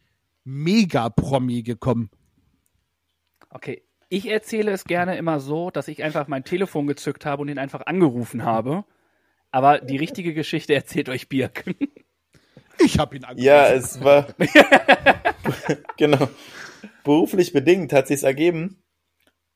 Mega-Promi 0.44 1.62
gekommen? 1.62 2.10
Okay, 3.48 3.82
ich 4.10 4.28
erzähle 4.28 4.72
es 4.72 4.84
gerne 4.84 5.16
immer 5.16 5.40
so, 5.40 5.70
dass 5.70 5.88
ich 5.88 6.02
einfach 6.02 6.28
mein 6.28 6.44
Telefon 6.44 6.86
gezückt 6.86 7.24
habe 7.24 7.40
und 7.40 7.48
ihn 7.48 7.58
einfach 7.58 7.86
angerufen 7.86 8.44
habe. 8.44 8.84
Aber 9.50 9.78
die 9.78 9.96
richtige 9.96 10.34
Geschichte 10.34 10.74
erzählt 10.74 11.08
euch 11.08 11.30
Birk. 11.30 11.64
Ich 12.78 12.98
habe 12.98 13.14
ihn 13.14 13.22
angerufen. 13.22 13.44
Ja, 13.44 13.68
es 13.68 14.02
war 14.02 14.26
genau 15.98 16.28
beruflich 17.04 17.52
bedingt 17.52 17.92
hat 17.92 18.06
sich 18.06 18.22
ergeben, 18.22 18.82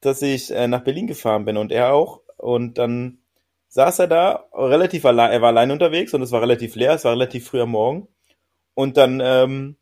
dass 0.01 0.23
ich 0.23 0.51
äh, 0.51 0.69
nach 0.69 0.85
Berlin 0.85 1.07
gefahren 1.07 1.45
bin 1.45 1.57
und 1.57 1.73
er 1.73 1.93
auch 1.93 2.21
und 2.37 2.79
dann 2.79 3.19
saß 3.69 4.01
er 4.01 4.07
da 4.09 4.49
relativ 4.53 5.05
allein, 5.05 5.33
er 5.33 5.41
war 5.41 5.49
allein 5.49 5.71
unterwegs 5.71 6.15
und 6.15 6.23
es 6.23 6.33
war 6.33 6.43
relativ 6.43 6.75
leer, 6.77 6.95
es 6.95 7.05
war 7.05 7.13
relativ 7.13 7.49
früh 7.49 7.61
am 7.61 7.71
Morgen 7.71 8.09
und 8.75 8.97
dann 8.97 9.21
ähm, 9.25 9.77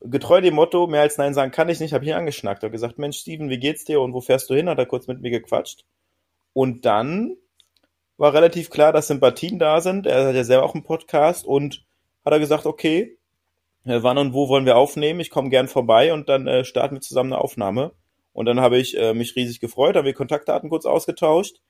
getreu 0.00 0.40
dem 0.40 0.54
Motto 0.54 0.86
mehr 0.86 1.02
als 1.02 1.18
nein 1.18 1.34
sagen 1.34 1.52
kann 1.52 1.68
ich 1.68 1.80
nicht, 1.80 1.92
habe 1.92 2.04
ich 2.04 2.10
ihn 2.10 2.16
angeschnackt, 2.16 2.62
habe 2.62 2.72
gesagt 2.72 2.98
Mensch 2.98 3.18
Steven, 3.18 3.50
wie 3.50 3.58
geht's 3.58 3.84
dir 3.84 4.00
und 4.00 4.12
wo 4.12 4.20
fährst 4.20 4.50
du 4.50 4.54
hin? 4.54 4.68
Hat 4.68 4.78
er 4.78 4.86
kurz 4.86 5.06
mit 5.06 5.20
mir 5.20 5.30
gequatscht 5.30 5.84
und 6.52 6.84
dann 6.84 7.36
war 8.16 8.34
relativ 8.34 8.70
klar, 8.70 8.92
dass 8.92 9.08
Sympathien 9.08 9.58
da 9.58 9.80
sind. 9.80 10.06
Er 10.06 10.26
hat 10.26 10.34
ja 10.34 10.44
selber 10.44 10.64
auch 10.64 10.74
einen 10.74 10.84
Podcast 10.84 11.44
und 11.44 11.84
hat 12.24 12.32
er 12.32 12.38
gesagt, 12.38 12.66
okay, 12.66 13.18
äh, 13.84 14.02
wann 14.02 14.18
und 14.18 14.34
wo 14.34 14.48
wollen 14.48 14.66
wir 14.66 14.76
aufnehmen? 14.76 15.20
Ich 15.20 15.30
komme 15.30 15.50
gern 15.50 15.68
vorbei 15.68 16.12
und 16.12 16.28
dann 16.28 16.46
äh, 16.46 16.64
starten 16.64 16.96
wir 16.96 17.00
zusammen 17.00 17.32
eine 17.32 17.42
Aufnahme. 17.42 17.92
Und 18.32 18.46
dann 18.46 18.60
habe 18.60 18.78
ich 18.78 18.96
äh, 18.96 19.14
mich 19.14 19.36
riesig 19.36 19.60
gefreut, 19.60 19.96
haben 19.96 20.06
wir 20.06 20.14
Kontaktdaten 20.14 20.70
kurz 20.70 20.86
ausgetauscht. 20.86 21.60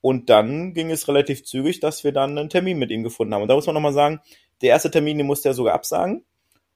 Und 0.00 0.28
dann 0.28 0.74
ging 0.74 0.90
es 0.90 1.08
relativ 1.08 1.44
zügig, 1.44 1.80
dass 1.80 2.04
wir 2.04 2.12
dann 2.12 2.36
einen 2.36 2.50
Termin 2.50 2.78
mit 2.78 2.90
ihm 2.90 3.02
gefunden 3.02 3.34
haben. 3.34 3.42
Und 3.42 3.48
da 3.48 3.54
muss 3.54 3.66
man 3.66 3.74
nochmal 3.74 3.94
sagen, 3.94 4.20
der 4.60 4.70
erste 4.70 4.90
Termin, 4.90 5.18
den 5.18 5.26
musste 5.26 5.48
er 5.48 5.54
sogar 5.54 5.74
absagen. 5.74 6.24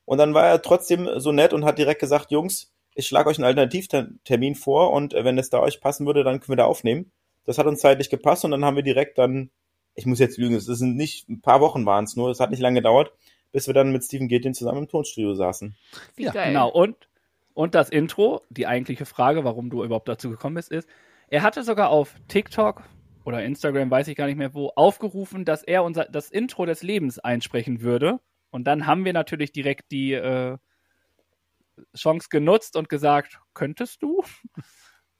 Und 0.06 0.18
dann 0.18 0.32
war 0.32 0.46
er 0.46 0.62
trotzdem 0.62 1.08
so 1.16 1.32
nett 1.32 1.52
und 1.52 1.64
hat 1.64 1.78
direkt 1.78 2.00
gesagt, 2.00 2.30
Jungs, 2.30 2.72
ich 2.94 3.06
schlage 3.06 3.28
euch 3.28 3.38
einen 3.38 3.44
Alternativtermin 3.44 4.54
vor 4.54 4.92
und 4.92 5.14
äh, 5.14 5.24
wenn 5.24 5.38
es 5.38 5.50
da 5.50 5.60
euch 5.60 5.80
passen 5.80 6.06
würde, 6.06 6.24
dann 6.24 6.40
können 6.40 6.56
wir 6.56 6.56
da 6.56 6.64
aufnehmen. 6.64 7.12
Das 7.44 7.58
hat 7.58 7.66
uns 7.66 7.80
zeitlich 7.80 8.10
gepasst 8.10 8.44
und 8.44 8.50
dann 8.50 8.64
haben 8.64 8.76
wir 8.76 8.82
direkt 8.82 9.18
dann, 9.18 9.50
ich 9.94 10.06
muss 10.06 10.18
jetzt 10.18 10.38
lügen, 10.38 10.56
es 10.56 10.64
sind 10.64 10.96
nicht, 10.96 11.28
ein 11.28 11.40
paar 11.40 11.60
Wochen 11.60 11.86
waren 11.86 12.04
es 12.04 12.16
nur, 12.16 12.30
es 12.30 12.40
hat 12.40 12.50
nicht 12.50 12.60
lange 12.60 12.80
gedauert, 12.80 13.12
bis 13.52 13.66
wir 13.66 13.74
dann 13.74 13.92
mit 13.92 14.04
Steven 14.04 14.28
Gettin 14.28 14.54
zusammen 14.54 14.82
im 14.82 14.88
Tonstudio 14.88 15.34
saßen. 15.34 15.76
Wie 16.16 16.24
Ja, 16.24 16.32
geil. 16.32 16.48
Genau, 16.48 16.68
und, 16.68 17.08
und 17.54 17.74
das 17.74 17.88
Intro, 17.88 18.42
die 18.50 18.66
eigentliche 18.66 19.06
Frage, 19.06 19.44
warum 19.44 19.70
du 19.70 19.84
überhaupt 19.84 20.08
dazu 20.08 20.30
gekommen 20.30 20.56
bist, 20.56 20.70
ist, 20.70 20.88
er 21.28 21.42
hatte 21.42 21.62
sogar 21.62 21.90
auf 21.90 22.14
TikTok 22.28 22.82
oder 23.24 23.44
Instagram, 23.44 23.90
weiß 23.90 24.08
ich 24.08 24.16
gar 24.16 24.26
nicht 24.26 24.36
mehr 24.38 24.54
wo, 24.54 24.70
aufgerufen, 24.74 25.44
dass 25.44 25.62
er 25.62 25.84
unser, 25.84 26.06
das 26.06 26.30
Intro 26.30 26.64
des 26.64 26.82
Lebens 26.82 27.18
einsprechen 27.18 27.82
würde. 27.82 28.20
Und 28.50 28.64
dann 28.64 28.86
haben 28.86 29.04
wir 29.04 29.12
natürlich 29.12 29.52
direkt 29.52 29.90
die 29.92 30.14
äh, 30.14 30.56
Chance 31.94 32.28
genutzt 32.30 32.76
und 32.76 32.88
gesagt, 32.88 33.40
könntest 33.54 34.02
du? 34.02 34.22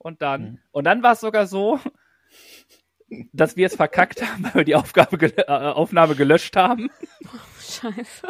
Und 0.01 0.23
dann, 0.23 0.43
Mhm. 0.43 0.59
und 0.71 0.85
dann 0.85 1.03
war 1.03 1.15
es 1.15 1.21
sogar 1.21 1.49
so, 1.49 1.81
dass 3.33 3.57
wir 3.57 3.67
es 3.67 3.77
verkackt 3.77 4.23
haben, 4.23 4.45
weil 4.45 4.55
wir 4.55 4.65
die 4.65 4.75
Aufgabe 4.75 5.19
gel 5.19 5.33
äh, 5.37 5.51
Aufnahme 5.51 6.15
gelöscht 6.15 6.57
haben. 6.57 6.91
Scheiße. 7.61 8.29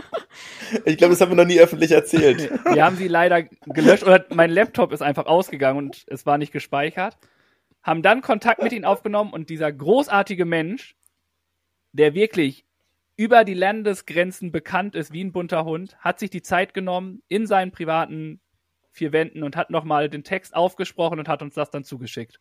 Ich 0.85 0.97
glaube, 0.97 1.13
das 1.13 1.21
haben 1.21 1.31
wir 1.31 1.37
noch 1.37 1.47
nie 1.47 1.61
öffentlich 1.61 1.93
erzählt. 1.93 2.51
Wir 2.73 2.85
haben 2.85 2.97
sie 2.97 3.07
leider 3.07 3.45
gelöscht 3.67 4.03
oder 4.03 4.27
mein 4.31 4.51
Laptop 4.51 4.93
ist 4.93 5.01
einfach 5.01 5.27
ausgegangen 5.27 5.79
und 5.79 6.05
es 6.09 6.27
war 6.27 6.39
nicht 6.39 6.53
gespeichert. 6.53 7.17
Haben 7.83 8.03
dann 8.03 8.21
Kontakt 8.21 8.63
mit 8.63 8.73
ihm 8.73 8.85
aufgenommen 8.85 9.33
und 9.33 9.49
dieser 9.49 9.73
großartige 9.73 10.45
Mensch, 10.45 10.97
der 11.93 12.15
wirklich 12.15 12.65
über 13.17 13.45
die 13.45 13.55
Landesgrenzen 13.55 14.53
bekannt 14.53 14.95
ist 14.95 15.13
wie 15.13 15.23
ein 15.23 15.33
bunter 15.33 15.65
Hund, 15.65 15.97
hat 15.99 16.19
sich 16.19 16.31
die 16.31 16.43
Zeit 16.43 16.75
genommen 16.75 17.23
in 17.29 17.47
seinen 17.47 17.71
privaten 17.71 18.41
vier 18.91 19.13
Wänden 19.13 19.43
und 19.45 19.57
hat 19.57 19.71
nochmal 19.71 20.09
den 20.11 20.25
Text 20.25 20.55
aufgesprochen 20.55 21.19
und 21.21 21.29
hat 21.29 21.43
uns 21.43 21.55
das 21.55 21.71
dann 21.71 21.85
zugeschickt. 21.85 22.41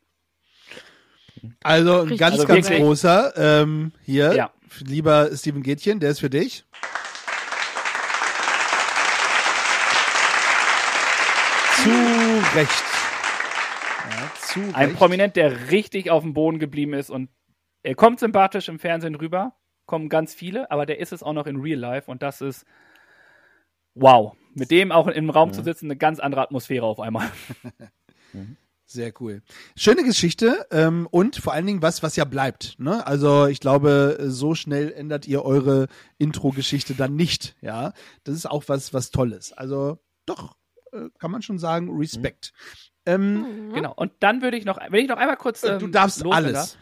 Also 1.63 1.93
ein 1.93 1.99
Richtig 2.01 2.19
ganz, 2.19 2.33
Also 2.35 2.47
ganz 2.47 2.69
großer. 2.69 3.33
Ähm, 3.37 3.91
hier, 4.03 4.33
Ja. 4.35 4.51
lieber 4.79 5.29
Steven 5.35 5.63
Gätchen, 5.63 5.99
der 5.99 6.11
ist 6.11 6.19
für 6.19 6.29
dich. 6.29 6.65
Recht. 12.55 12.83
Ja, 14.09 14.31
zu 14.41 14.59
Ein 14.73 14.89
Recht. 14.89 14.97
Prominent, 14.97 15.35
der 15.35 15.69
richtig 15.71 16.09
auf 16.09 16.23
dem 16.23 16.33
Boden 16.33 16.59
geblieben 16.59 16.93
ist 16.93 17.09
und 17.09 17.29
er 17.83 17.95
kommt 17.95 18.19
sympathisch 18.19 18.67
im 18.67 18.79
Fernsehen 18.79 19.15
rüber, 19.15 19.53
kommen 19.85 20.09
ganz 20.09 20.33
viele, 20.33 20.71
aber 20.71 20.85
der 20.85 20.99
ist 20.99 21.13
es 21.13 21.23
auch 21.23 21.33
noch 21.33 21.47
in 21.47 21.57
Real 21.61 21.79
Life 21.79 22.09
und 22.09 22.21
das 22.21 22.41
ist 22.41 22.65
wow. 23.95 24.35
Mit 24.53 24.71
dem 24.71 24.91
auch 24.91 25.07
im 25.07 25.29
Raum 25.29 25.53
zu 25.53 25.61
sitzen, 25.61 25.85
eine 25.85 25.97
ganz 25.97 26.19
andere 26.19 26.41
Atmosphäre 26.41 26.85
auf 26.85 26.99
einmal. 26.99 27.29
Sehr 28.89 29.11
cool. 29.19 29.41
Schöne 29.75 30.05
Geschichte 30.05 30.65
ähm, 30.71 31.09
und 31.11 31.35
vor 31.35 31.51
allen 31.51 31.65
Dingen 31.65 31.81
was, 31.81 32.03
was 32.03 32.15
ja 32.15 32.23
bleibt. 32.23 32.79
Ne? 32.79 33.05
Also 33.05 33.45
ich 33.47 33.59
glaube, 33.59 34.17
so 34.21 34.55
schnell 34.55 34.93
ändert 34.93 35.27
ihr 35.27 35.43
eure 35.43 35.87
Intro-Geschichte 36.17 36.95
dann 36.95 37.13
nicht. 37.15 37.57
Ja, 37.59 37.91
das 38.23 38.35
ist 38.35 38.49
auch 38.49 38.63
was, 38.67 38.93
was 38.93 39.11
Tolles. 39.11 39.51
Also 39.51 39.99
doch 40.25 40.55
äh, 40.93 41.09
kann 41.19 41.31
man 41.31 41.41
schon 41.41 41.59
sagen, 41.59 41.89
Respekt. 41.97 42.53
Ähm, 43.05 43.71
Genau. 43.73 43.93
Und 43.93 44.13
dann 44.21 44.41
würde 44.41 44.55
ich 44.55 44.63
noch, 44.63 44.79
wenn 44.89 45.03
ich 45.03 45.09
noch 45.09 45.17
einmal 45.17 45.37
kurz. 45.37 45.65
Ähm, 45.65 45.79
du 45.79 45.87
darfst 45.87 46.25
alles. 46.25 46.77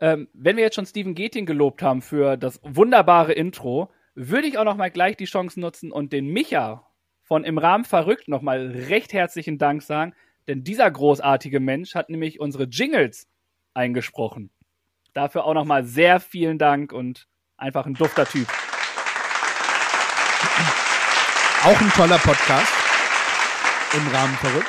Ähm, 0.00 0.28
wenn 0.34 0.56
wir 0.56 0.64
jetzt 0.64 0.74
schon 0.74 0.86
Stephen 0.86 1.14
Geting 1.14 1.46
gelobt 1.46 1.80
haben 1.80 2.02
für 2.02 2.36
das 2.36 2.60
wunderbare 2.62 3.32
Intro, 3.32 3.90
würde 4.14 4.46
ich 4.46 4.58
auch 4.58 4.64
noch 4.64 4.76
mal 4.76 4.90
gleich 4.90 5.16
die 5.16 5.24
Chance 5.24 5.58
nutzen 5.58 5.90
und 5.90 6.12
den 6.12 6.26
Micha 6.26 6.86
von 7.22 7.44
Im 7.44 7.56
Rahmen 7.56 7.84
verrückt 7.84 8.28
noch 8.28 8.42
mal 8.42 8.66
recht 8.66 9.14
herzlichen 9.14 9.56
Dank 9.56 9.82
sagen, 9.82 10.14
denn 10.48 10.64
dieser 10.64 10.90
großartige 10.90 11.60
Mensch 11.60 11.94
hat 11.94 12.10
nämlich 12.10 12.40
unsere 12.40 12.64
Jingles 12.64 13.26
eingesprochen. 13.74 14.50
Dafür 15.12 15.44
auch 15.44 15.54
noch 15.54 15.64
mal 15.64 15.84
sehr 15.84 16.20
vielen 16.20 16.58
Dank 16.58 16.92
und 16.92 17.26
einfach 17.56 17.86
ein 17.86 17.94
dufter 17.94 18.26
Typ. 18.26 18.48
Auch 21.64 21.80
ein 21.80 21.90
toller 21.90 22.18
Podcast. 22.18 22.72
Im 23.94 24.08
Rahmen 24.08 24.34
verrückt. 24.36 24.68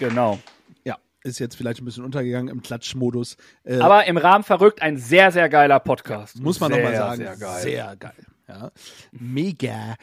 Genau. 0.00 0.38
Ja, 0.84 0.96
ist 1.22 1.38
jetzt 1.38 1.54
vielleicht 1.54 1.80
ein 1.80 1.84
bisschen 1.84 2.04
untergegangen 2.04 2.48
im 2.48 2.62
Klatschmodus. 2.62 3.36
Äh, 3.62 3.78
Aber 3.78 4.06
im 4.06 4.16
Rahmen 4.16 4.42
verrückt 4.42 4.82
ein 4.82 4.96
sehr, 4.96 5.30
sehr 5.30 5.48
geiler 5.48 5.78
Podcast. 5.78 6.40
Muss 6.40 6.58
man 6.58 6.72
nochmal 6.72 6.96
sagen. 6.96 7.18
Sehr 7.18 7.36
geil. 7.36 7.62
Sehr 7.62 7.96
geil. 7.96 8.26
Ja. 8.48 8.72
Mega. 9.12 9.94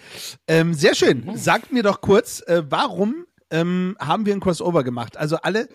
Ähm, 0.48 0.74
sehr 0.74 0.96
schön. 0.96 1.36
Sagt 1.36 1.74
mir 1.74 1.84
doch 1.84 2.00
kurz, 2.00 2.40
äh, 2.48 2.64
warum 2.70 3.27
ähm, 3.52 3.96
haben 4.00 4.26
wir 4.26 4.34
ein 4.34 4.40
Crossover 4.40 4.84
gemacht? 4.84 5.18
Also 5.18 5.38
alle, 5.38 5.68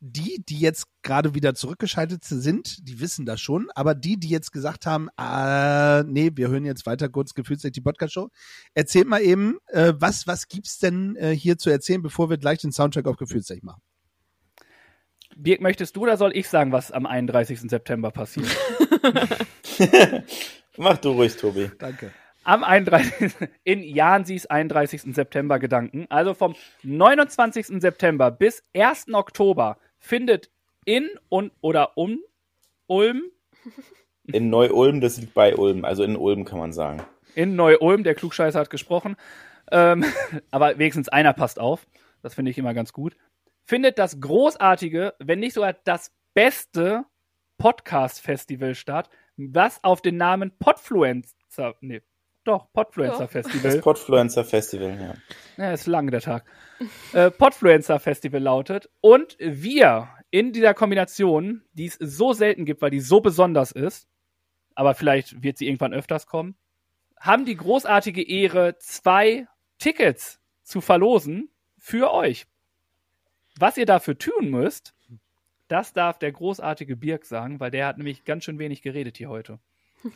die, 0.00 0.44
die 0.46 0.60
jetzt 0.60 0.86
gerade 1.02 1.34
wieder 1.34 1.54
zurückgeschaltet 1.54 2.24
sind, 2.24 2.86
die 2.88 3.00
wissen 3.00 3.24
das 3.24 3.40
schon, 3.40 3.68
aber 3.74 3.94
die, 3.94 4.18
die 4.18 4.28
jetzt 4.28 4.52
gesagt 4.52 4.86
haben, 4.86 5.08
äh, 5.18 6.02
nee, 6.04 6.30
wir 6.34 6.48
hören 6.48 6.64
jetzt 6.64 6.86
weiter 6.86 7.08
kurz 7.08 7.34
gefühlt 7.34 7.62
die 7.74 7.80
Podcast-Show, 7.80 8.28
erzählt 8.74 9.08
mal 9.08 9.22
eben, 9.22 9.58
äh, 9.68 9.94
was, 9.96 10.26
was 10.26 10.48
gibt's 10.48 10.78
denn 10.78 11.16
äh, 11.16 11.30
hier 11.34 11.56
zu 11.58 11.70
erzählen, 11.70 12.02
bevor 12.02 12.30
wir 12.30 12.36
gleich 12.36 12.58
den 12.58 12.72
Soundtrack 12.72 13.06
auf 13.06 13.16
Gefühlsrecht 13.16 13.62
machen? 13.62 13.82
Birg, 15.36 15.60
möchtest 15.60 15.96
du 15.96 16.02
oder 16.02 16.16
soll 16.16 16.34
ich 16.36 16.48
sagen, 16.48 16.72
was 16.72 16.92
am 16.92 17.06
31. 17.06 17.60
September 17.62 18.10
passiert? 18.10 18.48
Mach 20.76 20.98
du 20.98 21.10
ruhig, 21.10 21.36
Tobi. 21.36 21.70
Danke. 21.78 22.12
Am 22.46 22.64
31. 22.64 23.34
in 23.64 23.82
Jansis 23.82 24.46
31. 24.46 25.14
September 25.14 25.58
Gedanken. 25.58 26.06
Also 26.08 26.34
vom 26.34 26.54
29. 26.82 27.80
September 27.80 28.30
bis 28.30 28.62
1. 28.74 29.12
Oktober 29.12 29.78
findet 29.98 30.50
in 30.84 31.10
und 31.28 31.52
oder 31.60 31.98
um 31.98 32.20
Ulm, 32.86 33.22
In 34.26 34.48
Neu-Ulm, 34.48 35.00
das 35.00 35.18
liegt 35.18 35.34
bei 35.34 35.56
Ulm, 35.56 35.84
also 35.84 36.04
in 36.04 36.16
Ulm 36.16 36.44
kann 36.44 36.58
man 36.58 36.72
sagen. 36.72 37.02
in 37.34 37.56
Neu-Ulm, 37.56 38.04
der 38.04 38.14
Klugscheißer 38.14 38.60
hat 38.60 38.70
gesprochen, 38.70 39.16
ähm, 39.72 40.04
aber 40.52 40.78
wenigstens 40.78 41.08
einer 41.08 41.32
passt 41.32 41.58
auf, 41.58 41.86
das 42.22 42.34
finde 42.34 42.52
ich 42.52 42.58
immer 42.58 42.74
ganz 42.74 42.92
gut, 42.92 43.16
findet 43.64 43.98
das 43.98 44.20
großartige, 44.20 45.14
wenn 45.18 45.40
nicht 45.40 45.54
sogar 45.54 45.72
das 45.72 46.12
beste 46.34 47.04
Podcast-Festival 47.58 48.76
statt, 48.76 49.10
was 49.36 49.82
auf 49.82 50.00
den 50.00 50.16
Namen 50.16 50.52
Podfluencer, 50.58 51.74
nee, 51.80 52.02
doch, 52.46 52.72
Podfluencer 52.72 53.20
Ja. 53.20 53.26
Festival. 53.26 53.72
Das 53.72 53.80
Podfluencer 53.80 54.44
Festival, 54.44 55.00
ja. 55.00 55.14
Ja, 55.64 55.72
ist 55.72 55.86
lang 55.86 56.10
der 56.10 56.20
Tag. 56.20 56.44
äh, 57.12 57.30
Podfluencer 57.30 57.98
Festival 57.98 58.40
lautet. 58.40 58.88
Und 59.00 59.36
wir 59.40 60.08
in 60.30 60.52
dieser 60.52 60.74
Kombination, 60.74 61.62
die 61.72 61.86
es 61.86 61.94
so 62.00 62.32
selten 62.32 62.64
gibt, 62.64 62.82
weil 62.82 62.90
die 62.90 63.00
so 63.00 63.20
besonders 63.20 63.72
ist, 63.72 64.08
aber 64.74 64.94
vielleicht 64.94 65.42
wird 65.42 65.58
sie 65.58 65.66
irgendwann 65.66 65.94
öfters 65.94 66.26
kommen, 66.26 66.56
haben 67.18 67.44
die 67.46 67.56
großartige 67.56 68.22
Ehre, 68.28 68.76
zwei 68.78 69.46
Tickets 69.78 70.40
zu 70.62 70.80
verlosen 70.80 71.48
für 71.78 72.12
euch. 72.12 72.46
Was 73.58 73.78
ihr 73.78 73.86
dafür 73.86 74.18
tun 74.18 74.50
müsst, 74.50 74.94
das 75.68 75.92
darf 75.92 76.18
der 76.18 76.32
großartige 76.32 76.96
Birk 76.96 77.24
sagen, 77.24 77.58
weil 77.58 77.70
der 77.70 77.86
hat 77.86 77.96
nämlich 77.96 78.24
ganz 78.24 78.44
schön 78.44 78.58
wenig 78.58 78.82
geredet 78.82 79.16
hier 79.16 79.30
heute. 79.30 79.58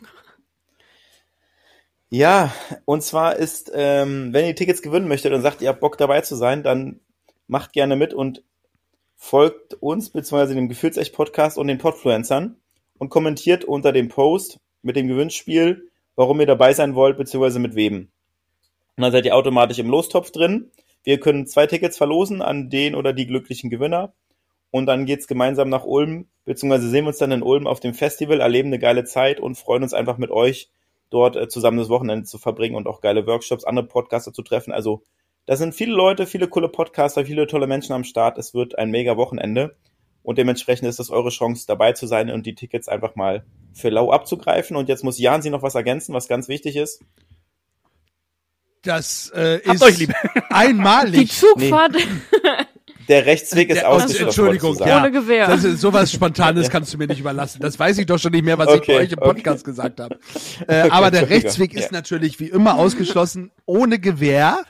Ja, 2.13 2.53
und 2.87 3.05
zwar 3.05 3.37
ist, 3.37 3.71
ähm, 3.73 4.33
wenn 4.33 4.45
ihr 4.45 4.57
Tickets 4.57 4.83
gewinnen 4.83 5.07
möchtet 5.07 5.33
und 5.33 5.43
sagt, 5.43 5.63
ihr 5.63 5.69
habt 5.69 5.79
Bock 5.79 5.97
dabei 5.97 6.23
zu 6.23 6.35
sein, 6.35 6.65
dann 6.65 6.99
macht 7.47 7.73
gerne 7.73 7.95
mit 7.95 8.13
und 8.13 8.43
folgt 9.15 9.75
uns 9.75 10.11
beziehungsweise 10.11 10.57
dem 10.57 10.69
Gefühlsecht-Podcast 10.69 11.57
und 11.57 11.69
den 11.69 11.79
Podfluencern 11.79 12.57
und 12.99 13.11
kommentiert 13.11 13.65
unter 13.65 13.93
dem 13.93 14.09
Post 14.09 14.59
mit 14.83 14.97
dem 14.97 15.07
Gewinnspiel, 15.07 15.89
warum 16.17 16.41
ihr 16.41 16.47
dabei 16.47 16.73
sein 16.73 16.97
wollt, 16.97 17.17
beziehungsweise 17.17 17.61
mit 17.61 17.77
wem. 17.77 18.11
Und 18.97 19.03
dann 19.03 19.13
seid 19.13 19.25
ihr 19.25 19.37
automatisch 19.37 19.79
im 19.79 19.89
Lostopf 19.89 20.33
drin. 20.33 20.73
Wir 21.05 21.21
können 21.21 21.47
zwei 21.47 21.69
Tickets 21.69 21.97
verlosen 21.97 22.43
an 22.43 22.71
den 22.71 22.97
oder 22.97 23.13
die 23.13 23.29
glücklichen 23.29 23.71
Gewinner. 23.71 24.15
Und 24.73 24.87
dann 24.87 25.07
geht's 25.07 25.29
gemeinsam 25.29 25.69
nach 25.69 25.85
Ulm, 25.85 26.27
beziehungsweise 26.45 26.89
sehen 26.89 27.05
wir 27.05 27.09
uns 27.11 27.19
dann 27.19 27.31
in 27.31 27.43
Ulm 27.43 27.69
auf 27.69 27.79
dem 27.79 27.95
Festival, 27.95 28.41
erleben 28.41 28.71
eine 28.71 28.81
geile 28.81 29.05
Zeit 29.05 29.39
und 29.39 29.57
freuen 29.57 29.85
uns 29.85 29.95
einfach 29.95 30.19
mit 30.19 30.33
euch 30.33 30.71
dort 31.11 31.37
äh, 31.37 31.49
zusammen 31.49 31.79
das 31.79 31.89
Wochenende 31.89 32.25
zu 32.25 32.39
verbringen 32.39 32.77
und 32.77 32.87
auch 32.87 33.01
geile 33.01 33.27
Workshops, 33.27 33.65
andere 33.65 33.87
Podcaster 33.87 34.33
zu 34.33 34.43
treffen. 34.43 34.73
Also 34.73 35.03
da 35.47 35.57
sind 35.57 35.75
viele 35.75 35.93
Leute, 35.93 36.27
viele 36.27 36.49
coole 36.49 36.69
Podcaster, 36.69 37.27
viele 37.27 37.47
tolle 37.47 37.67
Menschen 37.67 37.93
am 37.93 38.05
Start. 38.05 38.39
Es 38.39 38.55
wird 38.55 38.79
ein 38.79 38.91
mega 38.91 39.17
Wochenende 39.17 39.77
und 40.23 40.39
dementsprechend 40.39 40.89
ist 40.89 40.99
das 40.99 41.11
eure 41.11 41.31
Chance 41.31 41.65
dabei 41.67 41.93
zu 41.93 42.07
sein 42.07 42.31
und 42.31 42.47
die 42.47 42.55
Tickets 42.55 42.89
einfach 42.89 43.17
mal 43.17 43.45
für 43.73 43.89
lau 43.89 44.11
abzugreifen. 44.11 44.77
Und 44.77 44.89
jetzt 44.89 45.03
muss 45.03 45.19
Jan 45.19 45.43
sie 45.43 45.51
noch 45.51 45.63
was 45.63 45.75
ergänzen, 45.75 46.15
was 46.15 46.29
ganz 46.29 46.49
wichtig 46.49 46.77
ist. 46.77 47.03
Das 48.83 49.31
äh, 49.35 49.61
ist 49.63 49.83
euch 49.83 49.99
lieb. 49.99 50.15
Die 50.35 50.41
einmalig. 50.51 51.33
Zugfahrt 51.33 51.97
Der 53.11 53.27
Rechtsweg 53.27 53.71
ist 53.71 53.85
ausgeschlossen. 53.85 54.27
Entschuldigung, 54.27 54.77
ja. 54.79 55.01
ohne 55.01 55.11
Gewehr. 55.11 55.49
Das 55.49 55.65
ist, 55.65 55.81
sowas 55.81 56.13
Spontanes 56.13 56.71
kannst 56.71 56.95
du 56.95 56.99
mir 56.99 57.09
nicht 57.09 57.21
überlassen. 57.21 57.61
Das 57.61 57.79
weiß 57.79 57.99
ich 57.99 58.07
doch 58.07 58.19
schon 58.19 58.31
nicht 58.33 58.45
mehr, 58.45 58.57
was 58.57 58.69
ich 58.69 58.81
Okay, 58.81 58.95
bei 58.95 59.03
euch 59.03 59.13
im 59.13 59.19
okay. 59.19 59.35
Podcast 59.35 59.65
gesagt 59.65 60.01
habe. 60.01 60.19
Äh, 60.69 60.89
aber 60.91 61.11
der. 61.11 61.29
Rechtsweg 61.29 61.75
ist 61.75 61.87
Ja. 61.87 61.89
natürlich 61.93 62.39
wie 62.41 62.47
immer 62.47 62.77
ausgeschlossen, 62.77 63.51
ohne 63.67 63.99
Gewehr. 63.99 64.65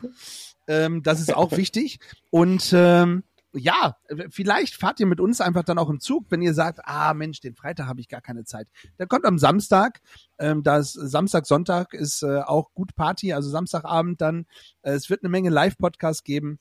Ähm, 0.66 1.02
das 1.02 1.20
ist 1.20 1.34
auch 1.34 1.52
wichtig. 1.56 1.98
Und 2.30 2.72
ähm, 2.74 3.24
ja, 3.52 3.96
vielleicht 4.30 4.74
fahrt 4.76 5.00
ihr 5.00 5.06
mit 5.06 5.20
uns 5.20 5.40
einfach 5.40 5.64
dann 5.64 5.78
auch 5.78 5.90
im 5.90 6.00
Zug, 6.00 6.26
wenn 6.30 6.40
ihr 6.40 6.54
sagt, 6.54 6.80
ah 6.84 7.12
Mensch, 7.14 7.40
den 7.40 7.54
Freitag 7.54 7.86
habe 7.86 8.00
ich 8.00 8.08
gar 8.08 8.20
keine 8.20 8.44
Zeit. 8.44 8.68
Dann 8.96 9.08
kommt 9.08 9.24
am 9.26 9.38
Samstag, 9.38 10.00
ähm, 10.38 10.62
da 10.62 10.78
ist 10.78 10.92
Samstag, 10.92 11.46
Sonntag 11.46 11.92
ist 11.92 12.22
äh, 12.22 12.40
auch 12.40 12.72
gut 12.72 12.94
Party, 12.94 13.32
also 13.32 13.50
Samstagabend 13.50 14.20
dann. 14.20 14.46
Äh, 14.82 14.92
es 14.92 15.10
wird 15.10 15.22
eine 15.22 15.30
Menge 15.30 15.50
Live-Podcasts 15.50 16.24
geben. 16.24 16.58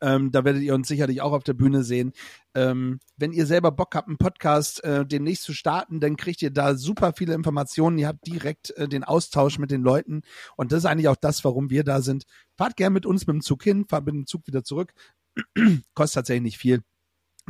Ähm, 0.00 0.30
da 0.30 0.44
werdet 0.44 0.62
ihr 0.62 0.74
uns 0.74 0.88
sicherlich 0.88 1.20
auch 1.20 1.32
auf 1.32 1.42
der 1.42 1.54
Bühne 1.54 1.82
sehen. 1.82 2.12
Ähm, 2.54 3.00
wenn 3.16 3.32
ihr 3.32 3.46
selber 3.46 3.72
Bock 3.72 3.94
habt, 3.94 4.08
einen 4.08 4.18
Podcast 4.18 4.82
äh, 4.84 5.04
demnächst 5.04 5.44
zu 5.44 5.52
starten, 5.52 6.00
dann 6.00 6.16
kriegt 6.16 6.42
ihr 6.42 6.50
da 6.50 6.76
super 6.76 7.12
viele 7.16 7.34
Informationen. 7.34 7.98
Ihr 7.98 8.08
habt 8.08 8.26
direkt 8.26 8.70
äh, 8.76 8.88
den 8.88 9.04
Austausch 9.04 9.58
mit 9.58 9.70
den 9.70 9.82
Leuten. 9.82 10.22
Und 10.56 10.72
das 10.72 10.80
ist 10.80 10.84
eigentlich 10.86 11.08
auch 11.08 11.16
das, 11.16 11.44
warum 11.44 11.70
wir 11.70 11.84
da 11.84 12.02
sind. 12.02 12.24
Fahrt 12.56 12.76
gern 12.76 12.92
mit 12.92 13.06
uns 13.06 13.26
mit 13.26 13.34
dem 13.34 13.42
Zug 13.42 13.62
hin, 13.62 13.86
fahrt 13.88 14.06
mit 14.06 14.14
dem 14.14 14.26
Zug 14.26 14.46
wieder 14.46 14.64
zurück. 14.64 14.92
Kostet 15.94 16.14
tatsächlich 16.14 16.42
nicht 16.42 16.58
viel. 16.58 16.82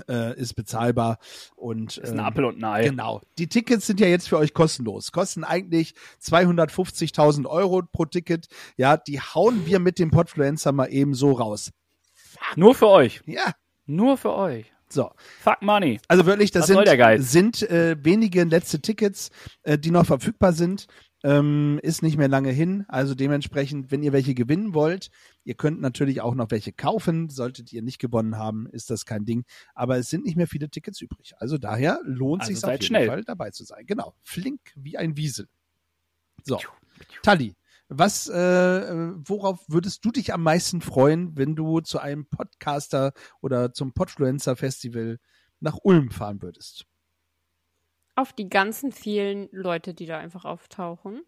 Äh, 0.09 0.39
ist 0.39 0.55
bezahlbar 0.55 1.19
und 1.57 1.99
Ist 1.99 2.13
ein 2.13 2.21
ähm, 2.21 2.25
Apfel 2.25 2.45
und 2.45 2.57
ein 2.59 2.65
Ei. 2.65 2.85
Genau. 2.85 3.21
Die 3.39 3.49
Tickets 3.49 3.87
sind 3.87 4.01
ja 4.01 4.07
jetzt 4.07 4.29
für 4.29 4.39
euch 4.39 4.55
kostenlos. 4.55 5.13
Kosten 5.13 5.45
eigentlich 5.45 5.95
250.000 6.23 7.47
Euro 7.47 7.83
pro 7.83 8.07
Ticket. 8.07 8.47
Ja, 8.77 8.97
die 8.97 9.21
hauen 9.21 9.67
wir 9.67 9.79
mit 9.79 9.99
dem 9.99 10.11
Podfluencer 10.11 10.73
mal 10.73 10.87
eben 10.87 11.15
so 11.15 11.33
raus. 11.33 11.73
Nur 12.57 12.75
für 12.75 12.89
euch. 12.89 13.21
Ja, 13.27 13.53
Nur 13.87 14.17
für 14.17 14.35
euch. 14.35 14.73
so. 14.89 15.11
Fuck 15.41 15.63
money. 15.63 16.01
Also 16.09 16.27
wirklich, 16.27 16.51
das 16.51 16.69
Was 16.71 17.31
sind, 17.31 17.57
sind 17.59 17.71
äh, 17.71 17.97
wenige 18.03 18.45
letzte 18.45 18.81
Tickets, 18.81 19.31
äh, 19.63 19.79
die 19.79 19.91
noch 19.91 20.07
verfügbar 20.07 20.53
sind. 20.53 20.87
Ähm, 21.23 21.79
ist 21.83 22.03
nicht 22.03 22.17
mehr 22.17 22.29
lange 22.29 22.51
hin. 22.51 22.87
Also 22.89 23.15
dementsprechend, 23.15 23.91
wenn 23.91 24.03
ihr 24.03 24.13
welche 24.15 24.35
gewinnen 24.35 24.73
wollt, 24.73 25.11
ihr 25.45 25.55
könnt 25.55 25.79
natürlich 25.83 26.23
auch 26.23 26.35
noch 26.35 26.51
welche 26.51 26.73
kaufen. 26.73 27.29
Solltet 27.29 27.73
ihr 27.75 27.83
nicht 27.83 27.99
gewonnen 27.99 28.39
haben, 28.39 28.67
ist 28.71 28.89
das 28.89 29.05
kein 29.05 29.27
Ding. 29.27 29.45
Aber 29.75 29.99
es 29.99 30.09
sind 30.09 30.25
nicht 30.25 30.37
mehr 30.37 30.47
viele 30.47 30.71
Tickets 30.71 30.99
übrig. 31.03 31.35
Also 31.37 31.59
daher 31.59 32.01
lohnt 32.05 32.41
Also 32.43 32.55
sich 32.55 32.65
auf 32.65 32.71
jeden 32.73 32.83
schnell. 32.85 33.07
Fall 33.07 33.23
dabei 33.25 33.51
zu 33.51 33.65
sein. 33.65 33.85
Genau. 33.87 34.15
Flink 34.23 34.61
wie 34.77 34.97
ein 34.97 35.19
Wiesel. 35.19 35.47
So. 36.43 36.59
Tali, 37.23 37.55
Was, 37.93 38.29
äh, 38.29 39.13
worauf 39.27 39.65
würdest 39.67 40.05
du 40.05 40.13
dich 40.13 40.33
am 40.33 40.45
meisten 40.45 40.81
freuen, 40.81 41.37
wenn 41.37 41.57
du 41.57 41.81
zu 41.81 41.99
einem 41.99 42.25
Podcaster 42.25 43.13
oder 43.41 43.73
zum 43.73 43.93
Podfluencer 43.93 44.55
Festival 44.55 45.19
nach 45.59 45.77
Ulm 45.83 46.13
fahren 46.13 46.41
würdest? 46.41 46.87
Auf 48.15 48.33
die 48.33 48.49
ganzen 48.49 48.93
vielen 48.93 49.49
Leute, 49.51 49.93
die 49.93 50.07
da 50.07 50.19
einfach 50.19 50.45
auftauchen, 50.45 51.23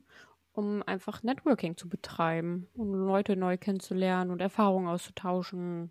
um 0.52 0.84
einfach 0.84 1.24
Networking 1.24 1.76
zu 1.76 1.88
betreiben 1.88 2.68
und 2.74 2.92
Leute 2.92 3.34
neu 3.34 3.58
kennenzulernen 3.58 4.30
und 4.30 4.40
Erfahrungen 4.40 4.86
auszutauschen 4.86 5.90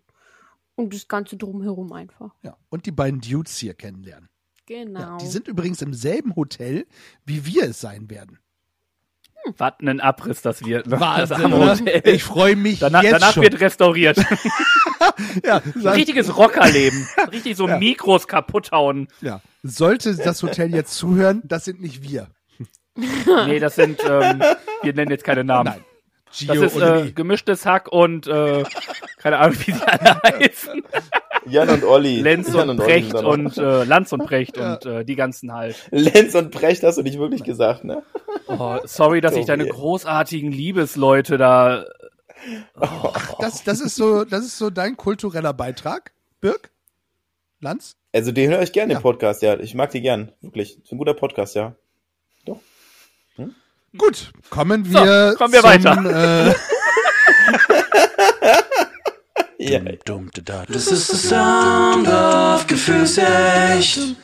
und 0.74 0.94
das 0.94 1.06
Ganze 1.06 1.36
drumherum 1.36 1.92
einfach. 1.92 2.34
Ja. 2.42 2.56
Und 2.70 2.86
die 2.86 2.92
beiden 2.92 3.20
Dudes 3.20 3.58
hier 3.58 3.74
kennenlernen. 3.74 4.30
Genau. 4.64 5.00
Ja, 5.00 5.16
die 5.18 5.26
sind 5.26 5.48
übrigens 5.48 5.82
im 5.82 5.92
selben 5.92 6.34
Hotel, 6.34 6.86
wie 7.26 7.44
wir 7.44 7.64
es 7.64 7.80
sein 7.82 8.08
werden. 8.08 8.38
Was 9.58 9.72
ein 9.80 10.00
Abriss, 10.00 10.42
das 10.42 10.64
wird. 10.64 10.86
ne? 10.86 10.92
das 10.98 11.00
Wahnsinn? 11.30 11.52
Hotel. 11.52 12.02
Ich 12.14 12.22
freue 12.24 12.56
mich 12.56 12.78
Danach, 12.78 13.02
jetzt 13.02 13.12
danach 13.14 13.32
schon. 13.34 13.42
wird 13.42 13.60
restauriert. 13.60 14.16
ja, 15.44 15.60
richtiges 15.84 16.36
Rockerleben. 16.36 17.08
Richtig 17.32 17.56
so 17.56 17.66
Ja. 17.68 17.78
Mikros 17.78 18.28
kaputt 18.28 18.70
hauen. 18.72 19.08
ja. 19.20 19.40
Sollte 19.64 20.16
das 20.16 20.42
Hotel 20.42 20.74
jetzt 20.74 20.94
zuhören, 20.94 21.40
das 21.44 21.64
sind 21.64 21.80
nicht 21.80 22.02
wir. 22.02 22.26
Nee, 23.46 23.58
das 23.60 23.76
sind, 23.76 24.00
ähm, 24.08 24.42
wir 24.82 24.92
nennen 24.92 25.10
jetzt 25.10 25.24
keine 25.24 25.44
Namen. 25.44 25.70
Nein. 25.72 25.84
Das 26.26 26.38
Gio 26.38 26.62
ist 26.64 26.76
und 26.76 26.82
äh, 26.82 27.12
gemischtes 27.12 27.64
Hack 27.66 27.92
und 27.92 28.26
äh, 28.26 28.64
keine 29.18 29.38
Ahnung, 29.38 29.56
wie 29.66 29.72
sie 29.72 29.82
alle 29.86 30.20
heißen. 30.40 30.82
Jan 31.46 31.68
und 31.68 31.84
Olli. 31.84 32.20
Lenz 32.22 32.52
Jan 32.52 32.70
und 32.70 32.78
da 32.78 32.86
noch. 33.22 33.24
und 33.24 33.58
äh, 33.58 33.84
Lanz 33.84 34.12
und 34.12 34.24
Precht 34.24 34.56
Ja. 34.56 34.74
und 34.74 34.86
äh, 34.86 35.04
die 35.04 35.14
ganzen 35.14 35.52
halt. 35.52 35.76
Lenz 35.90 36.34
und 36.34 36.50
Precht 36.50 36.82
hast 36.82 36.96
du 36.98 37.02
nicht 37.02 37.18
wirklich 37.18 37.44
gesagt, 37.44 37.84
ne? 37.84 38.02
Oh, 38.58 38.78
sorry, 38.84 39.20
dass 39.20 39.36
ich 39.36 39.46
deine 39.46 39.66
großartigen 39.66 40.52
Liebesleute 40.52 41.38
da. 41.38 41.86
Das, 43.38 43.62
das, 43.64 43.80
ist 43.80 43.94
so, 43.94 44.24
das 44.24 44.44
ist 44.44 44.58
so 44.58 44.70
dein 44.70 44.96
kultureller 44.96 45.52
Beitrag, 45.52 46.12
Birk? 46.40 46.70
Lanz? 47.60 47.96
Also 48.12 48.32
den 48.32 48.50
höre 48.50 48.62
ich 48.62 48.72
gerne, 48.72 48.92
Ja. 48.92 48.98
den 48.98 49.02
Podcast, 49.02 49.42
ja. 49.42 49.58
Ich 49.60 49.74
mag 49.74 49.90
die 49.90 50.00
gern, 50.00 50.32
wirklich. 50.40 50.82
Ist 50.82 50.92
ein 50.92 50.98
guter 50.98 51.14
Podcast, 51.14 51.54
ja. 51.54 51.76
Gut, 53.96 54.32
kommen 54.48 54.90
wir, 54.90 55.34
kommen 55.36 55.52
wir 55.52 55.60
zum, 55.60 55.68
weiter. 55.68 56.48
Äh, 56.48 56.54
ja. 59.70 59.80
This 60.66 60.90
is 60.90 61.06
the 61.08 61.16
sound 61.16 62.08
of 62.08 62.66
Gefühlsecht. 62.66 64.16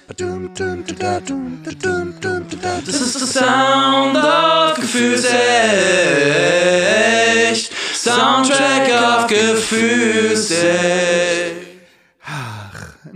This 2.85 3.01
is 3.01 3.15
the 3.15 3.27
sound 3.27 4.17
of 4.17 4.75
Gefühlsecht. 4.75 5.33
Soundtrack 7.95 8.89
of 8.91 9.27
Gefühlsecht. 9.29 10.79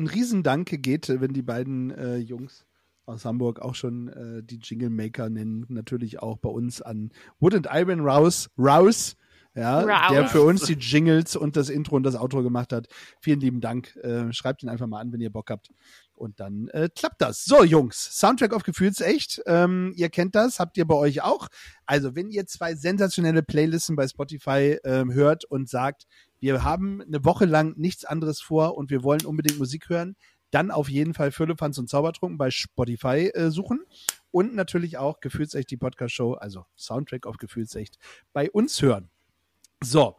ein 0.03 0.07
Riesendanke 0.07 0.79
geht, 0.79 1.09
wenn 1.09 1.33
die 1.33 1.43
beiden 1.43 1.91
äh, 1.91 2.17
Jungs 2.17 2.65
aus 3.07 3.25
Hamburg 3.25 3.61
auch 3.61 3.75
schon 3.75 4.09
äh, 4.09 4.43
die 4.43 4.59
Jingle 4.63 4.91
Maker 4.91 5.29
nennen, 5.29 5.67
natürlich 5.69 6.21
auch 6.21 6.39
bei 6.39 6.49
uns 6.49 6.83
an 6.83 7.11
Wood 7.41 7.55
and 7.55 7.69
Iron 7.71 8.01
Rouse, 8.01 8.49
Rouse, 8.59 9.17
ja, 9.55 10.09
der 10.11 10.29
für 10.29 10.43
uns 10.43 10.65
die 10.65 10.75
Jingles 10.75 11.37
und 11.37 11.57
das 11.57 11.69
Intro 11.69 11.97
und 11.97 12.05
das 12.05 12.17
Outro 12.17 12.43
gemacht 12.43 12.73
hat. 12.73 12.89
Vielen 13.21 13.41
lieben 13.41 13.61
Dank. 13.61 13.95
Äh, 13.97 14.33
schreibt 14.33 14.63
ihn 14.63 14.69
einfach 14.69 14.87
mal 14.87 15.01
an, 15.01 15.13
wenn 15.13 15.21
ihr 15.21 15.31
Bock 15.31 15.51
habt. 15.51 15.71
Und 16.15 16.41
dann 16.41 16.69
äh, 16.69 16.89
klappt 16.95 17.21
das. 17.21 17.45
So, 17.45 17.65
Jungs, 17.65 18.19
Soundtrack 18.19 18.55
auf 18.55 18.63
Gefühlsecht. 18.63 19.43
Ähm, 19.47 19.93
ihr 19.97 20.09
kennt 20.09 20.35
das, 20.35 20.59
habt 20.59 20.77
ihr 20.77 20.87
bei 20.87 20.95
euch 20.95 21.23
auch. 21.23 21.49
Also, 21.85 22.15
wenn 22.15 22.31
ihr 22.31 22.47
zwei 22.47 22.75
sensationelle 22.75 23.43
Playlisten 23.43 23.97
bei 23.97 24.07
Spotify 24.07 24.79
ähm, 24.85 25.13
hört 25.13 25.45
und 25.45 25.69
sagt, 25.69 26.07
wir 26.41 26.65
haben 26.65 27.03
eine 27.03 27.25
Woche 27.25 27.45
lang 27.45 27.75
nichts 27.77 28.05
anderes 28.05 28.41
vor 28.41 28.77
und 28.77 28.91
wir 28.91 29.03
wollen 29.03 29.25
unbedingt 29.25 29.59
Musik 29.59 29.89
hören, 29.89 30.17
dann 30.51 30.71
auf 30.71 30.89
jeden 30.89 31.15
Fall 31.15 31.33
Füllefanz 31.33 31.79
und 31.79 31.89
Zaubertrunken 31.89 32.39
bei 32.39 32.51
Spotify 32.51 33.31
äh, 33.35 33.51
suchen 33.51 33.81
und 34.31 34.55
natürlich 34.55 34.99
auch 34.99 35.21
Gefühlsecht, 35.21 35.71
die 35.71 35.77
Podcast-Show, 35.77 36.35
also 36.35 36.67
Soundtrack 36.77 37.27
auf 37.27 37.39
Gefühlsecht, 37.39 37.97
bei 38.33 38.51
uns 38.51 38.81
hören. 38.81 39.11
So, 39.83 40.17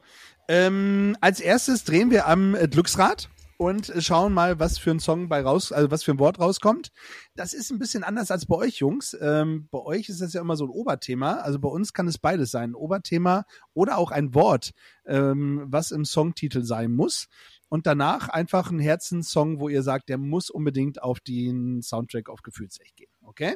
ähm, 0.47 1.15
als 1.21 1.39
erstes 1.39 1.83
drehen 1.83 2.11
wir 2.11 2.27
am 2.27 2.55
äh, 2.55 2.67
Glücksrad 2.67 3.29
und 3.57 3.89
äh, 3.89 4.01
schauen 4.01 4.33
mal, 4.33 4.59
was 4.59 4.77
für 4.77 4.91
ein 4.91 4.99
Song 4.99 5.29
bei 5.29 5.41
raus, 5.41 5.71
also 5.71 5.89
was 5.89 6.03
für 6.03 6.11
ein 6.11 6.19
Wort 6.19 6.39
rauskommt. 6.39 6.91
Das 7.35 7.53
ist 7.53 7.71
ein 7.71 7.79
bisschen 7.79 8.03
anders 8.03 8.29
als 8.29 8.45
bei 8.45 8.55
euch, 8.55 8.77
Jungs. 8.77 9.15
Ähm, 9.21 9.67
bei 9.71 9.79
euch 9.79 10.09
ist 10.09 10.21
das 10.21 10.33
ja 10.33 10.41
immer 10.41 10.57
so 10.57 10.65
ein 10.65 10.69
Oberthema. 10.69 11.35
Also 11.35 11.59
bei 11.59 11.69
uns 11.69 11.93
kann 11.93 12.07
es 12.07 12.17
beides 12.17 12.51
sein, 12.51 12.71
ein 12.71 12.75
Oberthema 12.75 13.45
oder 13.73 13.97
auch 13.97 14.11
ein 14.11 14.33
Wort, 14.33 14.71
ähm, 15.05 15.63
was 15.67 15.91
im 15.91 16.03
Songtitel 16.03 16.63
sein 16.63 16.91
muss. 16.91 17.27
Und 17.69 17.87
danach 17.87 18.29
einfach 18.29 18.69
ein 18.69 18.79
Herzenssong, 18.79 19.59
wo 19.59 19.69
ihr 19.69 19.81
sagt, 19.81 20.09
der 20.09 20.17
muss 20.17 20.49
unbedingt 20.49 21.01
auf 21.01 21.19
den 21.21 21.81
Soundtrack 21.81 22.29
auf 22.29 22.41
Gefühlsecht 22.41 22.95
gehen. 22.97 23.11
Okay? 23.23 23.55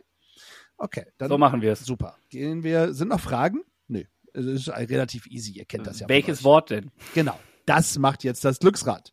Okay, 0.77 1.05
dann 1.17 1.29
So 1.29 1.37
machen 1.37 1.61
wir 1.61 1.73
es. 1.73 1.85
super. 1.85 2.17
Gehen 2.29 2.63
wir, 2.63 2.93
sind 2.93 3.09
noch 3.09 3.19
Fragen? 3.19 3.61
Nö. 3.87 4.03
Es 4.37 4.45
ist 4.45 4.69
relativ 4.69 5.25
easy, 5.25 5.53
ihr 5.53 5.65
kennt 5.65 5.87
das 5.87 5.99
ja. 5.99 6.07
Welches. 6.07 6.43
Wort 6.43 6.69
denn? 6.69 6.91
Genau. 7.15 7.39
Das 7.65 7.97
macht 7.97 8.23
jetzt 8.23 8.45
das 8.45 8.59
Glücksrad. 8.59 9.11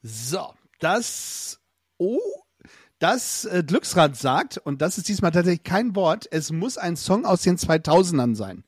So, 0.00 0.54
das 0.80 1.60
Oh, 1.98 2.18
das 2.98 3.44
äh, 3.44 3.62
Glücksrad 3.62 4.16
sagt, 4.16 4.56
und 4.56 4.80
das 4.80 4.96
ist 4.96 5.08
diesmal 5.08 5.32
tatsächlich 5.32 5.64
kein 5.64 5.94
Wort, 5.94 6.26
es 6.30 6.50
muss 6.50 6.78
ein 6.78 6.96
Song 6.96 7.26
aus 7.26 7.42
den 7.42 7.58
2000ern 7.58 8.34
sein. 8.34 8.64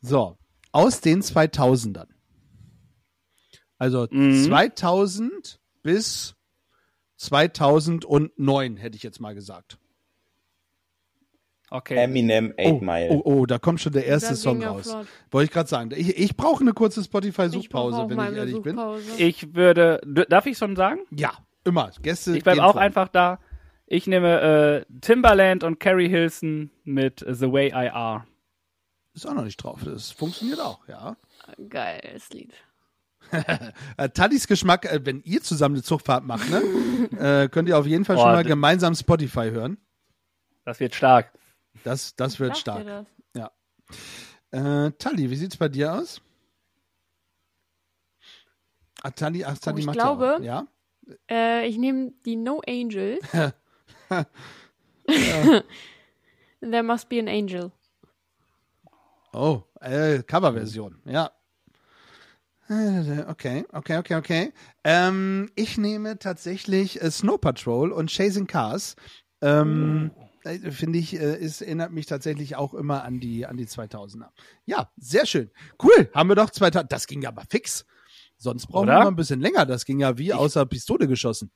So, 0.00 0.38
aus 0.70 1.00
den 1.00 1.22
2000ern. 1.22 2.15
Also 3.78 4.06
Mhm. 4.10 4.44
2000 4.44 5.60
bis 5.82 6.34
2009, 7.16 8.76
hätte 8.76 8.96
ich 8.96 9.02
jetzt 9.02 9.20
mal 9.20 9.34
gesagt. 9.34 9.78
Okay. 11.68 11.96
Eminem, 11.96 12.54
Oh, 12.58 12.76
8 12.76 12.82
Mile. 12.82 13.08
oh, 13.10 13.22
oh, 13.24 13.46
da 13.46 13.58
kommt 13.58 13.80
schon 13.80 13.92
der 13.92 14.06
erste 14.06 14.36
Song 14.36 14.62
raus. 14.62 14.88
flott. 14.90 15.06
Wollte 15.32 15.44
ich 15.46 15.50
gerade 15.50 15.68
sagen. 15.68 15.90
Ich, 15.96 16.16
ich 16.16 16.36
brauche 16.36 16.60
eine 16.62 16.72
kurze 16.74 17.02
Spotify-Suchpause, 17.02 18.08
wenn 18.08 18.20
ich 18.32 18.36
ehrlich 18.38 18.62
bin. 18.62 18.76
Suchpause. 18.76 19.02
Ich 19.22 19.54
würde. 19.54 20.00
Darf 20.28 20.46
ich 20.46 20.56
schon 20.58 20.76
sagen? 20.76 21.00
Ja, 21.10 21.32
immer. 21.64 21.90
Gäste 22.02 22.36
Ich 22.36 22.44
bleibe 22.44 22.64
auch 22.64 22.72
vor. 22.72 22.80
einfach 22.80 23.08
da. 23.08 23.40
Ich 23.86 24.06
nehme 24.06 24.84
äh, 24.88 25.00
Timbaland 25.00 25.64
und 25.64 25.80
Carrie 25.80 26.08
Hilson 26.08 26.70
mit 26.84 27.24
The 27.28 27.50
Way 27.52 27.68
I 27.70 27.88
Are. 27.90 28.26
Ist 29.14 29.26
auch 29.26 29.34
noch 29.34 29.44
nicht 29.44 29.56
drauf. 29.56 29.80
Das 29.84 30.12
funktioniert 30.12 30.60
auch, 30.60 30.86
ja. 30.88 31.16
Geiles 31.68 32.30
Lied. 32.30 32.52
Äh, 33.96 34.08
Tadis 34.10 34.46
Geschmack, 34.46 34.84
äh, 34.84 35.00
wenn 35.04 35.20
ihr 35.22 35.42
zusammen 35.42 35.76
eine 35.76 35.82
Zugfahrt 35.82 36.24
macht, 36.24 36.48
ne, 36.50 36.62
äh, 37.18 37.48
könnt 37.48 37.68
ihr 37.68 37.78
auf 37.78 37.86
jeden 37.86 38.04
Fall 38.04 38.16
Oh, 38.16 38.20
schon 38.20 38.32
mal 38.32 38.44
gemeinsam 38.44 38.94
Spotify 38.94 39.50
hören. 39.50 39.78
Das 40.64 40.80
wird 40.80 40.94
stark. 40.94 41.32
Das, 41.84 42.14
das 42.16 42.38
wird 42.40 42.56
stark. 42.56 42.84
das? 42.86 43.06
Äh, 44.52 44.92
Tali, 44.92 45.28
wie 45.30 45.36
sieht's 45.36 45.56
bei 45.56 45.68
dir 45.68 45.92
aus? 45.92 46.20
Ah, 49.02 49.10
Tali, 49.10 49.44
ach, 49.44 49.58
Tali 49.58 49.76
Oh, 49.76 49.78
ich 49.80 49.86
macht 49.86 49.98
glaube- 49.98 50.38
ja, 50.42 50.66
ja. 51.06 51.14
Äh, 51.30 51.66
ich 51.66 51.78
nehme 51.78 52.12
die 52.24 52.36
No 52.36 52.62
Angel. 52.66 53.18
There 56.60 56.82
must 56.82 57.08
be 57.08 57.18
an 57.18 57.28
angel. 57.28 57.70
Oh, 59.32 59.62
äh, 59.80 60.22
Coverversion, 60.22 61.00
ja. 61.04 61.30
Äh, 62.68 63.24
Okay, 63.28 63.64
okay, 63.72 63.98
okay, 63.98 64.14
okay. 64.16 64.52
Ähm, 64.84 65.50
ich 65.54 65.78
nehme 65.78 66.18
tatsächlich 66.18 67.00
äh, 67.00 67.10
Snow 67.10 67.40
Patrol 67.40 67.92
und 67.92 68.10
Chasing 68.10 68.46
Cars. 68.46 68.96
Ähm, 69.40 70.10
äh, 70.44 70.70
Finde 70.70 70.98
ich, 70.98 71.14
äh, 71.14 71.36
es 71.36 71.60
erinnert 71.60 71.92
mich 71.92 72.06
tatsächlich 72.06 72.56
auch 72.56 72.74
immer 72.74 73.04
an 73.04 73.20
die, 73.20 73.46
an 73.46 73.56
die 73.56 73.66
2000er. 73.66 74.28
Ja, 74.64 74.90
sehr 74.96 75.26
schön. 75.26 75.50
Cool, 75.82 76.10
haben 76.14 76.28
wir 76.28 76.36
doch 76.36 76.50
2000. 76.50 76.90
Das 76.90 77.06
ging 77.06 77.24
aber 77.26 77.42
fix. 77.48 77.84
Sonst 78.38 78.66
brauchen 78.66 78.88
wir 78.88 78.94
Oder? 78.94 79.04
mal 79.04 79.08
ein 79.08 79.16
bisschen 79.16 79.40
länger. 79.40 79.66
Das 79.66 79.84
ging 79.84 80.00
ja 80.00 80.18
wie 80.18 80.32
außer 80.32 80.66
Pistole 80.66 81.08
geschossen. 81.08 81.50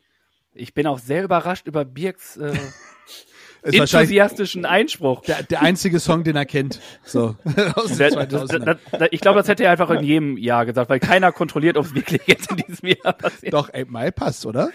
Ich 0.52 0.74
bin 0.74 0.86
auch 0.86 0.98
sehr 0.98 1.22
überrascht 1.24 1.66
über 1.66 1.84
Birks 1.84 2.36
äh, 2.36 2.54
enthusiastischen 3.62 4.64
Einspruch. 4.64 5.22
der, 5.22 5.42
der 5.42 5.62
einzige 5.62 6.00
Song, 6.00 6.24
den 6.24 6.36
er 6.36 6.46
kennt. 6.46 6.80
So, 7.04 7.36
aus 7.74 7.96
den 7.96 7.98
Das- 7.98 8.14
2000ern. 8.14 8.78
das- 8.92 9.08
Ich 9.10 9.20
glaube, 9.20 9.38
das 9.38 9.48
hätte 9.48 9.64
er 9.64 9.70
einfach 9.72 9.90
in 9.90 10.04
jedem 10.04 10.36
Jahr 10.38 10.66
gesagt, 10.66 10.88
weil 10.90 11.00
keiner 11.00 11.32
kontrolliert, 11.32 11.76
ob 11.76 11.86
es 11.86 11.94
wirklich 11.94 12.22
jetzt 12.26 12.50
in 12.50 12.56
diesem 12.58 12.88
Jahr 12.88 13.12
passiert 13.12 13.52
Doch, 13.52 13.68
8 13.72 13.88
Mile 13.90 14.12
passt, 14.12 14.46
oder? 14.46 14.70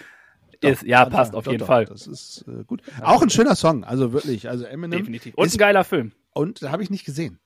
ist. 0.62 0.82
Ja, 0.84 1.04
Doch, 1.04 1.12
passt 1.12 1.32
doch, 1.34 1.38
auf 1.38 1.44
doch, 1.44 1.52
jeden 1.52 1.60
doch, 1.60 1.66
Fall. 1.66 1.84
Das 1.84 2.06
ist 2.06 2.44
äh, 2.48 2.64
gut. 2.64 2.82
Auch 3.02 3.20
ein 3.22 3.28
schöner 3.30 3.54
Song, 3.56 3.84
also 3.84 4.12
wirklich. 4.14 4.48
Also 4.48 4.64
Eminem. 4.64 4.98
Definitiv. 5.00 5.34
Und 5.34 5.46
Ist, 5.46 5.54
ein 5.54 5.58
geiler 5.58 5.84
Film. 5.84 6.12
und 6.32 6.62
habe 6.62 6.82
ich 6.82 6.88
nicht 6.90 7.04
gesehen. 7.04 7.38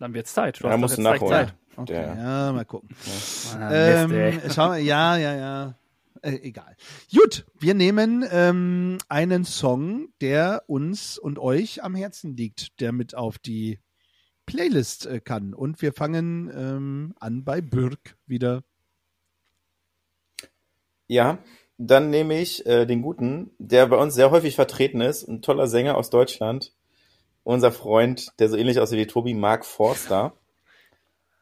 Dann 0.00 0.12
wird's 0.14 0.34
Zeit. 0.34 0.60
Du 0.60 0.64
Ja, 0.66 0.72
hast 0.72 0.80
musst 0.80 0.98
doch 0.98 1.02
du 1.04 1.08
jetzt 1.10 1.20
nachholen. 1.22 1.46
Zeit. 1.46 1.54
Okay, 1.76 1.92
Der- 1.92 2.16
ja, 2.16 2.52
mal 2.52 2.64
gucken. 2.64 2.88
Ah, 3.58 3.70
Ähm, 3.72 4.40
ja, 4.84 5.16
ja, 5.16 5.34
ja. 5.36 5.74
Äh, 6.22 6.38
egal. 6.42 6.76
Gut, 7.12 7.44
wir 7.58 7.74
nehmen 7.74 8.24
ähm, 8.30 8.98
einen 9.08 9.44
Song, 9.44 10.08
der 10.20 10.62
uns 10.68 11.18
und 11.18 11.40
euch 11.40 11.82
am 11.82 11.96
Herzen 11.96 12.36
liegt, 12.36 12.80
der 12.80 12.92
mit 12.92 13.16
auf 13.16 13.38
die 13.38 13.80
Playlist 14.46 15.06
äh, 15.06 15.20
kann. 15.20 15.52
Und 15.52 15.82
wir 15.82 15.92
fangen 15.92 16.48
ähm, 16.54 17.14
an 17.18 17.42
bei 17.42 17.60
Birk 17.60 18.16
wieder. 18.26 18.62
Ja, 21.08 21.38
dann 21.76 22.10
nehme 22.10 22.40
ich 22.40 22.64
äh, 22.66 22.86
den 22.86 23.02
guten, 23.02 23.50
der 23.58 23.86
bei 23.88 23.96
uns 23.96 24.14
sehr 24.14 24.30
häufig 24.30 24.54
vertreten 24.54 25.00
ist, 25.00 25.26
ein 25.26 25.42
toller 25.42 25.66
Sänger 25.66 25.96
aus 25.96 26.10
Deutschland, 26.10 26.72
unser 27.42 27.72
Freund, 27.72 28.32
der 28.38 28.48
so 28.48 28.56
ähnlich 28.56 28.78
aussieht 28.78 29.00
wie 29.00 29.06
Tobi, 29.06 29.34
Mark 29.34 29.64
Forster. 29.64 30.34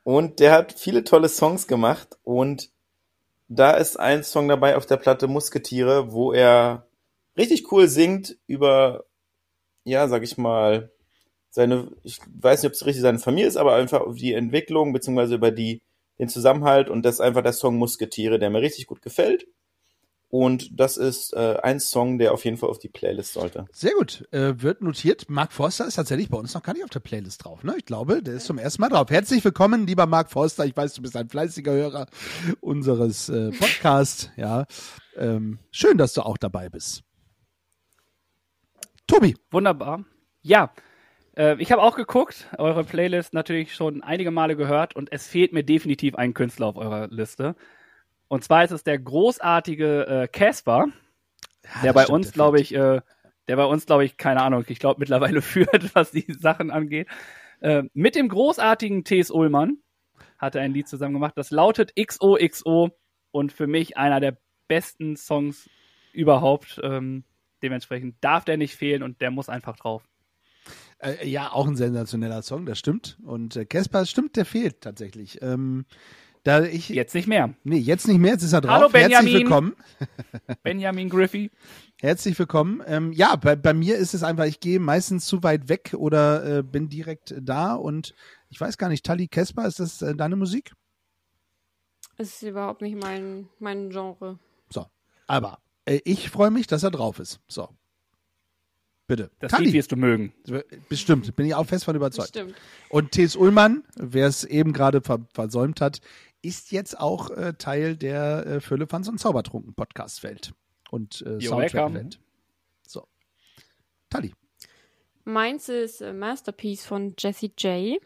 Und 0.04 0.40
der 0.40 0.52
hat 0.52 0.72
viele 0.72 1.04
tolle 1.04 1.28
Songs 1.28 1.66
gemacht 1.66 2.18
und 2.24 2.70
da 3.51 3.72
ist 3.72 3.98
ein 3.98 4.22
Song 4.22 4.48
dabei 4.48 4.76
auf 4.76 4.86
der 4.86 4.96
Platte 4.96 5.26
Musketiere, 5.26 6.12
wo 6.12 6.32
er 6.32 6.86
richtig 7.36 7.70
cool 7.72 7.88
singt 7.88 8.38
über, 8.46 9.05
ja, 9.84 10.09
sag 10.09 10.22
ich 10.22 10.38
mal, 10.38 10.92
seine, 11.51 11.90
ich 12.05 12.20
weiß 12.40 12.62
nicht, 12.62 12.70
ob 12.70 12.74
es 12.74 12.86
richtig 12.86 13.03
seine 13.03 13.18
Familie 13.18 13.48
ist, 13.48 13.57
aber 13.57 13.74
einfach 13.74 14.03
über 14.03 14.14
die 14.14 14.34
Entwicklung, 14.34 14.92
beziehungsweise 14.92 15.34
über 15.34 15.51
die, 15.51 15.82
den 16.20 16.28
Zusammenhalt 16.28 16.88
und 16.88 17.03
das 17.03 17.16
ist 17.16 17.20
einfach 17.20 17.42
der 17.42 17.53
Song 17.53 17.76
Musketiere, 17.76 18.38
der 18.38 18.51
mir 18.51 18.62
richtig 18.62 18.86
gut 18.86 19.03
gefällt. 19.03 19.46
Und 20.30 20.78
das 20.78 20.96
ist 20.96 21.32
äh, 21.34 21.56
ein 21.60 21.80
Song, 21.80 22.18
der 22.18 22.32
auf 22.32 22.44
jeden 22.44 22.56
Fall 22.56 22.70
auf 22.70 22.78
die 22.78 22.88
Playlist 22.88 23.32
sollte. 23.32 23.66
Sehr 23.72 23.90
gut, 23.98 24.28
äh, 24.30 24.62
wird 24.62 24.80
notiert. 24.80 25.28
Mark 25.28 25.52
Forster 25.52 25.86
ist 25.88 25.96
tatsächlich 25.96 26.28
bei 26.28 26.38
uns 26.38 26.54
noch 26.54 26.62
gar 26.62 26.72
nicht 26.72 26.84
auf 26.84 26.90
der 26.90 27.00
Playlist 27.00 27.44
drauf. 27.44 27.64
Ne? 27.64 27.74
Ich 27.78 27.84
glaube, 27.84 28.22
der 28.22 28.34
ist 28.34 28.46
zum 28.46 28.58
ersten 28.58 28.80
Mal 28.80 28.90
drauf. 28.90 29.10
Herzlich 29.10 29.44
willkommen, 29.44 29.88
lieber 29.88 30.06
Mark 30.06 30.30
Forster. 30.30 30.64
Ich 30.64 30.76
weiß, 30.76 30.94
du 30.94 31.02
bist 31.02 31.16
ein 31.16 31.28
fleißiger 31.28 31.72
Hörer 31.72 32.06
unseres 32.60 33.28
äh, 33.28 33.50
Podcasts. 33.50 34.30
Ja, 34.36 34.66
ähm, 35.16 35.58
schön, 35.72 35.98
dass 35.98 36.14
du 36.14 36.22
auch 36.22 36.38
dabei 36.38 36.68
bist. 36.68 37.02
Tobi, 39.08 39.34
Wunderbar. 39.50 40.04
Ja, 40.42 40.72
äh, 41.36 41.60
ich 41.60 41.72
habe 41.72 41.82
auch 41.82 41.96
geguckt, 41.96 42.46
eure 42.56 42.84
Playlist 42.84 43.34
natürlich 43.34 43.74
schon 43.74 44.04
einige 44.04 44.30
Male 44.30 44.54
gehört 44.54 44.94
und 44.94 45.10
es 45.10 45.26
fehlt 45.26 45.52
mir 45.52 45.64
definitiv 45.64 46.14
ein 46.14 46.34
Künstler 46.34 46.66
auf 46.66 46.76
eurer 46.76 47.08
Liste. 47.08 47.56
Und 48.30 48.44
zwar 48.44 48.62
ist 48.62 48.70
es 48.70 48.84
der 48.84 48.96
großartige 48.96 50.06
äh, 50.06 50.28
Casper, 50.28 50.86
der 51.82 51.92
das 51.92 51.94
bei 51.94 52.02
stimmt, 52.04 52.14
uns, 52.14 52.26
der 52.28 52.32
glaube 52.32 52.60
ich, 52.60 52.72
äh, 52.72 53.00
der 53.48 53.56
bei 53.56 53.64
uns, 53.64 53.86
glaube 53.86 54.04
ich, 54.04 54.16
keine 54.18 54.40
Ahnung, 54.40 54.64
ich 54.68 54.78
glaube 54.78 55.00
mittlerweile 55.00 55.42
führt, 55.42 55.96
was 55.96 56.12
die 56.12 56.32
Sachen 56.38 56.70
angeht. 56.70 57.08
Äh, 57.60 57.82
mit 57.92 58.14
dem 58.14 58.28
großartigen 58.28 59.02
T.S. 59.02 59.32
Ullmann 59.32 59.78
hat 60.38 60.54
er 60.54 60.62
ein 60.62 60.72
Lied 60.72 60.86
zusammen 60.86 61.14
gemacht. 61.14 61.32
Das 61.34 61.50
lautet 61.50 61.92
XOXO 61.96 62.90
und 63.32 63.52
für 63.52 63.66
mich 63.66 63.96
einer 63.96 64.20
der 64.20 64.38
besten 64.68 65.16
Songs 65.16 65.68
überhaupt. 66.12 66.80
Ähm, 66.84 67.24
dementsprechend 67.64 68.14
darf 68.20 68.44
der 68.44 68.58
nicht 68.58 68.76
fehlen 68.76 69.02
und 69.02 69.20
der 69.20 69.32
muss 69.32 69.48
einfach 69.48 69.74
drauf. 69.74 70.08
Äh, 70.98 71.26
ja, 71.28 71.50
auch 71.50 71.66
ein 71.66 71.74
sensationeller 71.74 72.42
Song, 72.42 72.64
das 72.64 72.78
stimmt. 72.78 73.18
Und 73.24 73.56
äh, 73.56 73.64
Casper, 73.64 74.06
stimmt, 74.06 74.36
der 74.36 74.44
fehlt 74.44 74.82
tatsächlich. 74.82 75.42
Ähm, 75.42 75.84
da 76.45 76.64
ich, 76.64 76.88
Jetzt 76.88 77.14
nicht 77.14 77.28
mehr. 77.28 77.55
nee, 77.64 77.76
jetzt 77.78 78.09
nicht 78.09 78.18
mehr, 78.18 78.32
jetzt 78.32 78.43
ist 78.43 78.53
er 78.53 78.61
drauf. 78.61 78.72
Hallo, 78.72 78.93
Herzlich 78.93 79.18
Benjamin. 79.18 79.34
willkommen. 79.34 79.76
Benjamin 80.62 81.09
Griffey. 81.09 81.51
Herzlich 82.01 82.38
willkommen. 82.38 82.82
Ähm, 82.86 83.12
ja, 83.12 83.36
bei, 83.36 83.57
bei 83.57 83.74
mir 83.74 83.97
ist 83.97 84.14
es 84.14 84.22
einfach, 84.22 84.45
ich 84.47 84.61
gehe 84.61 84.80
meistens 84.80 85.26
zu 85.26 85.43
weit 85.43 85.68
weg 85.68 85.95
oder 85.97 86.59
äh, 86.59 86.62
bin 86.62 86.88
direkt 86.88 87.34
da 87.41 87.74
und 87.74 88.14
ich 88.49 88.61
weiß 88.61 88.78
gar 88.78 88.88
nicht, 88.88 89.05
Tali 89.05 89.28
Casper, 89.28 89.66
ist 89.66 89.80
das 89.80 90.01
äh, 90.03 90.14
deine 90.14 90.36
Musik? 90.36 90.72
Es 92.16 92.34
ist 92.34 92.43
überhaupt 92.43 92.82
nicht 92.82 92.97
mein, 93.03 93.49
mein 93.59 93.91
Genre. 93.91 94.38
So. 94.70 94.86
Aber 95.26 95.59
äh, 95.84 96.01
ich 96.05 96.30
freue 96.30 96.51
mich, 96.51 96.66
dass 96.66 96.82
er 96.82 96.91
drauf 96.91 97.18
ist. 97.18 97.41
So. 97.49 97.68
Bitte. 99.07 99.30
Das 99.41 99.51
Tali, 99.51 99.64
Lied 99.64 99.74
wirst 99.74 99.91
du 99.93 99.97
mögen. 99.97 100.32
bestimmt, 100.88 101.34
bin 101.34 101.45
ich 101.45 101.55
auch 101.55 101.66
fest 101.66 101.84
von 101.84 101.97
überzeugt. 101.97 102.28
Stimmt. 102.28 102.55
Und 102.91 103.11
T.S. 103.11 103.34
Ullmann, 103.36 103.82
wer 103.97 104.26
es 104.28 104.45
eben 104.45 104.72
gerade 104.72 105.01
ver 105.01 105.18
versäumt 105.34 105.80
hat, 105.80 106.01
ist 106.43 106.72
jetzt 106.72 106.99
auch 106.99 107.30
äh, 107.30 107.55
Teil 107.55 107.97
der 107.97 108.47
äh, 108.47 108.61
Füllefanz 108.61 109.09
und 109.09 109.18
Zaubertrunken 109.18 109.74
Podcast-Welt 109.74 110.53
und 110.91 111.22
äh, 111.22 111.41
Soundtrack-Welt. 111.41 112.20
So. 112.86 113.07
Tali, 114.09 114.32
Meins 115.24 115.68
ist 115.68 116.01
äh, 116.01 116.12
Masterpiece 116.12 116.84
von 116.84 117.14
Jesse 117.18 117.51
J. 117.59 118.01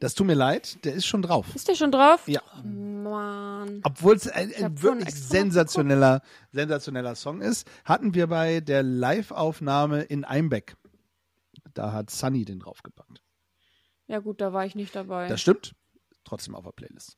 das 0.00 0.14
tut 0.14 0.26
mir 0.26 0.34
leid, 0.34 0.84
der 0.84 0.94
ist 0.94 1.06
schon 1.06 1.22
drauf. 1.22 1.54
Ist 1.54 1.68
der 1.68 1.74
schon 1.74 1.92
drauf? 1.92 2.26
Ja. 2.28 2.42
Mann. 2.64 3.80
Obwohl 3.84 4.16
es 4.16 4.28
ein, 4.28 4.52
ein 4.54 4.82
wirklich 4.82 5.14
sensationeller, 5.14 6.22
sensationeller 6.52 7.14
Song 7.14 7.40
ist, 7.40 7.68
hatten 7.84 8.14
wir 8.14 8.26
bei 8.26 8.60
der 8.60 8.82
Live-Aufnahme 8.82 10.02
in 10.02 10.24
Einbeck. 10.24 10.76
Da 11.74 11.92
hat 11.92 12.10
Sunny 12.10 12.44
den 12.44 12.60
draufgepackt. 12.60 13.22
Ja 14.06 14.18
gut, 14.18 14.40
da 14.40 14.52
war 14.52 14.64
ich 14.66 14.74
nicht 14.74 14.96
dabei. 14.96 15.28
Das 15.28 15.40
stimmt. 15.40 15.74
Trotzdem 16.24 16.54
auf 16.54 16.64
der 16.64 16.72
Playlist. 16.72 17.16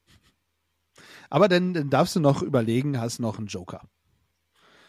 Aber 1.30 1.48
dann, 1.48 1.74
dann 1.74 1.90
darfst 1.90 2.16
du 2.16 2.20
noch 2.20 2.42
überlegen, 2.42 3.00
hast 3.00 3.18
noch 3.18 3.38
einen 3.38 3.46
Joker. 3.46 3.82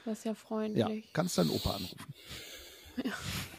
Das 0.05 0.19
ist 0.19 0.25
ja 0.25 0.31
Ja, 0.31 0.35
freundlich. 0.35 1.11
kannst 1.13 1.37
deinen 1.37 1.49
Opa 1.49 1.71
anrufen. 1.71 2.13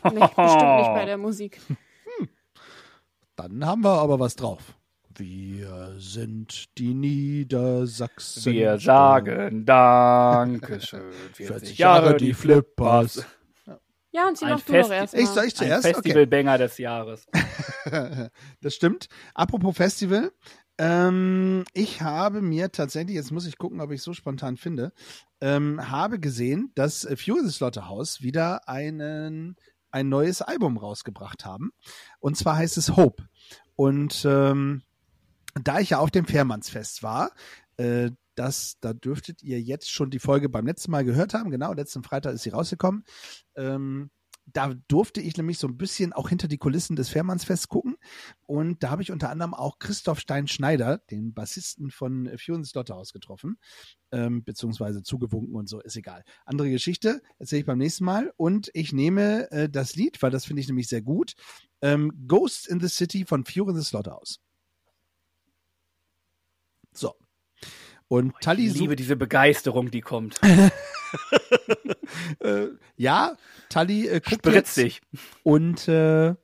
Nicht, 0.04 0.36
bestimmt 0.36 0.76
nicht 0.76 0.92
bei 0.94 1.04
der 1.06 1.16
Musik. 1.16 1.60
Dann 3.36 3.64
haben 3.66 3.82
wir 3.82 3.98
aber 3.98 4.20
was 4.20 4.36
drauf. 4.36 4.60
Wir 5.16 5.94
sind 5.98 6.76
die 6.78 6.94
Niedersachsen. 6.94 8.52
Wir 8.52 8.78
sagen 8.78 9.64
Dankeschön. 9.64 11.10
40 11.32 11.78
Jahre 11.78 12.16
die 12.16 12.34
Flippers. 12.34 13.24
Ja, 14.12 14.28
und 14.28 14.38
sie 14.38 14.44
Ein 14.44 14.52
noch 14.52 14.60
du 14.60 14.72
noch 14.72 14.90
erstmal. 14.90 15.22
Ich 15.22 15.28
soll 15.28 15.44
ich 15.46 15.54
Ein 15.54 15.56
zuerst? 15.56 15.84
Okay. 15.86 15.94
Festivalbanger 15.94 16.58
des 16.58 16.78
Jahres. 16.78 17.26
das 18.60 18.74
stimmt. 18.74 19.08
Apropos 19.34 19.76
Festival. 19.76 20.32
Ähm, 20.78 21.64
ich 21.72 22.02
habe 22.02 22.42
mir 22.42 22.72
tatsächlich, 22.72 23.14
jetzt 23.14 23.30
muss 23.30 23.46
ich 23.46 23.58
gucken, 23.58 23.80
ob 23.80 23.92
ich 23.92 24.02
so 24.02 24.12
spontan 24.12 24.56
finde, 24.56 24.92
ähm, 25.40 25.90
habe 25.90 26.18
gesehen, 26.18 26.72
dass 26.74 27.04
äh, 27.04 27.16
the 27.16 27.50
Slaughterhouse 27.50 28.22
wieder 28.22 28.68
einen, 28.68 29.56
ein 29.90 30.08
neues 30.08 30.42
Album 30.42 30.76
rausgebracht 30.76 31.44
haben. 31.44 31.70
Und 32.18 32.36
zwar 32.36 32.56
heißt 32.56 32.76
es 32.76 32.96
Hope. 32.96 33.28
Und 33.76 34.24
ähm, 34.28 34.82
da 35.62 35.78
ich 35.78 35.90
ja 35.90 35.98
auf 35.98 36.10
dem 36.10 36.26
Fährmannsfest 36.26 37.02
war, 37.02 37.30
äh, 37.76 38.10
das, 38.34 38.78
da 38.80 38.92
dürftet 38.92 39.42
ihr 39.42 39.60
jetzt 39.60 39.90
schon 39.90 40.10
die 40.10 40.18
Folge 40.18 40.48
beim 40.48 40.66
letzten 40.66 40.90
Mal 40.90 41.04
gehört 41.04 41.34
haben. 41.34 41.50
Genau, 41.50 41.72
letzten 41.72 42.02
Freitag 42.02 42.34
ist 42.34 42.42
sie 42.42 42.50
rausgekommen. 42.50 43.04
Ähm, 43.54 44.10
da 44.46 44.74
durfte 44.88 45.20
ich 45.20 45.36
nämlich 45.36 45.58
so 45.58 45.66
ein 45.66 45.76
bisschen 45.76 46.12
auch 46.12 46.28
hinter 46.28 46.48
die 46.48 46.58
Kulissen 46.58 46.96
des 46.96 47.08
Fährmannsfests 47.08 47.68
gucken. 47.68 47.96
Und 48.46 48.82
da 48.82 48.90
habe 48.90 49.02
ich 49.02 49.10
unter 49.10 49.30
anderem 49.30 49.54
auch 49.54 49.78
Christoph 49.78 50.20
Stein-Schneider, 50.20 50.98
den 51.10 51.32
Bassisten 51.32 51.90
von 51.90 52.30
Fury 52.38 52.64
Slaughterhouse, 52.64 53.12
getroffen. 53.12 53.58
Ähm, 54.12 54.44
beziehungsweise 54.44 55.02
zugewunken 55.02 55.56
und 55.56 55.68
so, 55.68 55.80
ist 55.80 55.96
egal. 55.96 56.24
Andere 56.44 56.70
Geschichte, 56.70 57.22
erzähle 57.38 57.60
ich 57.60 57.66
beim 57.66 57.78
nächsten 57.78 58.04
Mal. 58.04 58.32
Und 58.36 58.70
ich 58.74 58.92
nehme 58.92 59.50
äh, 59.50 59.68
das 59.68 59.96
Lied, 59.96 60.22
weil 60.22 60.30
das 60.30 60.44
finde 60.44 60.60
ich 60.60 60.68
nämlich 60.68 60.88
sehr 60.88 61.02
gut. 61.02 61.34
Ähm, 61.80 62.12
Ghosts 62.26 62.66
in 62.66 62.80
the 62.80 62.88
City 62.88 63.24
von 63.24 63.44
the 63.74 63.82
Slaughterhouse. 63.82 64.40
So. 66.92 67.14
Und 68.08 68.34
Tali 68.40 68.66
Ich 68.66 68.74
liebe 68.74 68.96
diese 68.96 69.16
Begeisterung, 69.16 69.90
die 69.90 70.00
kommt. 70.00 70.40
äh, 72.40 72.66
ja, 72.96 73.36
Tali 73.68 74.08
äh, 74.08 74.20
guckt 74.20 74.46
jetzt 74.46 74.72
Spritzig. 74.72 75.00
und 75.42 75.88
äh, 75.88 76.34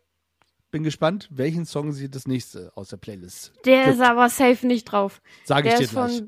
bin 0.70 0.82
gespannt, 0.82 1.28
welchen 1.30 1.66
Song 1.66 1.92
sie 1.92 2.10
das 2.10 2.26
nächste 2.26 2.72
aus 2.76 2.88
der 2.88 2.96
Playlist. 2.96 3.52
Der 3.64 3.84
gibt. 3.84 3.96
ist 3.96 4.00
aber 4.00 4.28
safe 4.28 4.66
nicht 4.66 4.84
drauf. 4.84 5.20
Sage 5.44 5.68
ich 5.68 5.72
Der 5.74 5.78
dir 5.78 5.84
ist 5.84 5.90
gleich. 5.92 6.22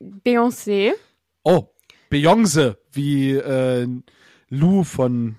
von 0.00 0.20
Beyoncé. 0.24 0.92
Oh, 1.42 1.68
Beyoncé, 2.10 2.76
wie 2.92 3.32
äh, 3.32 3.86
Lou 4.48 4.84
von 4.84 5.36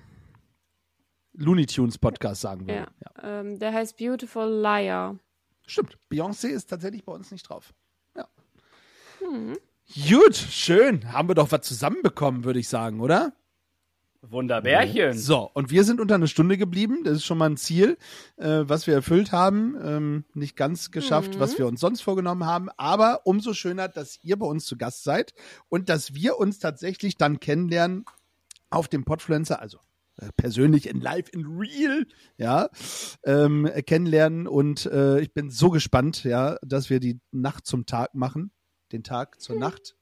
Looney 1.32 1.66
Tunes 1.66 1.98
Podcast 1.98 2.42
sagen 2.42 2.62
würde. 2.66 2.74
Ja. 2.74 2.88
Ja. 3.22 3.40
Ähm, 3.40 3.58
der 3.58 3.72
heißt 3.72 3.96
Beautiful 3.96 4.48
Liar. 4.48 5.18
Stimmt, 5.66 5.98
Beyoncé 6.10 6.48
ist 6.48 6.66
tatsächlich 6.66 7.04
bei 7.04 7.12
uns 7.12 7.30
nicht 7.30 7.48
drauf. 7.48 7.72
Ja. 9.30 9.36
Hm. 9.36 9.56
Gut, 10.08 10.36
schön. 10.36 11.12
Haben 11.12 11.28
wir 11.28 11.34
doch 11.34 11.50
was 11.50 11.62
zusammenbekommen, 11.62 12.44
würde 12.44 12.60
ich 12.60 12.68
sagen, 12.68 13.00
oder? 13.00 13.32
Wunderbärchen. 14.22 15.14
So, 15.16 15.50
und 15.54 15.70
wir 15.70 15.82
sind 15.82 15.98
unter 15.98 16.14
eine 16.14 16.28
Stunde 16.28 16.58
geblieben. 16.58 17.04
Das 17.04 17.14
ist 17.16 17.24
schon 17.24 17.38
mal 17.38 17.48
ein 17.48 17.56
Ziel, 17.56 17.96
äh, 18.36 18.60
was 18.64 18.86
wir 18.86 18.94
erfüllt 18.94 19.32
haben. 19.32 19.76
Ähm, 19.82 20.24
nicht 20.34 20.56
ganz 20.56 20.90
geschafft, 20.90 21.34
Mhm. 21.36 21.40
was 21.40 21.58
wir 21.58 21.66
uns 21.66 21.80
sonst 21.80 22.02
vorgenommen 22.02 22.44
haben. 22.44 22.68
Aber 22.76 23.22
umso 23.24 23.54
schöner, 23.54 23.88
dass 23.88 24.22
ihr 24.22 24.38
bei 24.38 24.46
uns 24.46 24.66
zu 24.66 24.76
Gast 24.76 25.04
seid 25.04 25.32
und 25.70 25.88
dass 25.88 26.14
wir 26.14 26.38
uns 26.38 26.58
tatsächlich 26.58 27.16
dann 27.16 27.40
kennenlernen 27.40 28.04
auf 28.68 28.88
dem 28.88 29.04
Podfluencer, 29.04 29.60
also 29.60 29.78
äh, 30.18 30.28
persönlich 30.36 30.86
in 30.88 31.00
live, 31.00 31.30
in 31.32 31.46
real, 31.46 32.06
ja, 32.36 32.68
ähm, 33.24 33.68
kennenlernen. 33.86 34.46
Und 34.46 34.84
äh, 34.86 35.18
ich 35.20 35.32
bin 35.32 35.50
so 35.50 35.70
gespannt, 35.70 36.24
ja, 36.24 36.58
dass 36.62 36.90
wir 36.90 37.00
die 37.00 37.18
Nacht 37.32 37.66
zum 37.66 37.86
Tag 37.86 38.14
machen, 38.14 38.52
den 38.92 39.02
Tag 39.02 39.40
zur 39.40 39.56
Nacht. 39.56 39.96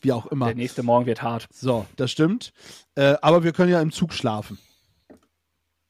Wie 0.00 0.12
auch 0.12 0.26
immer. 0.26 0.46
Der 0.46 0.56
nächste 0.56 0.82
Morgen 0.82 1.06
wird 1.06 1.22
hart. 1.22 1.46
So, 1.52 1.86
das 1.96 2.10
stimmt. 2.10 2.52
Äh, 2.96 3.14
aber 3.22 3.44
wir 3.44 3.52
können 3.52 3.70
ja 3.70 3.80
im 3.80 3.92
Zug 3.92 4.12
schlafen. 4.12 4.58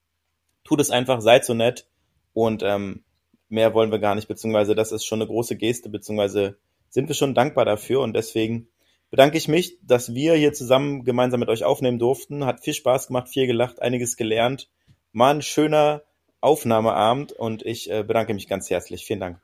tut 0.65 0.81
es 0.81 0.91
einfach, 0.91 1.21
seid 1.21 1.45
so 1.45 1.55
nett 1.55 1.89
und 2.33 2.63
ähm, 2.65 3.05
mehr 3.49 3.73
wollen 3.75 3.93
wir 3.93 4.01
gar 4.01 4.15
nicht, 4.15 4.29
beziehungsweise 4.29 4.75
das 4.75 4.93
ist 4.93 5.07
schon 5.07 5.21
eine 5.21 5.29
große 5.29 5.57
Geste, 5.57 5.89
beziehungsweise 5.89 6.59
sind 6.89 7.09
wir 7.09 7.15
schon 7.15 7.35
dankbar 7.35 7.65
dafür 7.65 8.01
und 8.01 8.15
deswegen 8.15 8.69
bedanke 9.11 9.39
ich 9.39 9.49
mich, 9.49 9.79
dass 9.83 10.15
wir 10.15 10.35
hier 10.35 10.53
zusammen 10.53 11.05
gemeinsam 11.05 11.41
mit 11.41 11.49
euch 11.49 11.65
aufnehmen 11.65 11.99
durften. 11.99 12.45
Hat 12.45 12.63
viel 12.63 12.75
Spaß 12.75 13.09
gemacht, 13.09 13.29
viel 13.29 13.47
gelacht, 13.47 13.81
einiges 13.81 14.17
gelernt. 14.17 14.69
War 15.13 15.33
ein 15.33 15.43
schöner 15.43 16.03
Aufnahmeabend 16.41 17.33
und 17.33 17.65
ich 17.65 17.91
äh, 17.91 18.03
bedanke 18.03 18.35
mich 18.35 18.49
ganz 18.49 18.71
herzlich. 18.71 19.07
Vielen 19.07 19.21
Dank. 19.21 19.41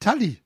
Tali. 0.00 0.38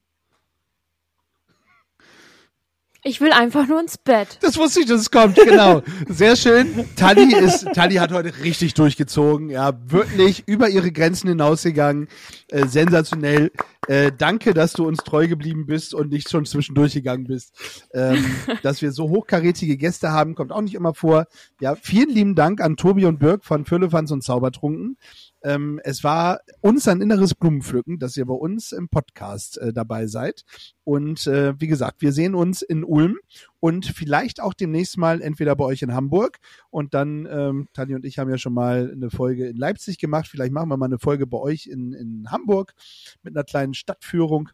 Ich 3.03 3.21
will 3.21 3.33
einfach 3.33 3.67
nur 3.67 3.81
ins 3.81 3.97
Bett. 3.97 4.39
Das 4.43 4.59
wusste 4.59 4.81
ich, 4.81 4.87
dass 4.87 5.01
es 5.01 5.11
kommt, 5.11 5.37
genau. 5.37 5.83
Sehr 6.09 6.37
schön. 6.37 6.85
Tali 6.97 7.35
ist, 7.35 7.67
Tali 7.73 7.95
hat 7.95 8.13
heute 8.13 8.33
richtig 8.43 8.75
durchgezogen, 8.75 9.49
ja, 9.49 9.73
wirklich 9.87 10.45
über 10.47 10.69
ihre 10.69 10.93
Grenzen 10.93 11.29
hinausgegangen. 11.29 12.09
Äh, 12.49 12.67
sensationell. 12.67 13.53
Äh, 13.89 14.13
danke, 14.17 14.53
dass 14.53 14.75
du 14.75 14.87
uns 14.87 14.99
treu 14.99 15.29
geblieben 15.29 15.65
bist 15.65 15.95
und 15.95 16.11
nicht 16.11 16.29
schon 16.29 16.45
zwischendurch 16.45 16.93
gegangen 16.93 17.25
bist. 17.25 17.55
Ähm, 17.95 18.23
dass 18.63 18.83
wir 18.83 18.93
so 18.93 19.09
hochkarätige 19.09 19.79
Gäste 19.79 20.11
haben, 20.11 20.35
kommt 20.35 20.53
auch 20.53 20.61
nicht 20.61 20.75
immer 20.75 20.93
vor. 20.93 21.27
Ja, 21.61 21.77
vielen 21.77 22.11
lieben 22.11 22.35
Dank 22.35 22.61
an 22.61 22.77
Tobi 22.77 23.07
und 23.07 23.19
Birk 23.19 23.45
von 23.45 23.65
Fürlefanz 23.65 24.11
und 24.11 24.23
Zaubertrunken. 24.23 24.99
Ähm, 25.43 25.81
es 25.85 26.05
war 26.05 26.41
uns 26.61 26.87
ein 26.89 27.01
inneres 27.01 27.35
Blumenpflücken, 27.35 27.99
dass 27.99 28.17
ihr 28.17 28.27
bei 28.27 28.35
uns 28.35 28.73
im 28.73 28.89
Podcast 28.89 29.59
äh, 29.59 29.73
dabei 29.73 30.07
seid. 30.07 30.45
Und 30.85 31.27
äh, 31.27 31.59
wie 31.59 31.67
gesagt, 31.67 32.03
wir 32.03 32.13
sehen 32.13 32.35
uns 32.35 32.63
in 32.63 32.85
Ulm 32.85 33.19
und 33.59 33.87
vielleicht 33.87 34.41
auch 34.41 34.55
demnächst 34.55 34.99
mal 34.99 35.23
entweder 35.23 35.57
bei 35.57 35.65
euch 35.65 35.83
in 35.83 35.95
Hamburg 35.95 36.39
und 36.71 36.95
dann, 36.95 37.27
ähm, 37.31 37.69
Tanja 37.73 37.97
und 37.97 38.05
ich 38.05 38.19
haben 38.19 38.31
ja 38.31 38.39
schon 38.39 38.55
mal 38.55 38.91
eine 38.93 39.11
Folge 39.11 39.49
in 39.49 39.57
Leipzig 39.57 39.99
gemacht. 39.99 40.29
Vielleicht 40.29 40.53
machen 40.53 40.69
wir 40.69 40.77
mal 40.77 40.87
eine 40.87 40.99
Folge 40.99 41.27
bei 41.27 41.39
euch 41.39 41.67
in, 41.67 41.93
in 41.93 42.31
Hamburg 42.31 42.75
mit 43.23 43.37
einer 43.37 43.45
kleinen 43.45 43.75
Stadtführung. 43.75 44.51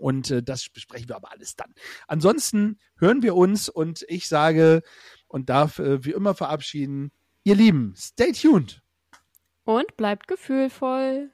Und 0.00 0.30
äh, 0.30 0.42
das 0.42 0.68
besprechen 0.68 1.08
wir 1.08 1.16
aber 1.16 1.32
alles 1.32 1.56
dann. 1.56 1.72
Ansonsten 2.08 2.78
hören 2.98 3.22
wir 3.22 3.36
uns 3.36 3.68
und 3.68 4.04
ich 4.08 4.28
sage 4.28 4.82
und 5.28 5.48
darf 5.48 5.78
äh, 5.78 6.04
wie 6.04 6.12
immer 6.12 6.34
verabschieden, 6.34 7.12
ihr 7.44 7.54
Lieben, 7.54 7.94
stay 7.96 8.32
tuned. 8.32 8.83
Und 9.66 9.96
bleibt 9.96 10.28
gefühlvoll. 10.28 11.30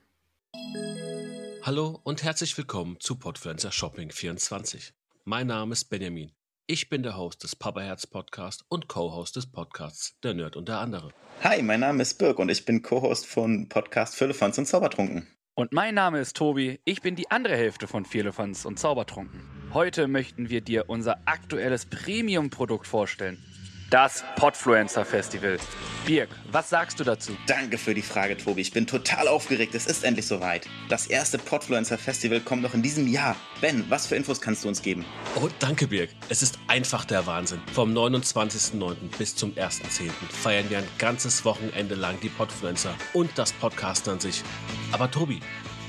Hallo 1.63 1.99
und 2.05 2.23
herzlich 2.23 2.57
willkommen 2.57 3.01
zu 3.01 3.17
Podfluencer 3.17 3.73
Shopping 3.73 4.13
24. 4.13 4.93
Mein 5.25 5.49
Name 5.49 5.73
ist 5.73 5.87
Benjamin. 5.87 6.31
Ich 6.69 6.89
bin 6.89 7.03
der 7.03 7.17
Host 7.17 7.43
des 7.43 7.57
Papa 7.57 7.81
Herz 7.81 8.07
Podcast 8.07 8.65
und 8.69 8.87
Co-Host 8.87 9.35
des 9.35 9.51
Podcasts 9.51 10.17
Der 10.23 10.35
Nerd 10.35 10.55
und 10.55 10.69
der 10.69 10.79
andere. 10.79 11.11
Hi, 11.43 11.61
mein 11.61 11.81
Name 11.81 12.03
ist 12.03 12.19
Birk 12.19 12.39
und 12.39 12.51
ich 12.51 12.65
bin 12.65 12.83
Co-Host 12.83 13.27
von 13.27 13.69
Podcast 13.69 14.15
Füllefanz 14.15 14.57
und 14.59 14.67
Zaubertrunken. 14.67 15.27
Und 15.57 15.73
mein 15.73 15.97
Name 15.97 16.21
ist 16.21 16.37
Tobi. 16.37 16.79
Ich 16.85 17.03
bin 17.03 17.17
die 17.17 17.33
andere 17.33 17.57
Hälfte 17.57 17.89
von 17.89 18.05
Vierlefanz 18.05 18.65
und 18.65 18.79
Zaubertrunken. 18.79 19.43
Heute 19.75 20.07
möchten 20.07 20.51
wir 20.51 20.61
dir 20.61 20.89
unser 20.89 21.19
aktuelles 21.25 21.85
Premium-Produkt 21.85 22.87
vorstellen. 22.87 23.45
Das 23.91 24.23
Podfluencer 24.37 25.05
Festival. 25.05 25.59
Birk, 26.07 26.29
was 26.53 26.71
sagst 26.71 27.01
du 27.01 27.05
dazu? 27.05 27.37
Danke 27.49 27.77
für 27.77 27.93
die 27.93 28.03
Frage, 28.03 28.37
Tobi. 28.37 28.61
Ich 28.61 28.71
bin 28.71 28.87
total 28.87 29.27
aufgeregt. 29.27 29.75
Es 29.75 29.87
ist 29.87 30.05
endlich 30.05 30.29
soweit. 30.29 30.69
Das 30.89 31.09
erste 31.09 31.39
Podfluencer 31.39 31.99
Festival 31.99 32.39
kommt 32.39 32.63
noch 32.63 32.73
in 32.75 32.83
diesem 32.83 33.09
Jahr. 33.09 33.35
Ben, 33.61 33.85
was 33.89 34.07
für 34.07 34.15
Infos 34.15 34.41
kannst 34.41 34.63
du 34.63 34.69
uns 34.69 34.81
geben? 34.81 35.05
Oh, 35.35 35.49
danke 35.59 35.89
Birg. 35.89 36.11
Es 36.29 36.41
ist 36.41 36.61
einfach 36.69 37.05
der 37.05 37.27
Wahnsinn. 37.27 37.61
Vom 37.75 37.93
29.09. 37.93 38.95
bis 39.19 39.35
zum 39.35 39.55
1.10. 39.55 40.09
feiern 40.31 40.71
wir 40.71 40.79
ein 40.79 40.89
ganzes 40.99 41.45
Wochenende 41.45 41.97
lang 41.97 42.21
die 42.21 42.29
Podfluencer 42.29 42.95
und 43.13 43.31
das 43.35 43.53
Podcast 43.55 44.09
an 44.09 44.21
sich. 44.21 44.45
Aber 44.93 45.11
Tobi, 45.11 45.41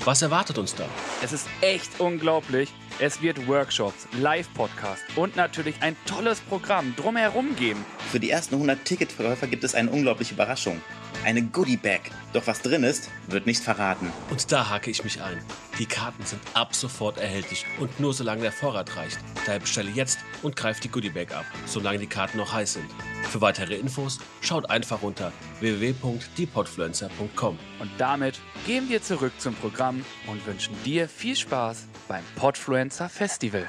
was 0.05 0.21
erwartet 0.21 0.57
uns 0.57 0.73
da? 0.75 0.85
Es 1.23 1.31
ist 1.31 1.47
echt 1.61 1.99
unglaublich. 1.99 2.73
Es 2.99 3.21
wird 3.21 3.47
Workshops, 3.47 4.07
Live-Podcast 4.19 5.01
und 5.15 5.35
natürlich 5.35 5.75
ein 5.81 5.95
tolles 6.05 6.39
Programm 6.41 6.95
drumherum 6.95 7.55
geben. 7.55 7.85
Für 8.11 8.19
die 8.19 8.29
ersten 8.29 8.55
100 8.55 8.83
Ticketverkäufer 8.83 9.47
gibt 9.47 9.63
es 9.63 9.75
eine 9.75 9.91
unglaubliche 9.91 10.33
Überraschung. 10.33 10.81
Eine 11.23 11.43
Goodie-Bag. 11.43 12.01
Doch 12.33 12.47
was 12.47 12.61
drin 12.61 12.83
ist, 12.83 13.09
wird 13.27 13.45
nicht 13.45 13.61
verraten. 13.61 14.11
Und 14.31 14.51
da 14.51 14.69
hake 14.69 14.89
ich 14.89 15.03
mich 15.03 15.21
ein. 15.21 15.37
Die 15.77 15.85
Karten 15.85 16.25
sind 16.25 16.41
ab 16.55 16.73
sofort 16.73 17.19
erhältlich 17.19 17.65
und 17.79 17.99
nur 17.99 18.13
solange 18.13 18.41
der 18.41 18.51
Vorrat 18.51 18.95
reicht. 18.95 19.19
Daher 19.45 19.59
bestelle 19.59 19.91
jetzt 19.91 20.17
und 20.41 20.55
greift 20.55 20.83
die 20.83 20.89
Goodiebag 20.89 21.35
ab, 21.35 21.45
solange 21.67 21.99
die 21.99 22.07
Karten 22.07 22.37
noch 22.37 22.53
heiß 22.53 22.73
sind. 22.73 22.89
Für 23.29 23.39
weitere 23.39 23.75
Infos 23.75 24.19
schaut 24.41 24.69
einfach 24.71 25.03
unter 25.03 25.31
www.diepodfluencer.com. 25.59 27.59
Und 27.79 27.91
damit 27.99 28.39
gehen 28.65 28.89
wir 28.89 29.03
zurück 29.03 29.33
zum 29.37 29.53
Programm 29.53 30.03
und 30.25 30.45
wünschen 30.47 30.73
dir 30.83 31.07
viel 31.07 31.35
Spaß 31.35 31.85
beim 32.07 32.23
Podfluencer 32.35 33.09
Festival. 33.09 33.67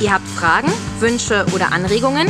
Ihr 0.00 0.12
habt 0.12 0.26
Fragen, 0.26 0.72
Wünsche 0.98 1.46
oder 1.54 1.72
Anregungen? 1.72 2.26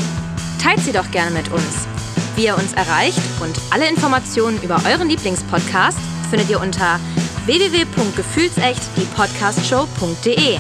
Teilt 0.60 0.80
sie 0.80 0.92
doch 0.92 1.10
gerne 1.10 1.30
mit 1.30 1.50
uns. 1.50 1.88
Wie 2.36 2.44
ihr 2.44 2.56
uns 2.56 2.74
erreicht 2.74 3.20
und 3.40 3.58
alle 3.70 3.88
Informationen 3.88 4.60
über 4.62 4.82
euren 4.86 5.08
Lieblingspodcast 5.08 5.98
findet 6.28 6.50
ihr 6.50 6.60
unter 6.60 7.00
www.gefühlsecht 7.46 8.82
die 8.96 9.06
Podcastshow.de. 9.16 10.58